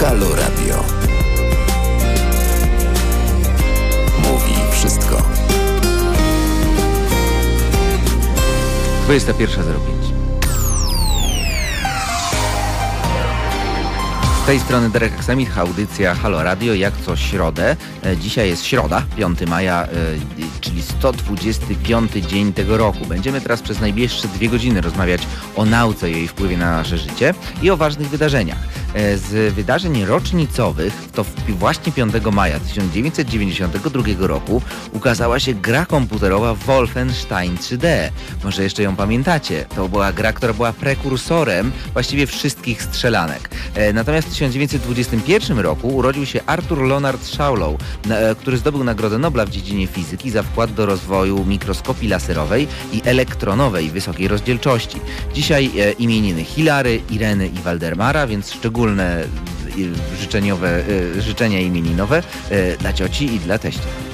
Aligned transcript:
Halo 0.00 0.34
Radio. 0.34 0.84
Mówi 4.18 4.54
wszystko. 4.72 5.16
21.05 9.08 9.50
Z 14.42 14.46
tej 14.46 14.60
strony 14.60 14.90
Derek 14.90 15.12
Aksamit, 15.12 15.58
audycja 15.58 16.14
Halo 16.14 16.42
Radio, 16.42 16.74
jak 16.74 16.94
co 17.06 17.16
środę. 17.16 17.76
E, 18.04 18.16
Dzisiaj 18.16 18.48
jest 18.48 18.64
środa, 18.64 19.02
5 19.16 19.46
maja, 19.46 19.82
e, 19.82 19.88
czyli 20.60 20.82
125 20.82 22.12
dzień 22.12 22.52
tego 22.52 22.76
roku. 22.76 23.06
Będziemy 23.06 23.40
teraz 23.40 23.62
przez 23.62 23.80
najbliższe 23.80 24.28
dwie 24.28 24.48
godziny 24.48 24.80
rozmawiać 24.80 25.22
o 25.56 25.64
nauce 25.64 26.10
i 26.10 26.14
jej 26.14 26.28
wpływie 26.28 26.56
na 26.56 26.70
nasze 26.72 26.98
życie 26.98 27.34
i 27.62 27.70
o 27.70 27.76
ważnych 27.76 28.08
wydarzeniach. 28.08 28.79
E, 28.94 29.16
Z 29.18 29.54
wydarzeń 29.54 30.04
rocznicowych 30.04 30.92
to 31.14 31.24
właśnie 31.48 31.92
5 31.92 32.14
maja 32.32 32.60
1992 32.60 34.02
roku 34.26 34.62
ukazała 34.92 35.40
się 35.40 35.54
gra 35.54 35.86
komputerowa 35.86 36.54
Wolfenstein 36.54 37.56
3D. 37.56 37.86
Może 38.44 38.62
jeszcze 38.62 38.82
ją 38.82 38.96
pamiętacie. 38.96 39.64
To 39.76 39.88
była 39.88 40.12
gra, 40.12 40.32
która 40.32 40.52
była 40.52 40.72
prekursorem 40.72 41.72
właściwie 41.92 42.26
wszystkich 42.26 42.82
strzelanek. 42.82 43.50
E, 43.74 43.92
Natomiast 43.92 44.28
w 44.28 44.32
1921 44.32 45.58
roku 45.58 45.88
urodził 45.88 46.26
się 46.26 46.40
Arthur 46.46 46.82
Leonard 46.82 47.26
Shawlow, 47.26 47.74
na- 48.06 48.16
e, 48.16 48.34
który 48.34 48.58
zdobył 48.58 48.84
Nagrodę 48.84 49.18
Nobla 49.18 49.46
w 49.46 49.50
dziedzinie 49.50 49.86
fizyki 49.86 50.30
za 50.30 50.42
wkład 50.42 50.72
do 50.74 50.86
rozwoju 50.86 51.44
mikroskopii 51.44 52.08
laserowej 52.08 52.68
i 52.92 53.02
elektronowej 53.04 53.90
wysokiej 53.90 54.28
rozdzielczości. 54.28 55.00
Dzisiaj 55.34 55.70
imieniny 55.98 56.44
Hilary, 56.44 57.00
Ireny 57.10 57.46
i 57.48 57.58
Waldemara, 57.62 58.26
więc 58.26 58.50
szczególne 58.80 59.24
życzeniowe, 60.20 60.82
e, 61.18 61.22
życzenia 61.22 61.60
imieninowe 61.60 62.22
e, 62.50 62.76
dla 62.76 62.92
cioci 62.92 63.34
i 63.34 63.38
dla 63.38 63.58
teścia. 63.58 64.09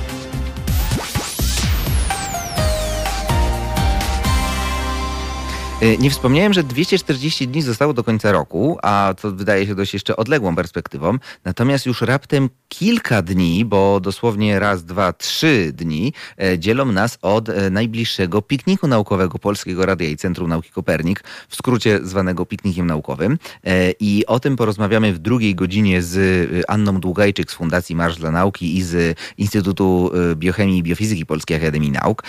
Nie 5.99 6.11
wspomniałem, 6.11 6.53
że 6.53 6.63
240 6.63 7.49
dni 7.49 7.63
zostało 7.63 7.93
do 7.93 8.05
końca 8.05 8.33
roku, 8.33 8.79
a 8.83 9.15
to 9.21 9.33
wydaje 9.33 9.67
się 9.67 9.75
dość 9.75 9.95
jeszcze 9.95 10.17
odległą 10.17 10.57
perspektywą. 10.57 11.19
Natomiast 11.45 11.87
już 11.87 12.01
raptem 12.01 12.49
kilka 12.69 13.23
dni, 13.23 13.65
bo 13.65 14.01
dosłownie 14.01 14.59
raz, 14.59 14.85
dwa, 14.85 15.13
trzy 15.13 15.73
dni 15.73 16.13
e, 16.43 16.59
dzielą 16.59 16.85
nas 16.85 17.19
od 17.23 17.49
e, 17.49 17.71
najbliższego 17.71 18.43
pikniku 18.43 18.87
naukowego 18.87 19.39
Polskiego 19.39 19.87
Radia 19.87 20.09
i 20.09 20.17
Centrum 20.17 20.49
Nauki 20.49 20.71
Kopernik, 20.71 21.25
w 21.49 21.57
skrócie 21.57 22.01
zwanego 22.03 22.47
piknikiem 22.47 22.87
naukowym. 22.87 23.39
E, 23.65 23.91
I 24.01 24.27
o 24.27 24.41
tym 24.41 24.57
porozmawiamy 24.57 25.13
w 25.13 25.19
drugiej 25.19 25.55
godzinie 25.55 26.03
z 26.03 26.65
Anną 26.69 27.01
Długajczyk 27.01 27.51
z 27.51 27.55
Fundacji 27.55 27.97
Marsz 27.97 28.17
dla 28.17 28.31
Nauki 28.31 28.77
i 28.77 28.83
z 28.83 29.19
Instytutu 29.39 30.11
Biochemii 30.35 30.79
i 30.79 30.83
Biofizyki 30.83 31.27
Polskiej 31.27 31.57
Akademii 31.57 31.91
Nauk. 31.91 32.23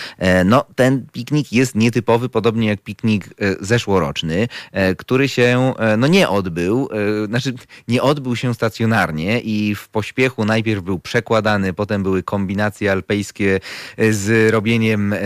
No, 0.44 0.64
ten 0.74 1.06
piknik 1.12 1.52
jest 1.52 1.74
nietypowy, 1.74 2.28
podobnie 2.28 2.68
jak 2.68 2.82
piknik 2.82 3.28
zeszłoroczny, 3.60 4.48
e, 4.72 4.94
który 4.94 5.28
się 5.28 5.74
e, 5.78 5.96
no 5.96 6.06
nie 6.06 6.28
odbył, 6.28 6.88
e, 7.22 7.26
znaczy 7.26 7.54
nie 7.88 8.02
odbył 8.02 8.36
się 8.36 8.54
stacjonarnie 8.54 9.40
i 9.40 9.74
w 9.74 9.88
pośpiechu 9.88 10.44
najpierw 10.44 10.82
był 10.82 10.98
przekładany, 10.98 11.72
potem 11.72 12.02
były 12.02 12.22
kombinacje 12.22 12.92
alpejskie 12.92 13.60
e, 13.96 14.12
z 14.12 14.52
robieniem 14.52 15.12
e, 15.12 15.18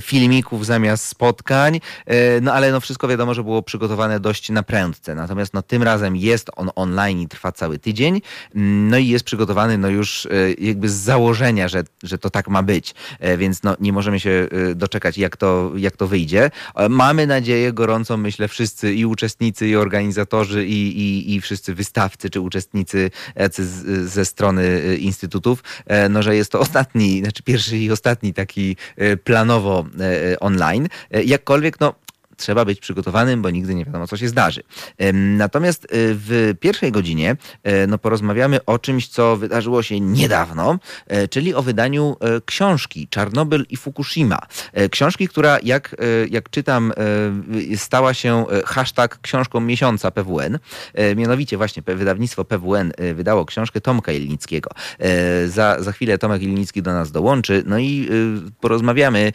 filmików 0.00 0.66
zamiast 0.66 1.04
spotkań, 1.04 1.80
e, 2.06 2.40
no 2.40 2.52
ale 2.52 2.72
no 2.72 2.80
wszystko 2.80 3.08
wiadomo, 3.08 3.34
że 3.34 3.44
było 3.44 3.62
przygotowane 3.62 4.20
dość 4.20 4.50
na 4.50 4.62
prędce, 4.62 5.14
natomiast 5.14 5.54
no 5.54 5.62
tym 5.62 5.82
razem 5.82 6.16
jest 6.16 6.50
on 6.56 6.70
online 6.74 7.20
i 7.20 7.28
trwa 7.28 7.52
cały 7.52 7.78
tydzień, 7.78 8.20
no 8.54 8.98
i 8.98 9.06
jest 9.06 9.24
przygotowany 9.24 9.78
no 9.78 9.88
już 9.88 10.26
e, 10.26 10.30
jakby 10.58 10.88
z 10.88 10.94
założenia, 10.94 11.68
że, 11.68 11.84
że 12.02 12.18
to 12.18 12.30
tak 12.30 12.48
ma 12.48 12.62
być, 12.62 12.94
E, 13.18 13.36
więc 13.36 13.62
no 13.62 13.76
nie 13.80 13.92
możemy 13.92 14.20
się 14.20 14.30
e, 14.70 14.74
doczekać 14.74 15.18
jak 15.18 15.36
to, 15.36 15.72
jak 15.76 15.96
to 15.96 16.06
wyjdzie. 16.06 16.50
E, 16.74 16.88
Mamy 16.88 17.26
nadzieję 17.26 17.57
gorącą, 17.72 18.16
myślę 18.16 18.48
wszyscy 18.48 18.94
i 18.94 19.06
uczestnicy 19.06 19.68
i 19.68 19.76
organizatorzy 19.76 20.66
i, 20.66 21.00
i, 21.00 21.34
i 21.34 21.40
wszyscy 21.40 21.74
wystawcy 21.74 22.30
czy 22.30 22.40
uczestnicy 22.40 23.10
ze 24.04 24.24
strony 24.24 24.62
e, 24.62 24.96
instytutów, 24.96 25.62
e, 25.86 26.08
no 26.08 26.22
że 26.22 26.36
jest 26.36 26.52
to 26.52 26.60
ostatni, 26.60 27.20
znaczy 27.20 27.42
pierwszy 27.42 27.78
i 27.78 27.90
ostatni 27.90 28.34
taki 28.34 28.76
e, 28.96 29.16
planowo 29.16 29.84
online. 30.40 30.88
Jakkolwiek 31.24 31.80
no 31.80 31.94
trzeba 32.38 32.64
być 32.64 32.80
przygotowanym, 32.80 33.42
bo 33.42 33.50
nigdy 33.50 33.74
nie 33.74 33.84
wiadomo, 33.84 34.06
co 34.06 34.16
się 34.16 34.28
zdarzy. 34.28 34.62
Natomiast 35.12 35.84
e, 35.84 35.86
w 35.92 36.54
pierwszej 36.60 36.92
godzinie 36.92 37.36
e, 37.62 37.86
no, 37.86 37.98
porozmawiamy 37.98 38.64
o 38.64 38.78
czymś, 38.78 39.08
co 39.08 39.36
wydarzyło 39.36 39.82
się 39.82 40.00
niedawno, 40.00 40.78
e, 41.06 41.28
czyli 41.28 41.54
o 41.54 41.62
wydaniu 41.62 42.16
e, 42.20 42.40
książki 42.46 43.08
Czarnobyl 43.10 43.66
i 43.70 43.76
Fukushima. 43.76 44.38
Książki, 44.90 45.28
która, 45.28 45.58
jak, 45.62 45.96
jak 46.30 46.50
czytam, 46.50 46.92
stała 47.76 48.14
się 48.14 48.44
hashtag 48.66 49.18
książką 49.22 49.60
miesiąca 49.60 50.10
PWN. 50.10 50.58
Mianowicie 51.16 51.56
właśnie 51.56 51.82
wydawnictwo 51.86 52.44
PWN 52.44 52.92
wydało 53.14 53.44
książkę 53.44 53.80
Tomka 53.80 54.12
Ilnickiego. 54.12 54.70
Za, 55.46 55.82
za 55.82 55.92
chwilę 55.92 56.18
Tomek 56.18 56.42
Ilnicki 56.42 56.82
do 56.82 56.92
nas 56.92 57.12
dołączy, 57.12 57.62
no 57.66 57.78
i 57.78 58.08
porozmawiamy 58.60 59.32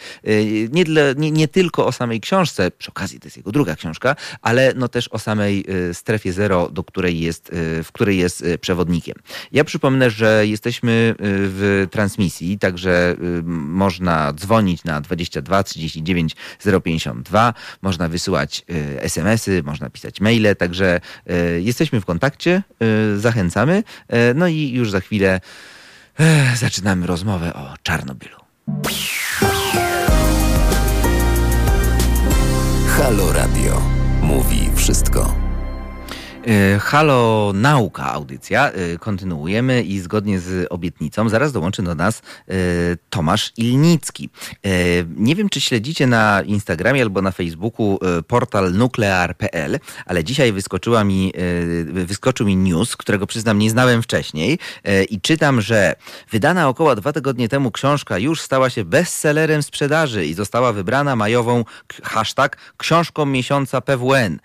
nie, 0.72 0.86
dla, 0.86 1.02
nie, 1.18 1.32
nie 1.32 1.48
tylko 1.48 1.86
o 1.86 1.92
samej 1.92 2.22
książce, 2.22 2.72
przy 2.72 2.92
okazji 2.94 3.20
to 3.20 3.28
jest 3.28 3.38
jego 3.38 3.52
druga 3.52 3.76
książka, 3.76 4.16
ale 4.42 4.74
no 4.76 4.88
też 4.88 5.08
o 5.08 5.20
samej 5.20 5.66
e, 5.90 5.94
strefie 5.94 6.34
zero, 6.34 6.70
do 6.70 6.84
której 6.84 7.20
jest, 7.20 7.50
e, 7.50 7.84
w 7.84 7.92
której 7.92 8.18
jest 8.18 8.44
e, 8.44 8.58
przewodnikiem. 8.58 9.16
Ja 9.52 9.64
przypomnę, 9.64 10.10
że 10.10 10.48
jesteśmy 10.48 11.16
w 11.20 11.88
transmisji, 11.92 12.60
także 12.60 13.16
można 13.44 14.34
dzwonić 14.34 14.84
na 14.84 15.02
22 15.02 15.64
39 15.64 16.36
052, 16.84 17.54
można 17.82 18.10
wysyłać 18.10 18.66
SMS-y, 18.98 19.64
można 19.64 19.90
pisać 19.90 20.22
maile, 20.22 20.56
także 20.58 21.02
jesteśmy 21.60 22.02
w 22.02 22.06
kontakcie, 22.06 22.64
zachęcamy. 23.18 23.84
No 24.36 24.48
i 24.48 24.72
już 24.72 24.92
za 24.92 25.00
chwilę 25.00 25.42
zaczynamy 26.56 27.08
rozmowę 27.08 27.54
o 27.54 27.74
Czarnobylu. 27.84 28.38
Halo 32.98 33.34
Radio. 33.34 33.82
Mówi 34.22 34.70
wszystko. 34.76 35.43
E, 36.48 36.80
Halo 36.80 37.52
Nauka 37.56 38.14
audycja. 38.14 38.72
E, 38.72 38.98
Kontynuujemy 38.98 39.84
i 39.84 40.00
zgodnie 40.00 40.40
z 40.40 40.68
obietnicą 40.70 41.30
zaraz 41.30 41.52
dołączy 41.52 41.84
do 41.84 41.96
nas 41.96 42.22
e, 42.48 42.54
Tomasz 43.10 43.54
Ilnicki. 43.58 44.30
Nie 45.16 45.36
wiem, 45.36 45.50
czy 45.50 45.62
śledzicie 45.62 46.08
na 46.08 46.42
Instagramie 46.42 47.02
albo 47.02 47.22
na 47.22 47.32
Facebooku 47.32 48.00
portal 48.28 48.74
nuklear.pl, 48.74 49.80
ale 50.06 50.24
dzisiaj 50.24 50.54
wyskoczyła 50.54 51.04
mi, 51.04 51.34
wyskoczył 51.86 52.48
mi 52.48 52.56
news, 52.56 52.96
którego 52.96 53.28
przyznam 53.28 53.60
nie 53.60 53.70
znałem 53.70 54.02
wcześniej 54.02 54.60
i 55.10 55.22
czytam, 55.22 55.62
że 55.62 55.96
wydana 56.32 56.70
około 56.70 56.96
dwa 56.96 57.14
tygodnie 57.14 57.50
temu 57.50 57.72
książka 57.72 58.18
już 58.18 58.42
stała 58.42 58.70
się 58.70 58.86
bestsellerem 58.86 59.64
sprzedaży 59.64 60.26
i 60.26 60.34
została 60.34 60.74
wybrana 60.74 61.16
majową 61.16 61.66
hashtag 62.04 62.58
książką 62.78 63.26
miesiąca 63.26 63.82
PWN. 63.82 64.40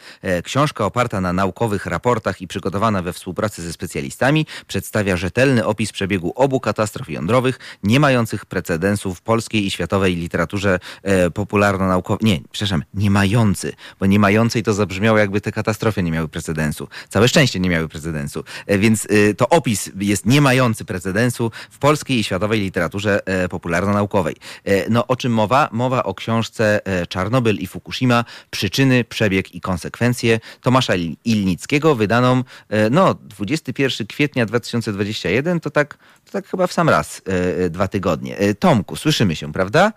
Książka 0.45 0.85
oparta 0.85 1.21
na 1.21 1.33
naukowych 1.33 1.88
raportach 1.89 2.41
i 2.43 2.49
przygotowana 2.49 3.03
we 3.03 3.13
współpracy 3.13 3.63
ze 3.63 3.73
specjalistami 3.73 4.47
przedstawia 4.67 5.17
rzetelny 5.17 5.67
opis 5.67 5.93
przebiegu 5.93 6.33
obu 6.35 6.61
katastrof 6.61 7.11
jądrowych, 7.11 7.59
nie 7.83 8.01
mających 8.01 8.47
precedensu 8.47 9.15
w 9.15 9.21
polskiej 9.21 9.67
i 9.67 9.71
światowej 9.71 10.17
literaturze 10.17 10.79
e, 11.03 11.31
popularno-naukowej. 11.31 12.27
Nie, 12.27 12.41
przepraszam, 12.53 12.85
nie 12.95 13.11
mający, 13.11 13.73
bo 14.01 14.07
nie 14.07 14.19
mającej 14.19 14.63
to 14.63 14.75
zabrzmiało 14.75 15.19
jakby 15.19 15.41
te 15.41 15.53
katastrofy 15.53 16.03
nie 16.03 16.11
miały 16.13 16.29
precedensu. 16.29 16.89
Całe 17.09 17.29
szczęście 17.29 17.61
nie 17.61 17.71
miały 17.71 17.89
precedensu. 17.89 18.45
E, 18.67 18.79
więc 18.79 19.07
e, 19.11 19.35
to 19.35 19.49
opis 19.49 19.91
jest 20.01 20.27
nie 20.27 20.41
mający 20.41 20.85
precedensu 20.85 21.51
w 21.71 21.79
polskiej 21.79 22.19
i 22.19 22.25
światowej 22.25 22.61
literaturze 22.61 23.21
e, 23.27 23.49
popularno-naukowej. 23.49 24.37
E, 24.65 24.91
no 24.91 25.07
o 25.07 25.17
czym 25.17 25.33
mowa? 25.33 25.69
Mowa 25.73 26.03
o 26.03 26.15
książce 26.15 26.87
e, 26.87 27.07
Czarnobyl 27.07 27.57
i 27.57 27.67
Fukushima, 27.67 28.25
przyczyny, 28.51 29.05
przebieg 29.05 29.55
i 29.55 29.61
konsekwencje 29.61 30.41
Tomasza 30.61 30.95
Il- 30.95 31.17
Ilnickiego, 31.25 31.78
wydaną 31.81 32.45
e, 32.69 32.91
no 32.91 33.15
21 33.15 34.07
kwietnia 34.07 34.47
2021, 34.47 35.61
to 35.61 35.71
tak, 35.71 35.99
to 36.25 36.33
tak 36.33 36.47
chyba 36.47 36.67
w 36.67 36.73
sam 36.73 36.89
raz 36.89 37.23
e, 37.29 37.65
e, 37.65 37.71
dwa 37.71 37.89
tygodnie. 37.89 38.37
Tomku, 38.59 38.97
słyszymy 38.97 39.37
się, 39.37 39.53
prawda? 39.53 39.93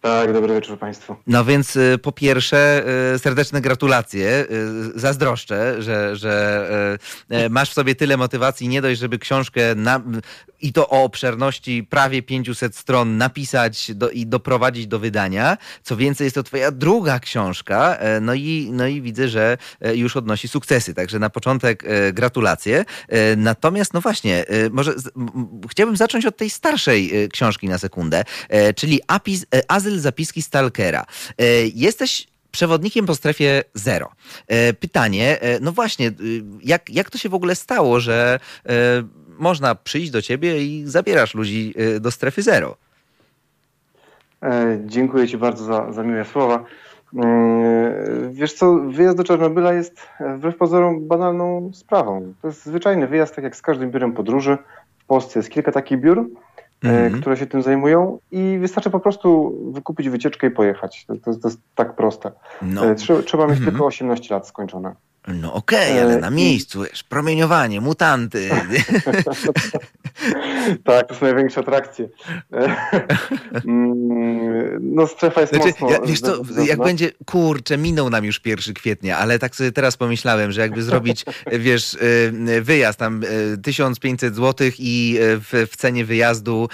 Tak, 0.00 0.32
dobry 0.32 0.54
wieczór 0.54 0.78
Państwu. 0.78 1.16
No 1.26 1.44
więc 1.44 1.78
po 2.02 2.12
pierwsze 2.12 2.84
serdeczne 3.18 3.60
gratulacje. 3.60 4.46
Zazdroszczę, 4.94 5.82
że, 5.82 6.16
że 6.16 6.98
masz 7.50 7.70
w 7.70 7.74
sobie 7.74 7.94
tyle 7.94 8.16
motywacji, 8.16 8.68
nie 8.68 8.82
dość, 8.82 9.00
żeby 9.00 9.18
książkę 9.18 9.74
na, 9.74 10.00
i 10.60 10.72
to 10.72 10.88
o 10.88 11.04
obszerności 11.04 11.86
prawie 11.90 12.22
500 12.22 12.76
stron 12.76 13.16
napisać 13.16 13.94
do, 13.94 14.10
i 14.10 14.26
doprowadzić 14.26 14.86
do 14.86 14.98
wydania. 14.98 15.58
Co 15.82 15.96
więcej, 15.96 16.24
jest 16.24 16.34
to 16.34 16.42
twoja 16.42 16.70
druga 16.70 17.20
książka, 17.20 17.96
e, 17.96 18.20
no 18.20 18.34
i, 18.34 18.68
no 18.72 18.86
i 18.86 19.02
widzę, 19.02 19.28
że 19.28 19.58
e, 19.80 19.96
już 19.96 20.16
odnosi 20.16 20.48
sukcesy. 20.48 20.94
Także 20.94 21.18
na 21.18 21.30
początek 21.30 21.84
e, 21.84 22.12
gratulacje. 22.12 22.84
Natomiast, 23.36 23.94
no 23.94 24.00
właśnie, 24.00 24.44
może 24.70 24.94
chciałbym 25.70 25.96
zacząć 25.96 26.26
od 26.26 26.36
tej 26.36 26.50
starszej 26.50 27.28
książki 27.32 27.68
na 27.68 27.78
sekundę, 27.78 28.24
czyli 28.76 29.00
Apis, 29.06 29.46
Azyl 29.68 29.98
zapiski 30.00 30.42
Stalkera. 30.42 31.06
Jesteś 31.74 32.26
przewodnikiem 32.50 33.06
po 33.06 33.14
strefie 33.14 33.64
zero. 33.74 34.12
Pytanie, 34.80 35.38
no 35.60 35.72
właśnie, 35.72 36.12
jak, 36.62 36.90
jak 36.90 37.10
to 37.10 37.18
się 37.18 37.28
w 37.28 37.34
ogóle 37.34 37.54
stało, 37.54 38.00
że 38.00 38.40
można 39.38 39.74
przyjść 39.74 40.10
do 40.10 40.22
ciebie 40.22 40.62
i 40.62 40.82
zabierasz 40.86 41.34
ludzi 41.34 41.74
y, 41.96 42.00
do 42.00 42.10
strefy 42.10 42.42
zero. 42.42 42.76
E, 44.42 44.78
dziękuję 44.86 45.28
Ci 45.28 45.38
bardzo 45.38 45.64
za, 45.64 45.92
za 45.92 46.02
miłe 46.02 46.24
słowa. 46.24 46.64
Mm, 47.14 48.32
wiesz 48.32 48.52
co, 48.52 48.74
wyjazd 48.74 49.16
do 49.16 49.24
Czarnobyla 49.24 49.72
jest 49.72 50.00
e, 50.20 50.36
wbrew 50.36 50.56
pozorom 50.56 51.08
banalną 51.08 51.70
sprawą. 51.74 52.34
To 52.42 52.48
jest 52.48 52.66
zwyczajny 52.66 53.06
wyjazd, 53.06 53.34
tak 53.34 53.44
jak 53.44 53.56
z 53.56 53.62
każdym 53.62 53.90
biurem 53.90 54.12
podróży. 54.12 54.58
W 54.98 55.04
Polsce 55.04 55.38
jest 55.38 55.50
kilka 55.50 55.72
takich 55.72 56.00
biur, 56.00 56.18
mm 56.18 57.12
-hmm. 57.12 57.20
które 57.20 57.36
się 57.36 57.46
tym 57.46 57.62
zajmują 57.62 58.18
i 58.30 58.58
wystarczy 58.60 58.90
po 58.90 59.00
prostu 59.00 59.54
wykupić 59.72 60.08
wycieczkę 60.08 60.46
i 60.46 60.50
pojechać. 60.50 61.06
To, 61.06 61.14
to, 61.16 61.34
to 61.34 61.48
jest 61.48 61.60
tak 61.74 61.96
proste. 61.96 62.32
No. 62.62 62.94
Trzeba, 62.94 63.22
trzeba 63.22 63.46
mieć 63.46 63.56
mm 63.56 63.68
-hmm. 63.68 63.70
tylko 63.70 63.86
18 63.86 64.34
lat 64.34 64.48
skończone. 64.48 64.94
No 65.34 65.54
okej, 65.54 65.92
okay, 65.92 66.02
ale 66.02 66.16
e, 66.16 66.20
na 66.20 66.30
miejscu, 66.30 66.82
wiesz, 66.82 67.02
promieniowanie, 67.02 67.80
mutanty. 67.80 68.48
tak, 70.84 71.08
to 71.08 71.14
są 71.14 71.26
największe 71.26 71.60
atrakcje. 71.60 72.08
Mm, 73.64 74.94
no 74.94 75.06
strefa 75.06 75.40
jest 75.40 75.52
znaczy, 75.52 75.68
mocno... 75.68 75.90
Ja, 75.90 75.98
wiesz 76.06 76.20
co, 76.20 76.42
jak 76.66 76.78
będzie, 76.78 77.10
kurczę, 77.26 77.78
minął 77.78 78.10
nam 78.10 78.24
już 78.24 78.40
1 78.44 78.74
kwietnia, 78.74 79.18
ale 79.18 79.38
tak 79.38 79.56
sobie 79.56 79.72
teraz 79.72 79.96
pomyślałem, 79.96 80.52
że 80.52 80.60
jakby 80.60 80.82
zrobić, 80.82 81.24
wiesz, 81.58 81.94
y, 81.94 82.62
wyjazd 82.62 82.98
tam 82.98 83.22
1500 83.62 84.32
y, 84.32 84.36
zł 84.36 84.70
i 84.78 85.18
w, 85.20 85.66
w 85.70 85.76
cenie 85.76 86.04
wyjazdu 86.04 86.68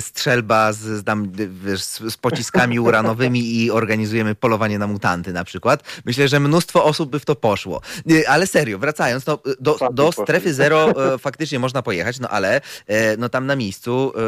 strzelba 0.00 0.72
z, 0.72 1.04
tam, 1.04 1.32
wiesz, 1.64 1.84
z 1.84 2.16
pociskami 2.16 2.80
uranowymi 2.80 3.56
i 3.56 3.70
organizujemy 3.70 4.34
polowanie 4.34 4.78
na 4.78 4.86
mutanty 4.86 5.32
na 5.32 5.44
przykład. 5.44 5.82
Myślę, 6.04 6.28
że 6.28 6.40
mnóstwo 6.40 6.84
osób 6.84 7.10
by 7.10 7.20
w 7.20 7.24
to 7.24 7.34
poszło. 7.34 7.80
Ale 8.28 8.46
serio, 8.46 8.78
wracając, 8.78 9.26
no, 9.26 9.38
do, 9.60 9.78
do 9.92 10.12
strefy 10.12 10.54
zero 10.54 11.14
e, 11.14 11.18
faktycznie 11.28 11.58
można 11.58 11.82
pojechać, 11.82 12.20
no 12.20 12.28
ale 12.28 12.60
e, 12.86 13.16
no, 13.16 13.28
tam 13.28 13.46
na 13.46 13.56
miejscu, 13.56 14.12
e, 14.16 14.20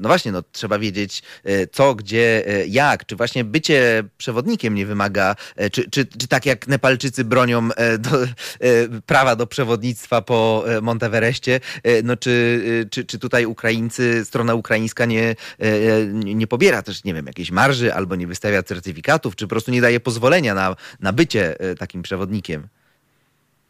no 0.00 0.08
właśnie, 0.08 0.32
no, 0.32 0.42
trzeba 0.52 0.78
wiedzieć 0.78 1.22
co, 1.72 1.94
gdzie, 1.94 2.44
jak. 2.68 3.06
Czy 3.06 3.16
właśnie 3.16 3.44
bycie 3.44 4.04
przewodnikiem 4.16 4.74
nie 4.74 4.86
wymaga, 4.86 5.36
czy, 5.72 5.90
czy, 5.90 6.06
czy 6.06 6.28
tak 6.28 6.46
jak 6.46 6.68
Nepalczycy 6.68 7.24
bronią 7.24 7.68
do, 7.98 8.10
prawa 9.06 9.36
do 9.36 9.46
przewodnictwa 9.46 10.22
po 10.22 10.64
Monteverestie, 10.82 11.60
no 12.04 12.16
czy, 12.16 12.62
czy, 12.90 13.04
czy 13.04 13.18
tutaj 13.18 13.46
Ukraińcy, 13.46 14.24
strona 14.24 14.54
ukraińska 14.54 15.04
nie, 15.04 15.36
nie 16.12 16.46
pobiera 16.46 16.82
też, 16.82 17.04
nie 17.04 17.14
wiem, 17.14 17.26
jakiejś 17.26 17.50
marży 17.50 17.94
albo 17.94 18.16
nie 18.16 18.26
wystawia 18.26 18.62
certyfikatów, 18.62 19.36
czy 19.36 19.44
po 19.44 19.48
prostu 19.48 19.70
nie 19.70 19.80
daje 19.80 20.00
pozwolenia 20.00 20.54
na, 20.54 20.76
na 21.00 21.12
bycie 21.12 21.56
takim 21.78 22.02
przewodnikiem? 22.02 22.68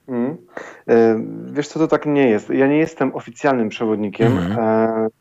Mm. 0.08 0.36
Wiesz 1.52 1.68
co, 1.68 1.78
to 1.78 1.88
tak 1.88 2.06
nie 2.06 2.28
jest. 2.28 2.50
Ja 2.50 2.66
nie 2.66 2.78
jestem 2.78 3.14
oficjalnym 3.14 3.68
przewodnikiem, 3.68 4.38
mm. 4.38 4.56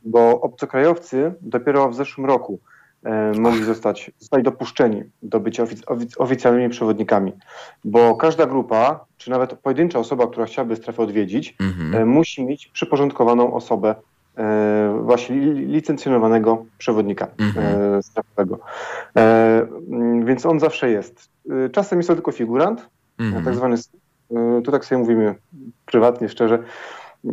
bo 0.05 0.41
obcokrajowcy 0.41 1.33
dopiero 1.41 1.89
w 1.89 1.95
zeszłym 1.95 2.27
roku 2.27 2.59
e, 3.03 3.31
mogli 3.31 3.63
zostać, 3.63 4.11
zostali 4.19 4.43
dopuszczeni 4.43 5.03
do 5.23 5.39
bycia 5.39 5.63
ofic 5.63 6.17
oficjalnymi 6.17 6.69
przewodnikami, 6.69 7.33
bo 7.83 8.15
każda 8.15 8.45
grupa, 8.45 9.05
czy 9.17 9.29
nawet 9.29 9.53
pojedyncza 9.53 9.99
osoba, 9.99 10.27
która 10.27 10.45
chciałaby 10.45 10.75
strefę 10.75 11.03
odwiedzić, 11.03 11.55
mm 11.59 12.09
musi 12.09 12.45
mieć 12.45 12.67
przyporządkowaną 12.67 13.53
osobę 13.53 13.95
właśnie 15.01 15.35
licencjonowanego 15.53 16.65
przewodnika 16.77 17.25
-hmm. 17.25 18.01
strefowego. 18.01 18.59
Więc 20.25 20.45
on 20.45 20.59
zawsze 20.59 20.89
jest. 20.89 21.29
Czasem 21.71 21.99
jest 21.99 22.09
to 22.09 22.15
tylko 22.15 22.31
figurant, 22.31 22.89
-hmm. 23.19 23.45
tak 23.45 23.55
zwany 23.55 23.77
E, 23.77 24.02
to 24.63 24.71
tak 24.71 24.85
sobie 24.85 24.99
mówimy 24.99 25.35
prywatnie, 25.85 26.29
szczerze, 26.29 26.63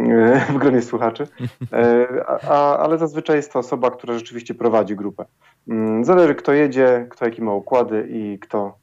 e, 0.00 0.40
w 0.52 0.58
gronie 0.58 0.82
słuchaczy, 0.82 1.26
e, 1.72 2.06
a, 2.48 2.78
ale 2.78 2.98
zazwyczaj 2.98 3.36
jest 3.36 3.52
to 3.52 3.58
osoba, 3.58 3.90
która 3.90 4.14
rzeczywiście 4.14 4.54
prowadzi 4.54 4.96
grupę. 4.96 5.24
Mm, 5.68 6.04
zależy 6.04 6.34
kto 6.34 6.52
jedzie, 6.52 7.06
kto 7.10 7.24
jakie 7.24 7.42
ma 7.42 7.54
układy 7.54 8.08
i 8.10 8.38
kto 8.38 8.80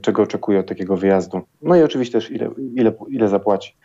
czego 0.00 0.22
oczekuje 0.22 0.60
od 0.60 0.66
takiego 0.66 0.96
wyjazdu. 0.96 1.40
No 1.62 1.76
i 1.76 1.82
oczywiście 1.82 2.12
też 2.12 2.30
ile, 2.30 2.50
ile, 2.74 2.92
ile 3.08 3.28
zapłaci. 3.28 3.76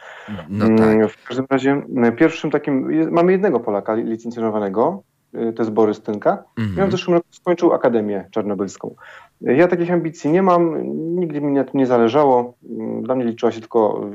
No 0.50 0.66
mm, 0.66 0.78
tak. 0.78 1.12
W 1.12 1.28
każdym 1.28 1.46
razie 1.50 1.82
pierwszym 2.18 2.52
takim, 2.52 2.92
mamy 3.12 3.32
jednego 3.32 3.60
Polaka 3.60 3.96
licencjonowanego, 3.96 5.04
to 5.32 5.64
jest 5.64 5.72
Borys 5.72 6.02
Tynka. 6.02 6.44
Mhm. 6.58 6.84
on 6.84 6.90
w 6.90 6.92
zeszłym 6.92 7.14
roku 7.14 7.28
skończył 7.32 7.74
Akademię 7.74 8.28
Czarnobylską. 8.32 8.96
Ja 9.42 9.68
takich 9.68 9.92
ambicji 9.92 10.32
nie 10.32 10.42
mam, 10.42 10.76
nigdy 11.20 11.42
mi 11.42 11.54
na 11.54 11.64
tym 11.64 11.80
nie 11.80 11.86
zależało. 11.86 12.54
Dla 13.02 13.16
mnie 13.16 13.26
liczyła 13.26 13.52
się 13.52 13.60
tylko 13.60 14.10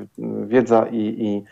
wiedza 0.46 0.86
i, 0.90 0.98
i 0.98 1.44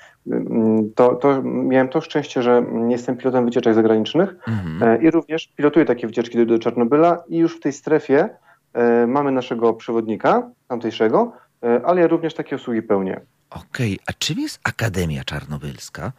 to, 0.94 1.14
to, 1.14 1.42
miałem 1.42 1.88
to 1.88 2.00
szczęście, 2.00 2.42
że 2.42 2.64
jestem 2.88 3.16
pilotem 3.16 3.44
wycieczek 3.44 3.74
zagranicznych 3.74 4.34
mhm. 4.48 4.82
E, 4.82 5.02
i 5.02 5.10
również 5.10 5.52
pilotuję 5.56 5.84
takie 5.84 6.06
wycieczki 6.06 6.38
do, 6.38 6.46
do 6.46 6.58
Czarnobyla 6.58 7.22
i 7.28 7.38
już 7.38 7.56
w 7.56 7.60
tej 7.60 7.72
strefie 7.72 8.28
e, 8.72 9.06
mamy 9.06 9.32
naszego 9.32 9.72
przewodnika 9.72 10.50
tamtejszego, 10.68 11.32
e, 11.62 11.80
ale 11.84 12.00
ja 12.00 12.06
również 12.06 12.34
takie 12.34 12.56
usługi 12.56 12.82
pełnię. 12.82 13.20
Okej, 13.50 13.94
okay. 13.94 14.04
a 14.06 14.12
czym 14.18 14.38
jest 14.38 14.60
Akademia 14.64 15.24
Czarnobylska? 15.24 16.12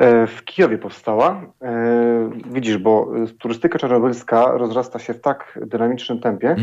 E, 0.00 0.26
w 0.26 0.44
Kijowie 0.44 0.78
powstała. 0.78 1.42
E, 1.62 2.30
widzisz, 2.52 2.78
bo 2.78 3.12
turystyka 3.38 3.78
czarnobylska 3.78 4.52
rozrasta 4.52 4.98
się 4.98 5.14
w 5.14 5.20
tak 5.20 5.58
dynamicznym 5.66 6.20
tempie, 6.20 6.56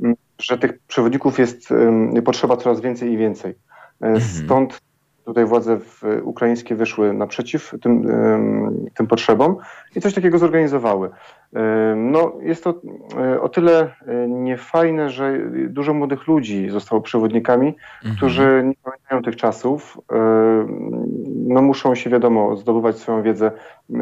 mm. 0.00 0.14
że 0.38 0.58
tych 0.58 0.78
przewodników 0.78 1.38
jest 1.38 1.68
potrzeba 2.24 2.56
coraz 2.56 2.80
więcej 2.80 3.12
i 3.12 3.16
więcej. 3.16 3.54
Mm. 4.00 4.20
Stąd 4.20 4.80
tutaj 5.24 5.44
władze 5.44 5.78
ukraińskie 6.22 6.74
wyszły 6.74 7.12
naprzeciw 7.12 7.74
tym, 7.82 8.06
tym 8.94 9.06
potrzebom 9.06 9.56
i 9.96 10.00
coś 10.00 10.14
takiego 10.14 10.38
zorganizowały. 10.38 11.10
No, 11.96 12.32
jest 12.40 12.64
to 12.64 12.80
e, 13.18 13.40
o 13.40 13.48
tyle 13.48 13.80
e, 13.80 14.28
niefajne, 14.28 15.10
że 15.10 15.38
dużo 15.68 15.94
młodych 15.94 16.26
ludzi 16.26 16.70
zostało 16.70 17.00
przewodnikami, 17.00 17.76
mhm. 17.96 18.16
którzy 18.16 18.62
nie 18.66 18.74
pamiętają 18.82 19.22
tych 19.22 19.36
czasów. 19.36 19.98
No, 21.46 21.62
muszą 21.62 21.94
się, 21.94 22.10
wiadomo, 22.10 22.56
zdobywać 22.56 22.98
swoją 22.98 23.22
wiedzę 23.22 23.50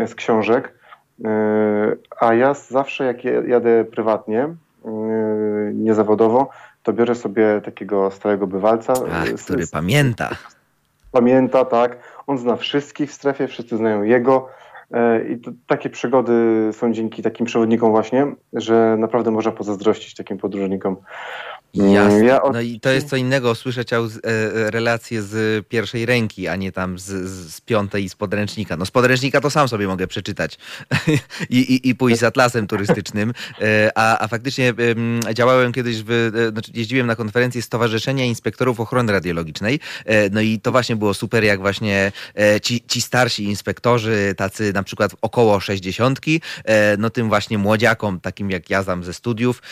z 0.06 0.14
książek. 0.14 0.74
E, 1.24 1.96
a 2.20 2.34
ja 2.34 2.54
zawsze, 2.54 3.04
jak 3.04 3.24
jadę 3.24 3.84
prywatnie, 3.84 4.48
niezawodowo, 5.74 6.50
to 6.82 6.92
biorę 6.92 7.14
sobie 7.14 7.60
takiego 7.64 8.10
starego 8.10 8.46
bywalca. 8.46 8.92
Ach, 9.12 9.28
który 9.44 9.66
z, 9.66 9.70
pamięta. 9.70 10.30
Pamięta, 11.12 11.64
tak. 11.64 11.98
On 12.26 12.38
zna 12.38 12.56
wszystkich 12.56 13.10
w 13.10 13.14
strefie, 13.14 13.48
wszyscy 13.48 13.76
znają 13.76 14.02
jego. 14.02 14.48
E, 14.90 15.28
I 15.28 15.40
to, 15.40 15.50
takie 15.66 15.90
przygody 15.90 16.68
są 16.72 16.92
dzięki 16.92 17.22
takim 17.22 17.46
przewodnikom 17.46 17.90
właśnie, 17.90 18.26
że 18.52 18.96
naprawdę 18.98 19.30
można 19.30 19.52
pozazdrościć 19.52 20.14
takim 20.14 20.38
podróżnikom. 20.38 20.96
Mm, 21.76 21.92
Jasne. 21.92 22.24
Ja 22.24 22.42
od... 22.42 22.52
No 22.52 22.60
i 22.60 22.80
to 22.80 22.90
jest 22.90 23.08
co 23.08 23.16
innego 23.16 23.54
słyszeć 23.54 23.92
e, 23.92 23.98
relacje 24.70 25.22
z 25.22 25.66
pierwszej 25.68 26.06
ręki, 26.06 26.48
a 26.48 26.56
nie 26.56 26.72
tam 26.72 26.98
z, 26.98 27.04
z 27.30 27.60
piątej 27.60 28.08
z 28.08 28.14
podręcznika. 28.14 28.76
No 28.76 28.86
z 28.86 28.90
podręcznika 28.90 29.40
to 29.40 29.50
sam 29.50 29.68
sobie 29.68 29.86
mogę 29.86 30.06
przeczytać 30.06 30.58
I, 31.50 31.58
i, 31.58 31.88
i 31.88 31.94
pójść 31.94 32.20
z 32.20 32.22
atlasem 32.22 32.66
turystycznym, 32.66 33.32
e, 33.60 33.90
a, 33.94 34.18
a 34.18 34.28
faktycznie 34.28 34.74
działałem 35.34 35.72
kiedyś, 35.72 36.02
w, 36.02 36.10
e, 36.10 36.50
znaczy 36.50 36.70
jeździłem 36.74 37.06
na 37.06 37.16
konferencję 37.16 37.62
Stowarzyszenia 37.62 38.24
Inspektorów 38.24 38.80
Ochrony 38.80 39.12
Radiologicznej, 39.12 39.80
no 40.32 40.40
i 40.40 40.60
to 40.60 40.72
właśnie 40.72 40.96
było 40.96 41.14
super, 41.14 41.44
jak 41.44 41.60
właśnie 41.60 42.12
ci, 42.62 42.84
ci 42.88 43.00
starsi 43.00 43.44
inspektorzy, 43.44 44.34
tacy 44.36 44.72
na 44.72 44.82
przykład 44.82 45.12
około 45.22 45.60
sześćdziesiątki, 45.60 46.40
no 46.98 47.10
tym 47.10 47.28
właśnie 47.28 47.58
młodziakom, 47.58 48.20
takim 48.20 48.50
jak 48.50 48.70
ja 48.70 48.84
tam 48.84 49.04
ze 49.04 49.14
studiów, 49.14 49.62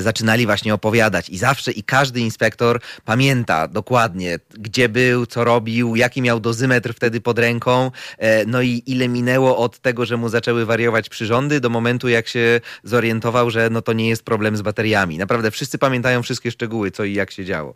zaczynali 0.00 0.46
właśnie 0.46 0.74
opowiadać 0.74 1.30
i 1.38 1.40
zawsze 1.40 1.72
i 1.72 1.82
każdy 1.82 2.20
inspektor 2.20 2.80
pamięta 3.04 3.68
dokładnie, 3.68 4.38
gdzie 4.50 4.88
był, 4.88 5.26
co 5.26 5.44
robił, 5.44 5.96
jaki 5.96 6.22
miał 6.22 6.40
dozymetr 6.40 6.94
wtedy 6.94 7.20
pod 7.20 7.38
ręką, 7.38 7.90
e, 8.18 8.44
no 8.44 8.62
i 8.62 8.82
ile 8.86 9.08
minęło 9.08 9.56
od 9.56 9.78
tego, 9.78 10.06
że 10.06 10.16
mu 10.16 10.28
zaczęły 10.28 10.66
wariować 10.66 11.08
przyrządy, 11.08 11.60
do 11.60 11.70
momentu, 11.70 12.08
jak 12.08 12.28
się 12.28 12.60
zorientował, 12.84 13.50
że 13.50 13.70
no 13.70 13.82
to 13.82 13.92
nie 13.92 14.08
jest 14.08 14.24
problem 14.24 14.56
z 14.56 14.62
bateriami. 14.62 15.18
Naprawdę 15.18 15.50
wszyscy 15.50 15.78
pamiętają 15.78 16.22
wszystkie 16.22 16.50
szczegóły, 16.50 16.90
co 16.90 17.04
i 17.04 17.14
jak 17.14 17.30
się 17.30 17.44
działo. 17.44 17.74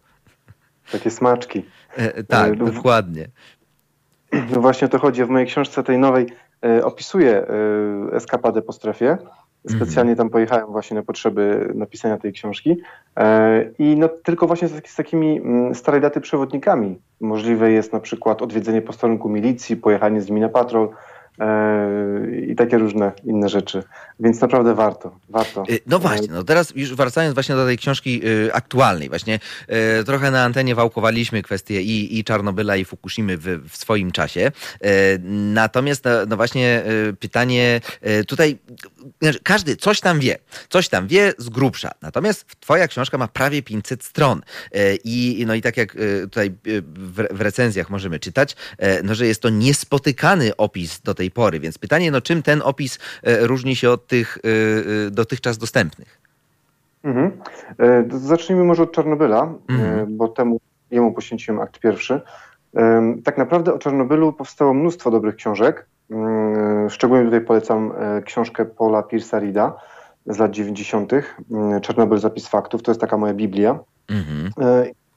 Takie 0.93 1.11
smaczki. 1.11 1.65
E, 1.97 2.25
tak, 2.25 2.59
no, 2.59 2.65
dokładnie. 2.65 3.29
No 4.33 4.61
właśnie 4.61 4.87
o 4.87 4.91
to 4.91 4.99
chodzi. 4.99 5.25
W 5.25 5.29
mojej 5.29 5.47
książce 5.47 5.83
tej 5.83 5.99
nowej 5.99 6.27
opisuje 6.83 7.47
eskapadę 8.13 8.63
po 8.63 8.73
strefie. 8.73 9.19
Specjalnie 9.69 10.17
tam 10.17 10.31
pojechałem 10.31 10.67
właśnie 10.67 10.95
na 10.95 11.03
potrzeby 11.03 11.73
napisania 11.75 12.19
tej 12.19 12.33
książki. 12.33 12.77
I 13.79 13.97
no, 13.97 14.09
tylko 14.09 14.47
właśnie 14.47 14.69
z, 14.69 14.87
z 14.87 14.97
takimi 14.97 15.39
mm, 15.39 15.75
starej 15.75 16.01
daty 16.01 16.21
przewodnikami. 16.21 16.99
Możliwe 17.21 17.73
jest 17.73 17.93
na 17.93 18.01
przykład 18.01 18.43
odwiedzenie 18.43 18.83
posterunku 18.83 19.29
milicji, 19.29 19.77
pojechanie 19.77 20.21
z 20.21 20.29
nimi 20.29 20.41
na 20.41 20.49
patrol, 20.49 20.89
E, 20.89 21.12
i 22.49 22.55
takie 22.57 22.79
różne 22.79 23.13
inne 23.25 23.49
rzeczy. 23.49 23.83
Więc 24.21 24.41
naprawdę 24.41 24.75
warto, 24.75 25.19
warto. 25.29 25.65
Y, 25.71 25.81
no 25.87 25.99
właśnie, 25.99 26.29
no 26.31 26.45
teraz 26.45 26.73
już 26.77 26.95
wracając 26.95 27.35
właśnie 27.35 27.55
do 27.55 27.67
tej 27.67 27.79
książki 27.79 28.21
y, 28.27 28.55
aktualnej, 28.55 29.09
właśnie 29.09 29.41
y, 30.01 30.05
trochę 30.05 30.31
na 30.31 30.45
antenie 30.45 30.75
wałkowaliśmy 30.75 31.43
kwestie 31.43 31.83
i, 31.83 32.19
i 32.19 32.25
Czarnobyla 32.25 32.77
i 32.77 32.85
Fukushimy 32.85 33.37
w, 33.37 33.69
w 33.69 33.77
swoim 33.77 34.13
czasie. 34.13 34.53
Natomiast 35.55 36.05
no, 36.05 36.11
no 36.29 36.37
właśnie 36.37 36.83
pytanie 37.21 37.81
tutaj, 38.27 38.59
znaczy, 39.23 39.41
każdy 39.43 39.77
coś 39.77 40.01
tam 40.01 40.21
wie, 40.21 40.39
coś 40.69 40.89
tam 40.89 41.07
wie 41.07 41.33
z 41.39 41.49
grubsza. 41.49 41.91
Natomiast 42.03 42.47
twoja 42.61 42.89
książka 42.89 43.19
ma 43.19 43.29
prawie 43.29 43.63
500 43.63 44.05
stron 44.05 44.43
i 45.05 45.45
no 45.47 45.55
i 45.55 45.63
tak 45.63 45.77
jak 45.77 45.97
tutaj 46.23 46.55
w 47.31 47.41
recenzjach 47.41 47.91
możemy 47.91 48.19
czytać, 48.19 48.57
no 49.05 49.15
że 49.15 49.27
jest 49.27 49.43
to 49.43 49.49
niespotykany 49.49 50.57
opis 50.57 51.01
do 51.01 51.15
tej 51.15 51.22
tej 51.23 51.31
pory. 51.31 51.61
Więc 51.61 51.79
pytanie, 51.79 52.11
no 52.11 52.21
czym 52.21 52.43
ten 52.43 52.63
opis 52.65 52.99
e, 53.23 53.47
różni 53.47 53.77
się 53.77 53.91
od 53.91 54.07
tych 54.07 54.39
e, 54.39 55.07
e, 55.07 55.11
dotychczas 55.11 55.59
dostępnych? 55.59 56.19
Mhm. 57.05 57.31
Zacznijmy 58.11 58.65
może 58.65 58.83
od 58.83 58.93
Czarnobyla, 58.93 59.55
mhm. 59.69 60.17
bo 60.17 60.29
temu 60.29 60.61
jemu 60.91 61.13
poświęciłem 61.13 61.61
akt 61.61 61.79
pierwszy. 61.79 62.21
Tak 63.25 63.39
naprawdę 63.39 63.75
o 63.75 63.79
Czarnobylu 63.79 64.33
powstało 64.33 64.75
mnóstwo 64.75 65.11
dobrych 65.11 65.37
książek. 65.37 65.87
Szczególnie 66.89 67.25
tutaj 67.25 67.41
polecam 67.41 67.93
książkę 68.25 68.65
Paula 68.65 69.01
Pierce'a 69.01 69.41
Rida 69.41 69.75
z 70.27 70.39
lat 70.39 70.51
90. 70.51 71.13
Czarnobyl 71.83 72.19
zapis 72.19 72.49
faktów. 72.49 72.83
To 72.83 72.91
jest 72.91 73.01
taka 73.01 73.17
moja 73.17 73.35
Biblia. 73.35 73.79
Mhm. 74.09 74.51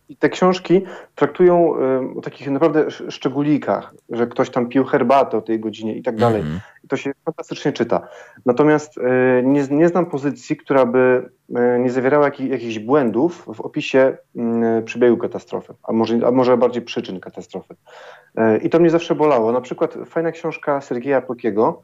I 0.09 0.17
te 0.17 0.29
książki 0.29 0.81
traktują 1.15 1.73
o 2.17 2.21
takich 2.21 2.49
naprawdę 2.49 2.91
szczególikach, 2.91 3.93
że 4.09 4.27
ktoś 4.27 4.49
tam 4.49 4.69
pił 4.69 4.83
herbatę 4.83 5.37
o 5.37 5.41
tej 5.41 5.59
godzinie 5.59 5.95
i 5.95 6.03
tak 6.03 6.15
dalej. 6.15 6.41
Mm. 6.41 6.59
I 6.83 6.87
to 6.87 6.97
się 6.97 7.11
fantastycznie 7.25 7.71
czyta. 7.71 8.07
Natomiast 8.45 8.97
e, 8.97 9.43
nie, 9.43 9.67
nie 9.71 9.87
znam 9.87 10.05
pozycji, 10.05 10.57
która 10.57 10.85
by 10.85 11.29
e, 11.55 11.79
nie 11.79 11.91
zawierała 11.91 12.25
jakich, 12.25 12.49
jakichś 12.49 12.79
błędów 12.79 13.45
w 13.53 13.61
opisie 13.61 14.17
przebiegu 14.85 15.17
katastrofy, 15.17 15.73
a 15.83 15.93
może, 15.93 16.19
a 16.27 16.31
może 16.31 16.57
bardziej 16.57 16.81
przyczyn 16.81 17.19
katastrofy. 17.19 17.75
E, 18.35 18.57
I 18.57 18.69
to 18.69 18.79
mnie 18.79 18.89
zawsze 18.89 19.15
bolało. 19.15 19.51
Na 19.51 19.61
przykład 19.61 19.97
fajna 20.05 20.31
książka 20.31 20.81
Sergieja 20.81 21.21
Pokiego, 21.21 21.81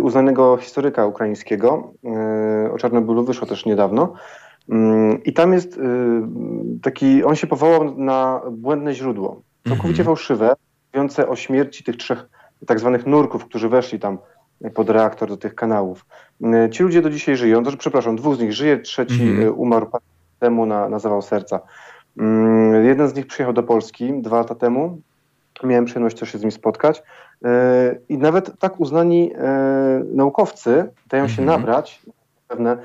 uznanego 0.00 0.56
historyka 0.56 1.06
ukraińskiego 1.06 1.92
o 2.72 2.78
Czarnobylu, 2.78 3.24
wyszła 3.24 3.46
też 3.46 3.66
niedawno. 3.66 4.14
Mm, 4.68 5.24
I 5.24 5.32
tam 5.32 5.52
jest 5.52 5.76
y, 5.76 5.80
taki, 6.82 7.24
on 7.24 7.36
się 7.36 7.46
powołał 7.46 7.98
na 7.98 8.40
błędne 8.50 8.94
źródło, 8.94 9.42
całkowicie 9.68 10.02
-hmm. 10.02 10.06
fałszywe, 10.06 10.54
mówiące 10.94 11.28
o 11.28 11.36
śmierci 11.36 11.84
tych 11.84 11.96
trzech 11.96 12.28
tak 12.66 12.80
zwanych 12.80 13.06
nurków, 13.06 13.44
którzy 13.44 13.68
weszli 13.68 13.98
tam 13.98 14.18
pod 14.74 14.90
reaktor 14.90 15.28
do 15.28 15.36
tych 15.36 15.54
kanałów. 15.54 16.06
Y, 16.66 16.70
ci 16.70 16.82
ludzie 16.82 17.02
do 17.02 17.10
dzisiaj 17.10 17.36
żyją, 17.36 17.64
to, 17.64 17.76
przepraszam, 17.76 18.16
dwóch 18.16 18.36
z 18.36 18.40
nich 18.40 18.52
żyje, 18.52 18.78
trzeci 18.78 19.22
mm 19.22 19.36
-hmm. 19.36 19.54
umarł 19.56 19.86
temu 20.38 20.66
na, 20.66 20.88
na 20.88 20.98
zawał 20.98 21.22
serca. 21.22 21.60
Mm, 22.18 22.84
jeden 22.84 23.08
z 23.08 23.14
nich 23.14 23.26
przyjechał 23.26 23.52
do 23.52 23.62
Polski 23.62 24.22
dwa 24.22 24.36
lata 24.36 24.54
temu. 24.54 25.00
Miałem 25.64 25.84
przyjemność 25.84 26.18
też 26.18 26.32
się 26.32 26.38
z 26.38 26.42
nim 26.42 26.50
spotkać. 26.50 27.02
I 28.08 28.18
nawet 28.18 28.58
tak 28.58 28.80
uznani 28.80 29.32
naukowcy 30.14 30.90
dają 31.08 31.28
się 31.28 31.42
-hmm. 31.42 31.46
nabrać 31.46 32.02
pewne 32.56 32.78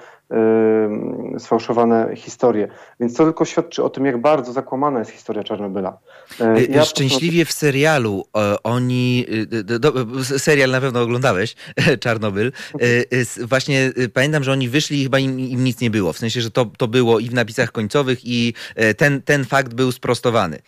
sfałszowane 1.37 2.15
historie. 2.15 2.67
Więc 2.99 3.13
to 3.13 3.23
tylko 3.23 3.45
świadczy 3.45 3.83
o 3.83 3.89
tym, 3.89 4.05
jak 4.05 4.21
bardzo 4.21 4.53
zakłamana 4.53 4.99
jest 4.99 5.11
historia 5.11 5.43
Czarnobyla. 5.43 5.97
E, 6.41 6.57
y, 6.57 6.65
ja 6.65 6.85
Szczęśliwie 6.85 7.45
w 7.45 7.51
serialu 7.51 8.25
oni, 8.63 9.25
y, 9.53 9.63
do, 9.79 10.05
serial 10.23 10.71
na 10.71 10.81
pewno 10.81 11.01
oglądałeś, 11.01 11.55
Czarnobyl, 12.03 12.51
y, 12.81 13.25
właśnie 13.47 13.91
pamiętam, 14.13 14.43
że 14.43 14.51
oni 14.51 14.69
wyszli 14.69 15.01
i 15.01 15.03
chyba 15.03 15.19
im, 15.19 15.39
im, 15.39 15.63
nic 15.63 15.81
nie 15.81 15.89
było. 15.89 16.13
W 16.13 16.17
sensie, 16.17 16.41
że 16.41 16.51
to, 16.51 16.65
to 16.65 16.87
było 16.87 17.19
i 17.19 17.29
w 17.29 17.33
napisach 17.33 17.71
końcowych 17.71 18.19
i 18.23 18.53
e, 18.75 18.93
ten, 18.93 19.21
ten 19.21 19.45
fakt 19.45 19.73
był 19.73 19.91
sprostowany 19.91 20.59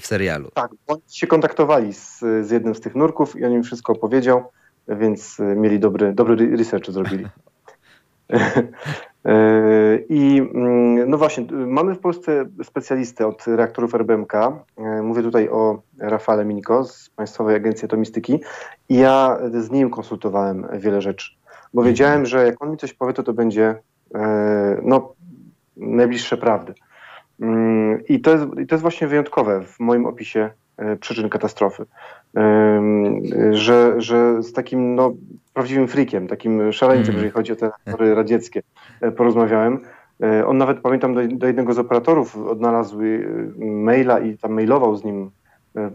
w 0.00 0.06
serialu. 0.06 0.50
Tak, 0.54 0.70
oni 0.86 1.02
się 1.08 1.26
kontaktowali 1.26 1.94
z, 1.94 2.18
z 2.18 2.50
jednym 2.50 2.74
z 2.74 2.80
tych 2.80 2.94
nurków 2.94 3.36
i 3.36 3.44
on 3.44 3.52
im 3.52 3.62
wszystko 3.62 3.92
opowiedział, 3.92 4.50
więc 4.88 5.36
mieli 5.56 5.78
dobry, 5.78 6.12
dobry 6.12 6.56
research 6.56 6.90
zrobili. 6.90 7.26
E, 9.24 9.98
I 10.08 10.38
mm, 10.54 11.10
no 11.10 11.18
właśnie, 11.18 11.44
mamy 11.52 11.94
w 11.94 11.98
Polsce 11.98 12.44
specjalistę 12.62 13.26
od 13.26 13.46
reaktorów 13.46 13.94
RBMK. 13.94 14.34
E, 14.34 15.02
mówię 15.02 15.22
tutaj 15.22 15.48
o 15.48 15.82
Rafale 15.98 16.44
Miniko 16.44 16.84
z 16.84 17.10
Państwowej 17.10 17.56
Agencji 17.56 17.86
Atomistyki. 17.86 18.40
I 18.88 18.96
ja 18.96 19.38
z 19.60 19.70
nim 19.70 19.90
konsultowałem 19.90 20.66
wiele 20.72 21.02
rzeczy, 21.02 21.30
bo 21.74 21.82
mhm. 21.82 21.92
wiedziałem, 21.92 22.26
że 22.26 22.46
jak 22.46 22.62
on 22.62 22.70
mi 22.70 22.76
coś 22.76 22.94
powie, 22.94 23.12
to 23.12 23.22
to 23.22 23.32
będzie 23.32 23.74
e, 24.14 24.80
no, 24.82 25.12
najbliższe 25.76 26.36
prawdy. 26.36 26.74
Mm, 27.40 28.06
I 28.08 28.20
to, 28.20 28.30
jest, 28.30 28.44
I 28.44 28.66
to 28.66 28.74
jest 28.74 28.82
właśnie 28.82 29.06
wyjątkowe 29.06 29.62
w 29.62 29.80
moim 29.80 30.06
opisie 30.06 30.50
przyczyn 31.00 31.28
katastrofy. 31.28 31.86
Że, 33.50 33.94
że 34.00 34.42
z 34.42 34.52
takim 34.52 34.94
no, 34.94 35.12
prawdziwym 35.54 35.88
frikiem, 35.88 36.28
takim 36.28 36.72
szaleńcem, 36.72 37.14
mm. 37.14 37.16
jeżeli 37.16 37.30
chodzi 37.30 37.52
o 37.52 37.56
te 37.56 37.66
reaktory 37.66 38.14
radzieckie, 38.14 38.62
e, 39.00 39.12
porozmawiałem. 39.12 39.80
E, 40.22 40.46
on 40.46 40.58
nawet, 40.58 40.80
pamiętam, 40.80 41.14
do, 41.14 41.20
do 41.28 41.46
jednego 41.46 41.72
z 41.72 41.78
operatorów 41.78 42.36
odnalazł 42.36 43.00
e, 43.00 43.04
maila 43.64 44.18
i 44.18 44.38
tam 44.38 44.52
mailował 44.52 44.96
z 44.96 45.04
nim, 45.04 45.30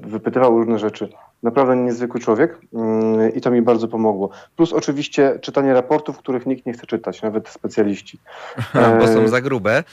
wypytywał 0.02 0.58
różne 0.58 0.80
rzeczy. 0.80 1.10
Naprawdę 1.44 1.76
niezwykły 1.76 2.20
człowiek 2.20 2.58
mm, 2.74 3.34
i 3.34 3.42
to 3.42 3.52
mi 3.52 3.62
bardzo 3.62 3.88
pomogło. 3.88 4.30
Plus 4.56 4.74
oczywiście 4.74 5.40
czytanie 5.42 5.74
raportów, 5.74 6.18
których 6.18 6.46
nikt 6.46 6.66
nie 6.66 6.74
chce 6.74 6.88
czytać, 6.88 7.22
nawet 7.22 7.50
specjaliści. 7.50 8.20
Bo 9.00 9.08
są 9.08 9.28
za 9.28 9.42
grube. 9.42 9.84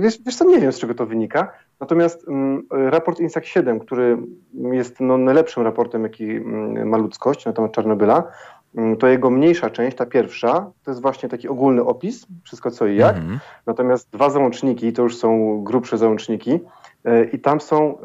Wiesz, 0.00 0.18
wiesz 0.26 0.36
co, 0.36 0.44
nie 0.44 0.60
wiem 0.60 0.72
z 0.72 0.78
czego 0.78 0.94
to 0.94 1.06
wynika. 1.06 1.52
Natomiast 1.80 2.28
mm, 2.28 2.66
raport 2.70 3.20
INSAC 3.20 3.44
7, 3.44 3.80
który 3.80 4.18
jest 4.54 5.00
no, 5.00 5.18
najlepszym 5.18 5.62
raportem, 5.62 6.02
jaki 6.02 6.30
mm, 6.30 6.88
ma 6.88 6.96
ludzkość 6.96 7.46
na 7.46 7.52
temat 7.52 7.72
Czarnobyla, 7.72 8.24
to 8.98 9.06
jego 9.06 9.30
mniejsza 9.30 9.70
część, 9.70 9.96
ta 9.96 10.06
pierwsza, 10.06 10.70
to 10.84 10.90
jest 10.90 11.02
właśnie 11.02 11.28
taki 11.28 11.48
ogólny 11.48 11.84
opis, 11.84 12.26
wszystko 12.44 12.70
co 12.70 12.86
i 12.86 12.96
jak. 12.96 13.16
Mhm. 13.16 13.38
Natomiast 13.66 14.10
dwa 14.10 14.30
załączniki, 14.30 14.92
to 14.92 15.02
już 15.02 15.16
są 15.16 15.60
grubsze 15.64 15.98
załączniki, 15.98 16.50
e, 16.52 16.60
i 17.32 17.38
tam 17.38 17.60
są 17.60 17.98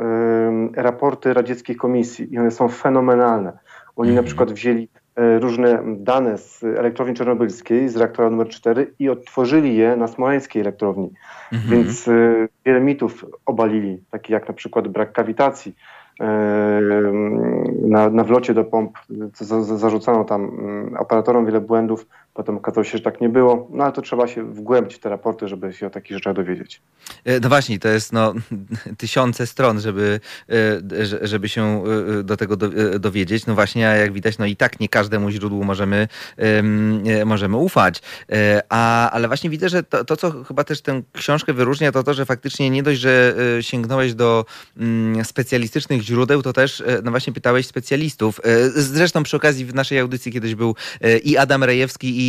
raporty 0.75 1.33
radzieckich 1.33 1.77
komisji 1.77 2.33
i 2.33 2.39
one 2.39 2.51
są 2.51 2.69
fenomenalne. 2.69 3.57
Oni 3.95 4.09
na 4.09 4.11
mhm. 4.11 4.25
przykład 4.25 4.51
wzięli 4.51 4.89
e, 5.15 5.39
różne 5.39 5.83
dane 5.97 6.37
z 6.37 6.63
elektrowni 6.63 7.15
czarnobylskiej, 7.15 7.89
z 7.89 7.97
reaktora 7.97 8.29
numer 8.29 8.49
4 8.49 8.93
i 8.99 9.09
odtworzyli 9.09 9.75
je 9.75 9.95
na 9.95 10.07
smoleńskiej 10.07 10.61
elektrowni. 10.61 11.13
Mhm. 11.51 11.71
Więc 11.71 12.07
y, 12.07 12.49
wiele 12.65 12.81
mitów 12.81 13.25
obalili, 13.45 14.03
takie 14.11 14.33
jak 14.33 14.47
na 14.47 14.53
przykład 14.53 14.87
brak 14.87 15.11
kawitacji, 15.11 15.75
na, 17.81 18.09
na 18.09 18.23
wlocie 18.23 18.53
do 18.53 18.63
pomp 18.63 18.97
za, 19.33 19.63
za, 19.63 19.77
zarzucano 19.77 20.23
tam 20.23 20.43
mm, 20.43 20.95
operatorom 20.99 21.45
wiele 21.45 21.61
błędów, 21.61 22.07
potem 22.33 22.57
okazało 22.57 22.83
się, 22.83 22.97
że 22.97 23.03
tak 23.03 23.21
nie 23.21 23.29
było, 23.29 23.67
no 23.71 23.83
ale 23.83 23.93
to 23.93 24.01
trzeba 24.01 24.27
się 24.27 24.43
wgłębić 24.43 24.95
w 24.95 24.99
te 24.99 25.09
raporty, 25.09 25.47
żeby 25.47 25.73
się 25.73 25.87
o 25.87 25.89
takich 25.89 26.17
rzeczach 26.17 26.35
dowiedzieć. 26.35 26.81
E, 27.25 27.39
no 27.39 27.49
właśnie, 27.49 27.79
to 27.79 27.87
jest 27.87 28.13
no, 28.13 28.33
tysiące 28.97 29.47
stron, 29.47 29.81
żeby, 29.81 30.19
e, 30.49 31.27
żeby 31.27 31.49
się 31.49 31.83
e, 32.19 32.23
do 32.23 32.37
tego 32.37 32.57
dowiedzieć. 32.99 33.45
No 33.45 33.55
właśnie, 33.55 33.81
jak 33.81 34.13
widać, 34.13 34.37
no 34.37 34.45
i 34.45 34.55
tak 34.55 34.79
nie 34.79 34.89
każdemu 34.89 35.29
źródłu 35.29 35.63
możemy, 35.63 36.07
możemy 37.25 37.57
ufać. 37.57 38.01
A, 38.69 39.11
ale 39.11 39.27
właśnie 39.27 39.49
widzę, 39.49 39.69
że 39.69 39.83
to, 39.83 40.05
to, 40.05 40.17
co 40.17 40.43
chyba 40.43 40.63
też 40.63 40.81
tę 40.81 41.01
książkę 41.13 41.53
wyróżnia, 41.53 41.91
to 41.91 42.03
to, 42.03 42.13
że 42.13 42.25
faktycznie 42.25 42.69
nie 42.69 42.83
dość, 42.83 42.99
że 42.99 43.35
sięgnąłeś 43.61 44.13
do 44.13 44.45
mm, 44.77 45.25
specjalistycznych 45.25 46.01
źródeł, 46.01 46.41
to 46.41 46.53
też 46.53 46.83
no 47.03 47.11
właśnie 47.11 47.33
pytałeś 47.33 47.67
specjalistów. 47.67 48.41
Zresztą 48.75 49.23
przy 49.23 49.37
okazji 49.37 49.65
w 49.65 49.75
naszej 49.75 49.99
audycji 49.99 50.31
kiedyś 50.31 50.55
był 50.55 50.75
i 51.23 51.37
Adam 51.37 51.63
Rejewski 51.63 52.17
i 52.17 52.22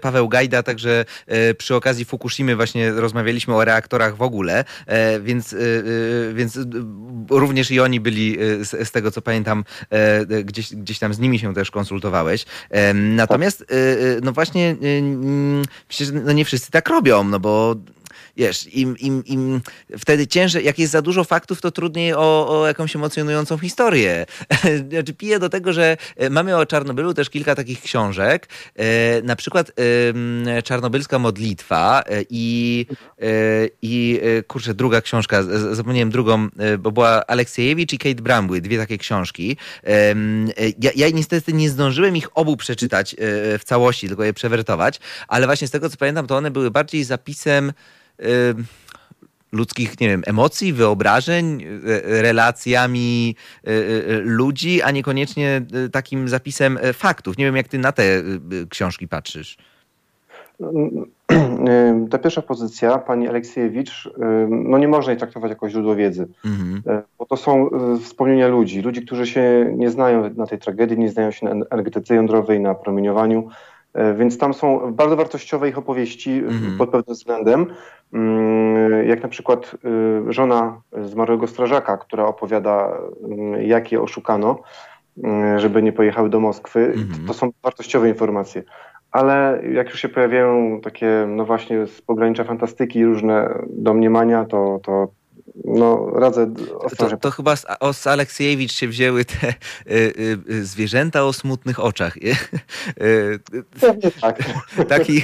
Paweł 0.00 0.28
Gajda, 0.28 0.62
także 0.62 1.04
przy 1.58 1.74
okazji 1.74 2.04
Fukushimy 2.04 2.56
właśnie 2.56 2.92
rozmawialiśmy 2.92 3.54
o 3.54 3.64
reaktorach 3.64 4.16
w 4.16 4.22
ogóle, 4.22 4.64
więc, 5.20 5.56
więc 6.34 6.58
również 7.30 7.70
i 7.70 7.80
oni 7.80 8.00
byli 8.00 8.36
z 8.60 8.90
tego 8.90 9.10
co 9.10 9.22
pamiętam 9.22 9.64
gdzieś, 10.44 10.74
gdzieś 10.74 10.98
tam 10.98 11.14
z 11.14 11.18
nimi 11.18 11.38
się 11.38 11.54
też 11.54 11.70
konsultowałeś. 11.70 12.44
Natomiast 12.94 13.64
no 14.22 14.32
właśnie 14.32 14.76
myślę, 15.88 16.06
że 16.06 16.12
no 16.12 16.32
nie 16.32 16.44
wszyscy 16.44 16.70
tak 16.70 16.88
robią, 16.88 17.24
no 17.24 17.40
bo 17.40 17.76
wiesz, 18.36 18.74
im, 18.74 18.98
im, 18.98 19.24
im 19.24 19.60
wtedy 19.98 20.26
ciężej, 20.26 20.64
jak 20.64 20.78
jest 20.78 20.92
za 20.92 21.02
dużo 21.02 21.24
faktów, 21.24 21.60
to 21.60 21.70
trudniej 21.70 22.14
o, 22.14 22.60
o 22.60 22.66
jakąś 22.66 22.96
emocjonującą 22.96 23.58
historię. 23.58 24.26
znaczy 24.90 25.14
piję 25.14 25.38
do 25.38 25.48
tego, 25.48 25.72
że 25.72 25.96
e, 26.16 26.30
mamy 26.30 26.56
o 26.56 26.66
Czarnobylu 26.66 27.14
też 27.14 27.30
kilka 27.30 27.54
takich 27.54 27.82
książek, 27.82 28.48
e, 28.76 29.22
na 29.22 29.36
przykład 29.36 29.72
Czarnobylska 30.64 31.18
modlitwa 31.18 32.02
i, 32.30 32.86
i 33.82 34.20
kurczę, 34.46 34.74
druga 34.74 35.00
książka, 35.00 35.42
zapomniałem 35.72 36.10
drugą, 36.10 36.48
bo 36.78 36.90
była 36.90 37.26
Aleksiejewicz 37.26 37.92
i 37.92 37.98
Kate 37.98 38.22
Bramby, 38.22 38.60
dwie 38.60 38.78
takie 38.78 38.98
książki. 38.98 39.56
Ja, 40.78 40.90
ja 40.96 41.10
niestety 41.10 41.52
nie 41.52 41.70
zdążyłem 41.70 42.16
ich 42.16 42.38
obu 42.38 42.56
przeczytać 42.56 43.16
w 43.58 43.60
całości, 43.64 44.08
tylko 44.08 44.24
je 44.24 44.32
przewertować, 44.32 45.00
ale 45.28 45.46
właśnie 45.46 45.68
z 45.68 45.70
tego 45.70 45.90
co 45.90 45.96
pamiętam, 45.96 46.26
to 46.26 46.36
one 46.36 46.50
były 46.50 46.70
bardziej 46.70 47.04
zapisem 47.04 47.72
ludzkich, 49.52 50.00
nie 50.00 50.08
wiem, 50.08 50.22
emocji, 50.26 50.72
wyobrażeń, 50.72 51.62
e, 51.62 52.22
relacjami 52.22 53.36
e, 53.64 53.70
e, 53.70 54.18
ludzi, 54.18 54.82
a 54.82 54.90
niekoniecznie 54.90 55.62
takim 55.92 56.28
zapisem 56.28 56.78
faktów. 56.92 57.38
Nie 57.38 57.44
wiem, 57.44 57.56
jak 57.56 57.68
ty 57.68 57.78
na 57.78 57.92
te 57.92 58.02
książki 58.68 59.08
patrzysz. 59.08 59.58
Ta 62.10 62.18
pierwsza 62.18 62.42
pozycja, 62.42 62.98
pani 62.98 63.28
Aleksiejewicz, 63.28 64.10
no 64.50 64.78
nie 64.78 64.88
można 64.88 65.12
jej 65.12 65.18
traktować 65.18 65.50
jako 65.50 65.68
źródło 65.68 65.96
wiedzy, 65.96 66.28
mhm. 66.44 66.82
bo 67.18 67.26
to 67.26 67.36
są 67.36 67.70
wspomnienia 68.02 68.48
ludzi, 68.48 68.82
ludzi, 68.82 69.02
którzy 69.02 69.26
się 69.26 69.72
nie 69.76 69.90
znają 69.90 70.34
na 70.34 70.46
tej 70.46 70.58
tragedii, 70.58 70.98
nie 70.98 71.10
znają 71.10 71.30
się 71.30 71.46
na 71.46 71.64
energetyce 71.70 72.14
jądrowej, 72.14 72.60
na 72.60 72.74
promieniowaniu, 72.74 73.48
więc 74.14 74.38
tam 74.38 74.54
są 74.54 74.92
bardzo 74.92 75.16
wartościowe 75.16 75.68
ich 75.68 75.78
opowieści 75.78 76.30
mhm. 76.30 76.78
pod 76.78 76.90
pewnym 76.90 77.14
względem. 77.14 77.66
Mm, 78.12 79.08
jak 79.08 79.22
na 79.22 79.28
przykład 79.28 79.76
y, 80.28 80.32
żona 80.32 80.80
zmarłego 81.02 81.46
strażaka, 81.46 81.96
która 81.96 82.26
opowiada, 82.26 82.98
mm, 83.24 83.62
jak 83.62 83.92
je 83.92 84.02
oszukano, 84.02 84.58
żeby 85.56 85.82
nie 85.82 85.92
pojechały 85.92 86.30
do 86.30 86.40
Moskwy. 86.40 86.86
Mhm. 86.86 87.26
To 87.26 87.34
są 87.34 87.50
wartościowe 87.62 88.08
informacje. 88.08 88.62
Ale 89.10 89.62
jak 89.72 89.90
już 89.90 90.00
się 90.00 90.08
pojawiają 90.08 90.80
takie, 90.80 91.26
no 91.28 91.44
właśnie, 91.44 91.86
z 91.86 92.02
pogranicza 92.02 92.44
fantastyki, 92.44 93.04
różne 93.04 93.54
domniemania, 93.68 94.44
to, 94.44 94.80
to 94.82 95.08
no, 95.64 96.10
radzę 96.14 96.54
To, 96.96 97.16
to 97.16 97.30
chyba 97.30 97.56
z, 97.56 97.66
o, 97.80 97.92
z 97.92 98.06
Aleksiejewicz 98.06 98.72
się 98.72 98.88
wzięły 98.88 99.24
te 99.24 99.48
y, 99.48 100.14
y, 100.50 100.64
zwierzęta 100.64 101.24
o 101.24 101.32
smutnych 101.32 101.80
oczach. 101.80 102.14
Pewnie 103.80 104.10
tak. 104.20 104.38
Taki, 104.88 105.22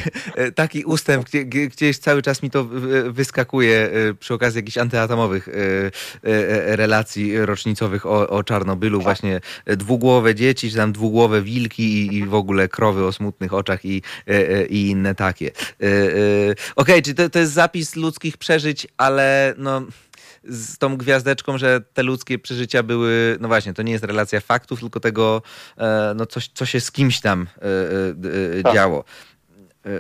taki 0.55 0.85
ustęp, 0.85 1.27
gdzie, 1.27 1.45
gdzieś 1.45 1.99
cały 1.99 2.23
czas 2.23 2.43
mi 2.43 2.51
to 2.51 2.65
wyskakuje 3.11 3.91
przy 4.21 4.35
okazji 4.35 4.59
jakichś 4.59 4.79
antyatomowych 4.79 5.49
relacji 6.67 7.39
rocznicowych 7.39 8.07
o, 8.07 8.29
o 8.29 8.45
Czarnobylu. 8.45 8.99
Tak. 8.99 9.05
Właśnie 9.05 9.41
dwugłowe 9.67 10.35
dzieci, 10.35 10.71
czy 10.71 10.77
tam 10.77 10.93
dwugłowe 10.93 11.43
wilki 11.43 11.83
i, 11.83 12.17
i 12.17 12.27
w 12.27 12.35
ogóle 12.35 12.69
krowy 12.69 13.07
o 13.07 13.13
smutnych 13.13 13.55
oczach 13.55 13.85
i, 13.85 14.03
i 14.69 14.91
inne 14.91 15.15
takie. 15.15 15.51
Okej, 15.77 16.55
okay, 16.77 17.03
czy 17.03 17.15
to, 17.15 17.31
to 17.31 17.39
jest 17.39 17.53
zapis 17.53 17.97
ludzkich 17.97 18.37
przeżyć, 18.37 18.87
ale 18.97 19.55
no 19.59 19.83
z 20.49 20.79
tą 20.79 20.97
gwiazdeczką, 20.97 21.59
że 21.59 21.81
te 21.81 22.03
ludzkie 22.03 22.39
przeżycia 22.39 22.83
były, 22.83 23.37
no 23.41 23.49
właśnie, 23.49 23.75
to 23.75 23.83
nie 23.83 23.93
jest 23.93 24.05
relacja 24.05 24.41
faktów, 24.41 24.81
tylko 24.81 25.01
tego, 25.01 25.43
e, 25.79 26.15
no 26.17 26.27
coś, 26.27 26.49
co 26.49 26.67
się 26.67 26.81
z 26.81 26.91
kimś 26.93 27.21
tam 27.21 27.47
e, 27.57 28.59
e, 28.59 28.63
tak. 28.63 28.75
działo. 28.75 29.05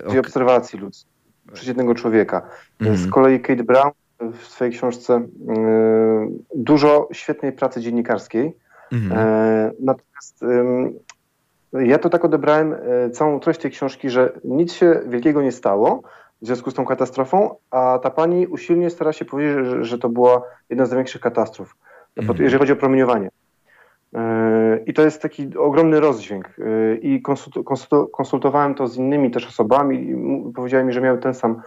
Okay. 0.06 0.20
obserwacji 0.20 0.78
ludzkiej, 0.78 1.12
przeciętnego 1.52 1.94
człowieka. 1.94 2.42
Mm. 2.80 2.96
Z 2.96 3.10
kolei 3.10 3.40
Kate 3.40 3.64
Brown 3.64 3.90
w 4.20 4.46
swojej 4.46 4.72
książce 4.72 5.26
dużo 6.54 7.08
świetnej 7.12 7.52
pracy 7.52 7.80
dziennikarskiej. 7.80 8.56
Mm. 8.92 9.12
Natomiast 9.80 10.44
ja 11.72 11.98
to 11.98 12.10
tak 12.10 12.24
odebrałem 12.24 12.74
całą 13.12 13.40
treść 13.40 13.60
tej 13.60 13.70
książki, 13.70 14.10
że 14.10 14.32
nic 14.44 14.72
się 14.72 15.00
wielkiego 15.06 15.42
nie 15.42 15.52
stało, 15.52 16.02
w 16.42 16.46
związku 16.46 16.70
z 16.70 16.74
tą 16.74 16.84
katastrofą, 16.84 17.54
a 17.70 17.98
ta 18.02 18.10
pani 18.10 18.46
usilnie 18.46 18.90
stara 18.90 19.12
się 19.12 19.24
powiedzieć, 19.24 19.66
że, 19.66 19.84
że 19.84 19.98
to 19.98 20.08
była 20.08 20.42
jedna 20.70 20.86
z 20.86 20.90
największych 20.90 21.20
katastrof, 21.20 21.74
mm. 22.16 22.36
jeżeli 22.38 22.58
chodzi 22.58 22.72
o 22.72 22.76
promieniowanie. 22.76 23.30
E, 24.14 24.78
I 24.86 24.94
to 24.94 25.02
jest 25.02 25.22
taki 25.22 25.58
ogromny 25.58 26.00
rozdźwięk. 26.00 26.48
E, 26.48 26.96
I 26.96 27.22
konsultowałem 28.12 28.74
to 28.74 28.86
z 28.86 28.96
innymi 28.96 29.30
też 29.30 29.46
osobami 29.46 30.10
i 30.10 30.16
powiedziałem 30.54 30.86
mi, 30.86 30.92
że 30.92 31.00
miały 31.00 31.18
ten 31.18 31.34
sam, 31.34 31.62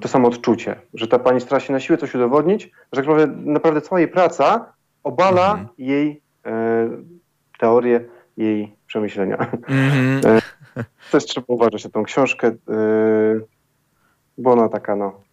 to 0.00 0.08
samo 0.08 0.28
odczucie, 0.28 0.76
że 0.94 1.08
ta 1.08 1.18
pani 1.18 1.40
stara 1.40 1.60
się 1.60 1.72
na 1.72 1.80
siłę 1.80 1.98
coś 1.98 2.14
udowodnić, 2.14 2.70
że 2.92 3.02
tak 3.02 3.06
naprawdę 3.36 3.80
cała 3.80 4.00
jej 4.00 4.08
praca 4.08 4.72
obala 5.04 5.52
mm. 5.52 5.68
jej 5.78 6.22
e, 6.46 6.88
teorię, 7.58 8.04
jej 8.36 8.76
przemyślenia. 8.86 9.36
Mm. 9.68 10.40
Też 11.12 11.24
trzeba 11.24 11.44
uważać 11.48 11.84
na 11.84 11.90
tą 11.90 12.02
książkę 12.02 12.52
Bola 14.36 14.68
taká, 14.68 14.94
no. 14.94 15.24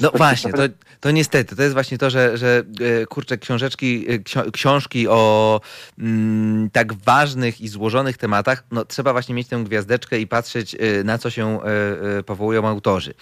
No 0.00 0.10
właśnie, 0.14 0.52
to, 0.52 0.62
to 1.00 1.10
niestety, 1.10 1.56
to 1.56 1.62
jest 1.62 1.74
właśnie 1.74 1.98
to, 1.98 2.10
że, 2.10 2.36
że 2.36 2.62
e, 3.02 3.06
kurczę, 3.06 3.38
książeczki, 3.38 4.06
e, 4.08 4.50
książki 4.52 5.08
o 5.08 5.60
mm, 5.98 6.70
tak 6.70 6.92
ważnych 6.92 7.60
i 7.60 7.68
złożonych 7.68 8.16
tematach, 8.16 8.64
no 8.70 8.84
trzeba 8.84 9.12
właśnie 9.12 9.34
mieć 9.34 9.48
tę 9.48 9.64
gwiazdeczkę 9.64 10.20
i 10.20 10.26
patrzeć, 10.26 10.74
e, 10.74 11.04
na 11.04 11.18
co 11.18 11.30
się 11.30 11.58
powołują 12.26 12.68
autorzy. 12.68 13.14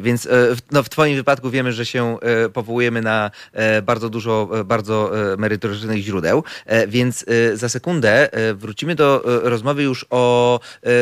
Więc 0.00 0.28
no, 0.70 0.82
w 0.82 0.88
twoim 0.88 1.16
wypadku 1.16 1.50
wiemy, 1.50 1.72
że 1.72 1.86
się 1.86 2.18
powołujemy 2.52 3.02
na 3.02 3.30
bardzo 3.82 4.10
dużo, 4.10 4.48
bardzo 4.64 5.10
merytorycznych 5.38 6.02
źródeł, 6.02 6.44
więc 6.88 7.24
za 7.54 7.68
sekundę 7.68 8.28
wrócimy 8.54 8.94
do 8.94 9.22
rozmowy 9.24 9.82
już 9.82 10.06
o, 10.10 10.60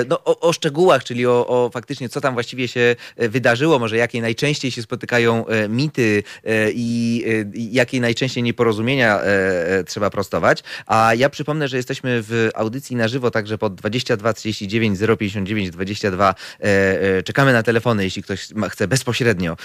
no, 0.08 0.24
o, 0.24 0.40
o 0.40 0.52
szczegółach, 0.52 1.04
czyli 1.04 1.26
o, 1.26 1.46
o 1.46 1.70
faktycznie, 1.72 2.08
co 2.08 2.20
tam 2.20 2.34
właściwie 2.34 2.68
się 2.68 2.96
wydarzyło, 3.16 3.78
może 3.78 3.96
jakie 3.96 4.20
najczęściej 4.22 4.70
się 4.70 4.82
spotykają 4.82 5.46
e, 5.46 5.68
mity 5.68 6.22
e, 6.44 6.70
i 6.74 7.24
jakie 7.72 8.00
najczęściej 8.00 8.42
nieporozumienia 8.42 9.20
e, 9.20 9.84
trzeba 9.84 10.10
prostować. 10.10 10.62
A 10.86 11.14
ja 11.14 11.28
przypomnę, 11.28 11.68
że 11.68 11.76
jesteśmy 11.76 12.22
w 12.22 12.48
audycji 12.54 12.96
na 12.96 13.08
żywo, 13.08 13.30
także 13.30 13.58
pod 13.58 13.74
22 13.74 14.32
39 14.32 14.98
059 15.18 15.70
22 15.70 16.34
czekamy 17.24 17.52
na 17.52 17.62
telefony, 17.62 18.04
jeśli 18.04 18.22
ktoś 18.22 18.48
chce 18.70 18.88
bezpośrednio 18.88 19.56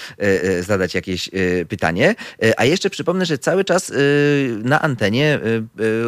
zadać 0.60 0.94
jakieś 0.94 1.30
pytanie. 1.68 2.14
A 2.56 2.64
jeszcze 2.64 2.90
przypomnę, 2.90 3.26
że 3.26 3.38
cały 3.38 3.64
czas 3.64 3.92
na 4.64 4.82
antenie 4.82 5.40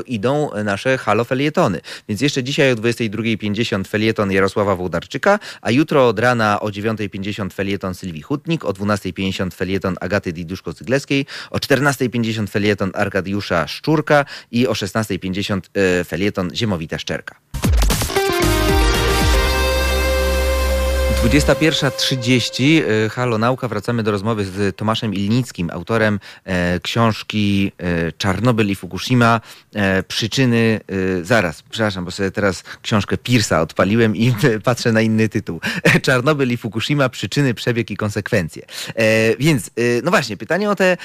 idą 0.06 0.50
nasze 0.64 0.98
halo 0.98 1.24
felietony. 1.24 1.80
Więc 2.08 2.20
jeszcze 2.20 2.42
dzisiaj 2.42 2.72
o 2.72 2.76
22.50 2.76 3.86
felieton 3.86 4.32
Jarosława 4.32 4.76
Wołdarczyka, 4.76 5.38
a 5.62 5.70
jutro 5.70 6.08
od 6.08 6.18
rana 6.18 6.60
o 6.60 6.68
9.50 6.68 7.52
felieton 7.52 7.94
Sylwii 7.94 8.22
Hut 8.22 8.39
O 8.64 8.72
12.50 8.72 9.50
felieton 9.54 9.96
Agaty 10.00 10.32
Diduszko-Cygleskiej, 10.32 11.26
o 11.50 11.58
14.50 11.58 12.46
felieton 12.48 12.90
Arkadiusza 12.94 13.66
Szczurka 13.66 14.24
i 14.50 14.66
o 14.66 14.72
16.50 14.72 15.60
e, 15.74 16.04
felieton 16.04 16.50
Ziemowita 16.54 16.98
Szczerka. 16.98 17.34
21.30, 21.20 22.82
e, 23.06 23.08
Halo 23.08 23.38
Nauka. 23.38 23.68
Wracamy 23.68 24.02
do 24.02 24.10
rozmowy 24.10 24.44
z 24.44 24.76
Tomaszem 24.76 25.14
Ilnickim, 25.14 25.70
autorem 25.72 26.20
e, 26.44 26.80
książki 26.80 27.72
e, 27.78 28.12
Czarnobyl 28.12 28.68
i 28.68 28.74
Fukushima. 28.74 29.40
E, 29.74 30.02
przyczyny, 30.02 30.80
e, 31.20 31.24
zaraz, 31.24 31.62
przepraszam, 31.62 32.04
bo 32.04 32.10
sobie 32.10 32.30
teraz 32.30 32.62
książkę 32.82 33.16
Piersa 33.16 33.60
odpaliłem 33.60 34.16
i 34.16 34.34
patrzę 34.64 34.92
na 34.92 35.00
inny 35.00 35.28
tytuł. 35.28 35.60
Czarnobyl 36.02 36.50
i 36.50 36.56
Fukushima, 36.56 37.08
przyczyny, 37.08 37.54
przebieg 37.54 37.90
i 37.90 37.96
konsekwencje. 37.96 38.62
E, 38.94 39.36
więc, 39.36 39.70
no 40.02 40.10
właśnie, 40.10 40.36
pytanie 40.36 40.70
o 40.70 40.74
te 40.74 40.96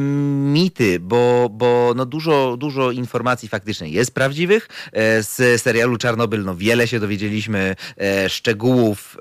mity, 0.00 1.00
bo, 1.00 1.48
bo 1.50 1.92
no 1.96 2.06
dużo, 2.06 2.56
dużo 2.56 2.90
informacji 2.90 3.48
faktycznie 3.48 3.88
jest 3.88 4.14
prawdziwych. 4.14 4.68
z 5.20 5.62
serialu 5.62 5.96
Czarnobyl 5.96 6.44
no 6.44 6.56
wiele 6.56 6.88
się 6.88 7.00
dowiedzieliśmy, 7.00 7.76
szczegółów, 8.28 9.16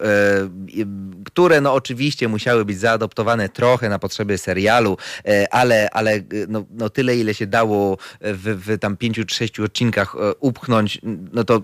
które 1.26 1.62
no 1.62 1.74
oczywiście 1.74 2.28
musiały 2.28 2.66
być 2.66 2.80
zaadoptowane 2.80 3.50
trochę 3.50 3.90
na 3.90 4.00
potrzeby 4.00 4.38
serialu, 4.38 4.98
e, 5.26 5.54
ale, 5.54 5.90
ale 5.90 6.14
e, 6.14 6.24
no, 6.48 6.66
no 6.72 6.90
tyle, 6.90 7.18
ile 7.18 7.34
się 7.34 7.48
dało 7.48 7.98
w, 8.22 8.62
w 8.66 8.80
tam 8.80 8.98
pięciu 8.98 9.26
czy 9.26 9.36
sześciu 9.36 9.64
odcinkach 9.64 10.16
e, 10.16 10.36
upchnąć, 10.40 11.00
no 11.34 11.44
to 11.44 11.62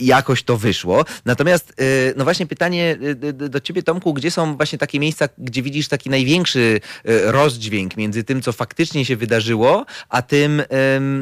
jakoś 0.00 0.42
to 0.42 0.56
wyszło. 0.56 1.04
Natomiast 1.24 1.74
no 2.16 2.24
właśnie 2.24 2.46
pytanie 2.46 2.98
do 3.32 3.60
ciebie 3.60 3.82
Tomku, 3.82 4.14
gdzie 4.14 4.30
są 4.30 4.56
właśnie 4.56 4.78
takie 4.78 5.00
miejsca, 5.00 5.28
gdzie 5.38 5.62
widzisz 5.62 5.88
taki 5.88 6.10
największy 6.10 6.80
rozdźwięk 7.24 7.96
między 7.96 8.24
tym, 8.24 8.42
co 8.42 8.52
faktycznie 8.52 9.04
się 9.04 9.16
wydarzyło, 9.16 9.86
a 10.08 10.22
tym, 10.22 10.62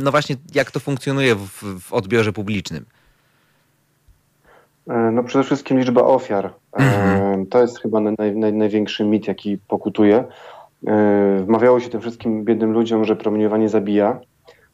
no 0.02 0.10
właśnie 0.10 0.36
jak 0.54 0.70
to 0.70 0.80
funkcjonuje 0.80 1.34
w, 1.34 1.48
w 1.80 1.92
odbiorze 1.92 2.32
publicznym? 2.32 2.84
No 4.86 5.24
przede 5.24 5.44
wszystkim 5.44 5.78
liczba 5.78 6.02
ofiar. 6.04 6.50
Mhm. 6.72 7.46
To 7.46 7.60
jest 7.60 7.80
chyba 7.80 8.00
naj, 8.00 8.36
naj, 8.36 8.52
największy 8.52 9.04
mit, 9.04 9.28
jaki 9.28 9.58
pokutuje. 9.68 10.24
Wmawiało 11.44 11.80
się 11.80 11.88
tym 11.88 12.00
wszystkim 12.00 12.44
biednym 12.44 12.72
ludziom, 12.72 13.04
że 13.04 13.16
promieniowanie 13.16 13.68
zabija. 13.68 14.20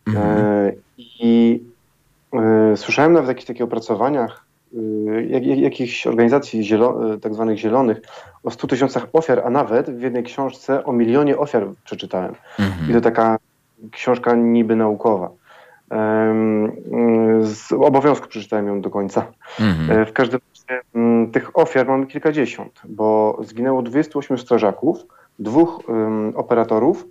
Mhm. 0.09 0.73
I 0.99 1.63
słyszałem 2.77 3.13
nawet 3.13 3.27
w 3.27 3.29
jakichś 3.29 3.47
takich 3.47 3.63
opracowaniach 3.63 4.45
jak, 5.29 5.47
jak, 5.47 5.59
jakichś 5.59 6.07
organizacji 6.07 6.65
zielo, 6.65 7.01
tak 7.19 7.35
zwanych 7.35 7.59
zielonych 7.59 8.01
o 8.45 8.51
100 8.51 8.67
tysiącach 8.67 9.07
ofiar, 9.13 9.43
a 9.45 9.51
nawet 9.51 9.91
w 9.91 10.03
jednej 10.03 10.23
książce 10.23 10.85
o 10.85 10.93
milionie 10.93 11.39
ofiar 11.39 11.67
przeczytałem. 11.85 12.35
Mhm. 12.59 12.91
I 12.91 12.95
to 12.95 13.01
taka 13.01 13.39
książka 13.91 14.35
niby 14.35 14.77
naukowa. 14.77 15.31
Z 17.43 17.73
obowiązku 17.73 18.29
przeczytałem 18.29 18.67
ją 18.67 18.81
do 18.81 18.91
końca. 18.91 19.27
Mhm. 19.61 20.01
E, 20.01 20.07
w 20.07 20.13
każdym 20.13 20.41
razie 20.41 20.83
tych 21.33 21.59
ofiar 21.59 21.87
mamy 21.87 22.07
kilkadziesiąt, 22.07 22.81
bo 22.89 23.39
zginęło 23.43 23.83
28 23.83 24.39
strażaków, 24.39 24.99
dwóch 25.39 25.89
um, 25.89 26.33
operatorów, 26.37 27.07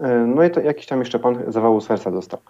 e, 0.00 0.08
no 0.08 0.44
i 0.44 0.50
to 0.50 0.60
jakiś 0.60 0.86
tam 0.86 0.98
jeszcze 0.98 1.18
pan 1.18 1.44
zawału 1.48 1.80
serca 1.80 2.10
dostał. 2.10 2.40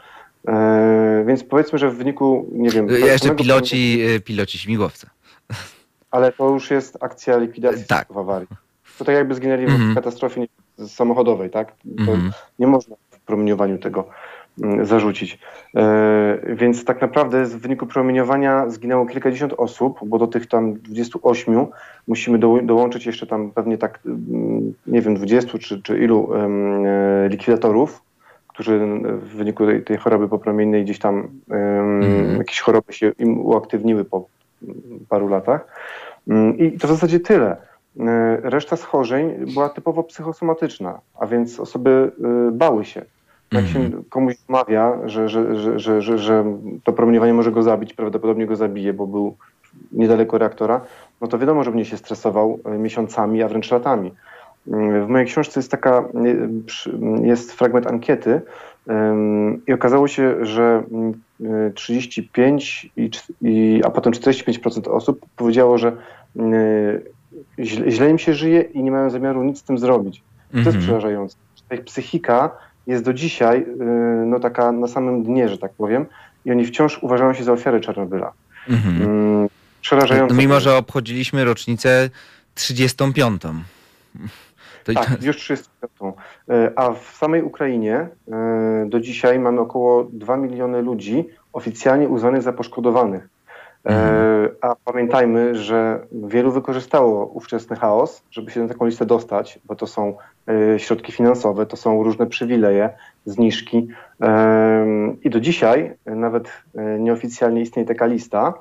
E, 0.48 1.24
więc 1.26 1.44
powiedzmy, 1.44 1.78
że 1.78 1.90
w 1.90 1.96
wyniku, 1.96 2.46
nie 2.52 2.70
wiem... 2.70 2.88
Jeszcze 2.88 3.34
piloci, 3.34 4.00
piloci 4.24 4.58
śmigłowca. 4.58 5.10
Ale 6.10 6.32
to 6.32 6.50
już 6.50 6.70
jest 6.70 6.98
akcja 7.00 7.38
likwidacji 7.38 7.84
tak. 7.86 8.12
w 8.12 8.18
awarii. 8.18 8.48
To 8.98 9.04
tak 9.04 9.14
jakby 9.14 9.34
zginęli 9.34 9.62
mm 9.62 9.74
-hmm. 9.74 9.78
w 9.78 9.80
mhm. 9.80 9.94
katastrofie 9.94 10.46
samochodowej, 10.86 11.50
tak? 11.50 11.72
Mm 11.98 12.06
-hmm. 12.06 12.30
Nie 12.58 12.66
można 12.66 12.96
w 13.10 13.20
promieniowaniu 13.20 13.78
tego 13.78 14.00
mm, 14.00 14.14
zarzucić. 14.82 15.38
E, 15.76 16.38
więc 16.54 16.84
tak 16.84 17.00
naprawdę 17.00 17.44
w 17.44 17.60
wyniku 17.60 17.86
promieniowania 17.86 18.70
zginęło 18.70 19.06
kilkadziesiąt 19.06 19.52
osób, 19.56 19.98
bo 20.06 20.18
do 20.18 20.26
tych 20.26 20.46
tam 20.46 20.74
28 20.74 21.66
musimy 22.08 22.38
do, 22.38 22.58
dołączyć 22.62 23.06
jeszcze 23.06 23.26
tam 23.26 23.50
pewnie 23.50 23.78
tak, 23.78 24.00
mm, 24.06 24.74
nie 24.86 25.02
wiem, 25.02 25.14
20 25.14 25.58
czy, 25.58 25.82
czy 25.82 25.98
ilu 25.98 26.34
e, 26.34 27.28
likwidatorów, 27.28 28.02
którzy 28.48 28.78
w 29.04 29.36
wyniku 29.36 29.66
tej, 29.66 29.84
tej 29.84 29.96
choroby 29.96 30.28
popromiennej 30.28 30.84
gdzieś 30.84 30.98
tam 30.98 31.28
mm. 31.50 32.38
jakieś 32.38 32.60
choroby 32.60 32.92
się 32.92 33.12
im 33.18 33.46
uaktywniły 33.46 34.04
po 34.04 34.26
paru 35.08 35.28
latach. 35.28 35.66
Mm, 36.28 36.58
I 36.58 36.72
to 36.72 36.86
w 36.86 36.90
zasadzie 36.90 37.20
tyle. 37.20 37.56
E, 38.00 38.36
reszta 38.42 38.76
schorzeń 38.76 39.34
była 39.54 39.68
typowo 39.68 40.02
psychosomatyczna, 40.02 41.00
a 41.18 41.26
więc 41.26 41.60
osoby 41.60 42.12
bały 42.52 42.84
się. 42.84 43.04
Jak 43.52 43.66
się 43.66 43.78
mhm. 43.78 44.04
komuś 44.10 44.34
wmawia, 44.48 44.98
że, 45.04 45.28
że, 45.28 45.78
że, 45.78 46.02
że, 46.02 46.18
że 46.18 46.44
to 46.84 46.92
promieniowanie 46.92 47.34
może 47.34 47.52
go 47.52 47.62
zabić, 47.62 47.94
prawdopodobnie 47.94 48.46
go 48.46 48.56
zabije, 48.56 48.92
bo 48.92 49.06
był 49.06 49.36
niedaleko 49.92 50.38
reaktora, 50.38 50.80
no 51.20 51.28
to 51.28 51.38
wiadomo, 51.38 51.64
że 51.64 51.70
będzie 51.70 51.90
się 51.90 51.96
stresował 51.96 52.58
e, 52.64 52.78
miesiącami, 52.78 53.42
a 53.42 53.48
wręcz 53.48 53.70
latami. 53.70 54.12
W 54.66 55.08
mojej 55.08 55.26
książce 55.26 55.60
jest 55.60 55.70
taka, 55.70 56.04
jest 57.22 57.52
fragment 57.52 57.86
ankiety 57.86 58.40
i 59.66 59.72
okazało 59.72 60.08
się, 60.08 60.46
że 60.46 60.82
35 61.74 62.90
i, 62.96 63.10
i 63.42 63.80
a 63.84 63.90
potem 63.90 64.12
45% 64.12 64.90
osób 64.90 65.26
powiedziało, 65.36 65.78
że 65.78 65.92
źle, 67.58 68.10
im 68.10 68.18
się 68.18 68.34
żyje 68.34 68.60
i 68.60 68.82
nie 68.82 68.90
mają 68.90 69.10
zamiaru 69.10 69.44
nic 69.44 69.58
z 69.58 69.62
tym 69.62 69.78
zrobić. 69.78 70.22
To 70.50 70.56
jest 70.56 70.66
mhm. 70.66 70.84
przerażające. 70.84 71.36
Ta 71.68 71.74
ich 71.74 71.84
psychika 71.84 72.50
jest 72.86 73.04
do 73.04 73.12
dzisiaj 73.12 73.58
y, 73.60 73.84
no, 74.26 74.40
taka 74.40 74.72
na 74.72 74.88
samym 74.88 75.22
dnie, 75.22 75.48
że 75.48 75.58
tak 75.58 75.72
powiem, 75.72 76.06
i 76.44 76.50
oni 76.50 76.66
wciąż 76.66 77.02
uważają 77.02 77.34
się 77.34 77.44
za 77.44 77.52
ofiary 77.52 77.80
Czarnobyla. 77.80 78.32
Mhm. 78.68 79.02
Mm, 79.02 79.48
przerażające. 79.80 80.34
Mimo, 80.34 80.60
że 80.60 80.76
obchodziliśmy 80.76 81.44
rocznicę 81.44 82.10
35. 82.54 83.42
To 84.84 84.92
tak, 84.92 85.22
już 85.22 85.36
35. 85.36 86.14
Y, 86.50 86.72
a 86.76 86.92
w 86.92 87.16
samej 87.16 87.42
Ukrainie 87.42 88.08
y, 88.86 88.88
do 88.88 89.00
dzisiaj 89.00 89.38
mamy 89.38 89.60
około 89.60 90.04
2 90.12 90.36
miliony 90.36 90.82
ludzi 90.82 91.24
oficjalnie 91.52 92.08
uznanych 92.08 92.42
za 92.42 92.52
poszkodowanych. 92.52 93.28
E, 93.86 94.48
a 94.60 94.76
pamiętajmy, 94.84 95.54
że 95.54 96.00
wielu 96.12 96.52
wykorzystało 96.52 97.26
ówczesny 97.26 97.76
chaos, 97.76 98.22
żeby 98.30 98.50
się 98.50 98.60
na 98.60 98.68
taką 98.68 98.86
listę 98.86 99.06
dostać, 99.06 99.58
bo 99.64 99.74
to 99.74 99.86
są 99.86 100.16
e, 100.74 100.78
środki 100.78 101.12
finansowe, 101.12 101.66
to 101.66 101.76
są 101.76 102.02
różne 102.02 102.26
przywileje, 102.26 102.90
zniżki. 103.24 103.88
E, 104.20 104.86
I 105.24 105.30
do 105.30 105.40
dzisiaj 105.40 105.94
nawet 106.06 106.48
nieoficjalnie 106.98 107.60
istnieje 107.60 107.88
taka 107.88 108.06
lista, 108.06 108.54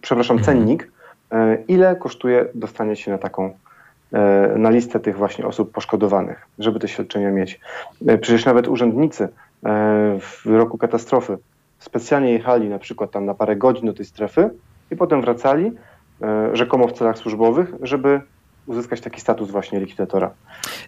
przepraszam, 0.00 0.38
mhm. 0.38 0.44
cennik, 0.44 0.92
ile 1.68 1.96
kosztuje 1.96 2.46
dostanie 2.54 2.96
się 2.96 3.10
na 3.10 3.18
taką 3.18 3.50
na 4.56 4.70
listę 4.70 5.00
tych 5.00 5.16
właśnie 5.16 5.46
osób 5.46 5.72
poszkodowanych, 5.72 6.46
żeby 6.58 6.80
te 6.80 6.88
świadczenia 6.88 7.30
mieć. 7.30 7.60
Przecież 8.20 8.44
nawet 8.44 8.68
urzędnicy 8.68 9.28
w 10.20 10.46
roku 10.46 10.78
katastrofy 10.78 11.38
specjalnie 11.78 12.32
jechali 12.32 12.68
na 12.68 12.78
przykład 12.78 13.10
tam 13.10 13.24
na 13.24 13.34
parę 13.34 13.56
godzin 13.56 13.86
do 13.86 13.92
tej 13.92 14.06
strefy 14.06 14.50
i 14.90 14.96
potem 14.96 15.20
wracali, 15.20 15.72
e, 16.22 16.56
rzekomo 16.56 16.88
w 16.88 16.92
celach 16.92 17.18
służbowych, 17.18 17.72
żeby 17.82 18.20
uzyskać 18.68 19.00
taki 19.00 19.20
status 19.20 19.50
właśnie 19.50 19.80
likwidatora. 19.80 20.30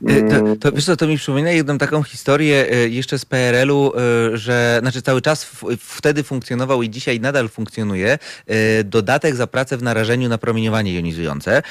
E, 0.06 0.22
to, 0.22 0.36
mm. 0.36 0.58
to, 0.58 0.72
wiesz 0.72 0.84
co, 0.84 0.96
to 0.96 1.06
mi 1.06 1.16
przypomina 1.16 1.50
jedną 1.50 1.78
taką 1.78 2.02
historię 2.02 2.66
e, 2.70 2.88
jeszcze 2.88 3.18
z 3.18 3.24
PRL-u, 3.24 3.92
że 4.32 4.78
znaczy 4.80 5.02
cały 5.02 5.22
czas 5.22 5.44
w, 5.44 5.64
wtedy 5.78 6.22
funkcjonował 6.22 6.82
i 6.82 6.90
dzisiaj 6.90 7.20
nadal 7.20 7.48
funkcjonuje 7.48 8.18
dodatek 8.84 9.34
za 9.36 9.46
pracę 9.46 9.76
w 9.76 9.82
narażeniu 9.82 10.28
na 10.28 10.38
promieniowanie 10.38 10.94
jonizujące. 10.94 11.62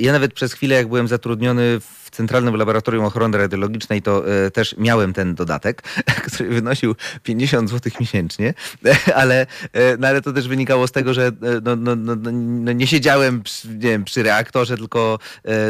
Ja 0.00 0.12
nawet 0.12 0.34
przez 0.34 0.52
chwilę, 0.52 0.74
jak 0.74 0.88
byłem 0.88 1.08
zatrudniony 1.08 1.80
w 1.80 2.04
Centralnym 2.14 2.56
Laboratorium 2.56 3.04
Ochrony 3.04 3.38
Radiologicznej 3.38 4.02
to 4.02 4.24
e, 4.46 4.50
też 4.50 4.74
miałem 4.78 5.12
ten 5.12 5.34
dodatek, 5.34 5.82
który 6.26 6.48
wynosił 6.48 6.94
50 7.22 7.70
zł 7.70 7.92
miesięcznie, 8.00 8.54
ale, 9.14 9.46
e, 9.72 9.96
no, 9.96 10.08
ale 10.08 10.22
to 10.22 10.32
też 10.32 10.48
wynikało 10.48 10.86
z 10.86 10.92
tego, 10.92 11.14
że 11.14 11.26
e, 11.26 11.32
no, 11.62 11.76
no, 11.76 11.96
no, 11.96 12.16
no 12.32 12.72
nie 12.72 12.86
siedziałem 12.86 13.42
przy, 13.42 13.68
nie 13.68 13.78
wiem, 13.78 14.04
przy 14.04 14.22
reaktorze, 14.22 14.76
tylko 14.76 15.18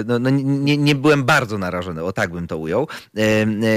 no, 0.07 0.19
no, 0.19 0.31
nie, 0.31 0.77
nie 0.77 0.95
byłem 0.95 1.25
bardzo 1.25 1.59
narażony, 1.59 2.05
o 2.05 2.13
tak 2.13 2.31
bym 2.31 2.47
to 2.47 2.59
ujął. 2.59 2.89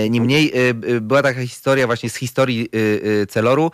Niemniej 0.10 0.54
była 1.02 1.24
taka 1.24 1.41
historia 1.41 1.86
właśnie 1.86 2.10
z 2.10 2.15
historii 2.15 2.70
Celoru, 3.30 3.72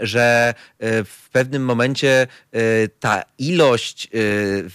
że 0.00 0.54
w 0.80 1.28
pewnym 1.32 1.64
momencie 1.64 2.26
ta 3.00 3.22
ilość 3.38 4.10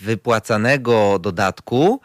wypłacanego 0.02 1.19
dodatku 1.19 2.02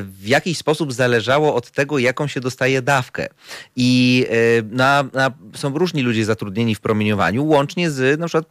w 0.00 0.22
jakiś 0.26 0.58
sposób 0.58 0.92
zależało 0.92 1.54
od 1.54 1.70
tego, 1.70 1.98
jaką 1.98 2.26
się 2.26 2.40
dostaje 2.40 2.82
dawkę. 2.82 3.28
I 3.76 4.26
e, 4.28 4.62
na, 4.62 5.04
na, 5.12 5.30
są 5.54 5.78
różni 5.78 6.02
ludzie 6.02 6.24
zatrudnieni 6.24 6.74
w 6.74 6.80
promieniowaniu, 6.80 7.46
łącznie 7.46 7.90
z 7.90 8.20
na 8.20 8.26
przykład 8.26 8.46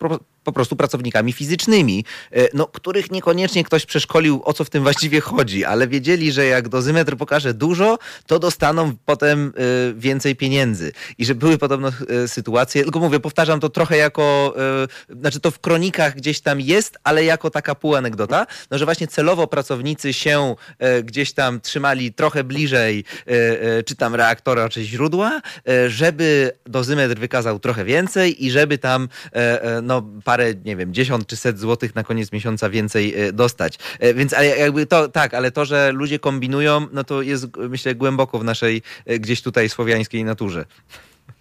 po 0.45 0.51
prostu 0.51 0.75
pracownikami 0.75 1.33
fizycznymi, 1.33 2.05
e, 2.31 2.47
no, 2.53 2.67
których 2.67 3.11
niekoniecznie 3.11 3.63
ktoś 3.63 3.85
przeszkolił, 3.85 4.41
o 4.45 4.53
co 4.53 4.63
w 4.63 4.69
tym 4.69 4.83
właściwie 4.83 5.21
chodzi, 5.21 5.65
ale 5.65 5.87
wiedzieli, 5.87 6.31
że 6.31 6.45
jak 6.45 6.69
dozymetr 6.69 7.17
pokaże 7.17 7.53
dużo, 7.53 7.97
to 8.27 8.39
dostaną 8.39 8.93
potem 9.05 9.53
e, 9.57 9.93
więcej 9.93 10.35
pieniędzy. 10.35 10.91
I 11.17 11.25
że 11.25 11.35
były 11.35 11.57
podobno 11.57 11.91
sytuacje, 12.27 12.83
tylko 12.83 12.99
mówię, 12.99 13.19
powtarzam 13.19 13.59
to 13.59 13.69
trochę 13.69 13.97
jako, 13.97 14.55
znaczy 15.21 15.39
to 15.39 15.51
w 15.51 15.59
kronikach 15.59 16.15
gdzieś 16.15 16.41
tam 16.41 16.61
jest, 16.61 16.97
ale 17.03 17.23
jako 17.23 17.49
taka 17.49 17.75
półanegdota, 17.75 18.47
no, 18.71 18.77
że 18.77 18.85
właśnie 18.85 19.07
celowo 19.07 19.47
pracownicy 19.47 20.13
się 20.13 20.55
gdzieś 21.03 21.33
tam 21.33 21.61
trzymali 21.61 22.13
trochę 22.13 22.43
bliżej 22.43 23.03
czy 23.85 23.95
tam 23.95 24.15
reaktora, 24.15 24.69
czy 24.69 24.83
źródła, 24.83 25.41
żeby 25.87 26.51
dozymetr 26.65 27.19
wykazał 27.19 27.59
trochę 27.59 27.85
więcej 27.85 28.45
i 28.45 28.51
żeby 28.51 28.77
tam 28.77 29.09
no, 29.83 30.01
nie 30.65 30.75
wiem, 30.75 30.93
dziesiąt 30.93 31.27
czy 31.27 31.35
set 31.35 31.59
złotych 31.59 31.95
na 31.95 32.03
koniec 32.03 32.31
miesiąca 32.31 32.69
więcej 32.69 33.13
e, 33.15 33.33
dostać. 33.33 33.79
E, 33.99 34.13
więc 34.13 34.33
ale 34.33 34.47
jakby 34.47 34.85
to 34.85 35.07
tak, 35.07 35.33
ale 35.33 35.51
to, 35.51 35.65
że 35.65 35.91
ludzie 35.91 36.19
kombinują, 36.19 36.87
no 36.91 37.03
to 37.03 37.21
jest 37.21 37.47
myślę 37.57 37.95
głęboko 37.95 38.39
w 38.39 38.43
naszej 38.43 38.81
e, 39.05 39.19
gdzieś 39.19 39.41
tutaj 39.41 39.69
słowiańskiej 39.69 40.23
naturze. 40.23 40.65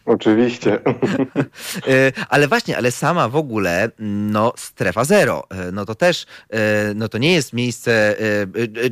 Oczywiście. 0.07 0.79
E, 1.89 2.13
ale 2.29 2.49
właśnie, 2.49 2.77
ale 2.77 2.91
sama 2.91 3.29
w 3.29 3.37
ogóle, 3.37 3.91
no 3.99 4.53
strefa 4.57 5.05
zero, 5.05 5.45
e, 5.51 5.73
no 5.73 5.85
to 5.85 5.95
też, 5.95 6.27
e, 6.51 6.95
no 6.95 7.09
to 7.09 7.19
nie 7.19 7.33
jest 7.33 7.53
miejsce, 7.53 8.17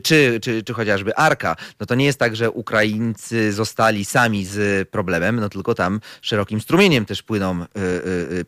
czy, 0.03 0.41
czy, 0.41 0.63
czy 0.63 0.75
chociażby 0.75 1.17
Arka, 1.17 1.57
no 1.81 1.87
to 1.87 1.95
nie 1.95 2.05
jest 2.05 2.19
tak, 2.19 2.37
że 2.37 2.51
Ukraińcy 2.51 3.53
zostali 3.53 4.05
sami 4.05 4.45
z 4.45 4.89
problemem, 4.89 5.41
no 5.41 5.49
tylko 5.49 5.75
tam 5.75 6.01
szerokim 6.21 6.61
strumieniem 6.61 7.05
też 7.05 7.23
płyną 7.23 7.65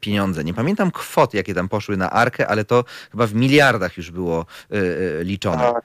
pieniądze. 0.01 0.45
Nie 0.45 0.55
pamiętam 0.55 0.91
kwot, 0.91 1.35
jakie 1.35 1.55
tam 1.55 1.69
poszły 1.69 1.97
na 1.97 2.11
Arkę, 2.11 2.49
ale 2.49 2.65
to 2.65 2.85
chyba 3.11 3.27
w 3.27 3.35
miliardach 3.35 3.97
już 3.97 4.11
było 4.11 4.47
liczone. 5.23 5.73
Tak. 5.73 5.85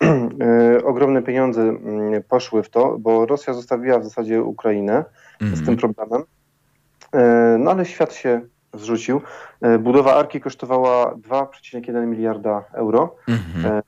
Ogromne 0.90 1.22
pieniądze 1.22 1.62
mm, 1.62 2.22
poszły 2.28 2.62
w 2.62 2.68
to, 2.68 2.98
bo 2.98 3.26
Rosja 3.26 3.54
zostawiła 3.54 3.98
w 3.98 4.04
zasadzie 4.04 4.42
Ukrainę 4.42 5.04
z 5.40 5.64
tym 5.64 5.74
mhm. 5.74 5.78
problemem. 5.78 6.22
E, 7.12 7.56
no 7.58 7.70
ale 7.70 7.86
świat 7.86 8.14
się 8.14 8.40
zrzucił. 8.74 9.20
Budowa 9.78 10.14
Arki 10.14 10.40
kosztowała 10.40 11.14
2,1 11.14 12.06
miliarda 12.06 12.64
euro. 12.72 13.16
Mhm. 13.28 13.82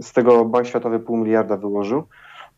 Z 0.00 0.12
tego 0.12 0.44
Bank 0.44 0.66
Światowy 0.66 1.00
pół 1.00 1.16
miliarda 1.16 1.56
wyłożył. 1.56 2.06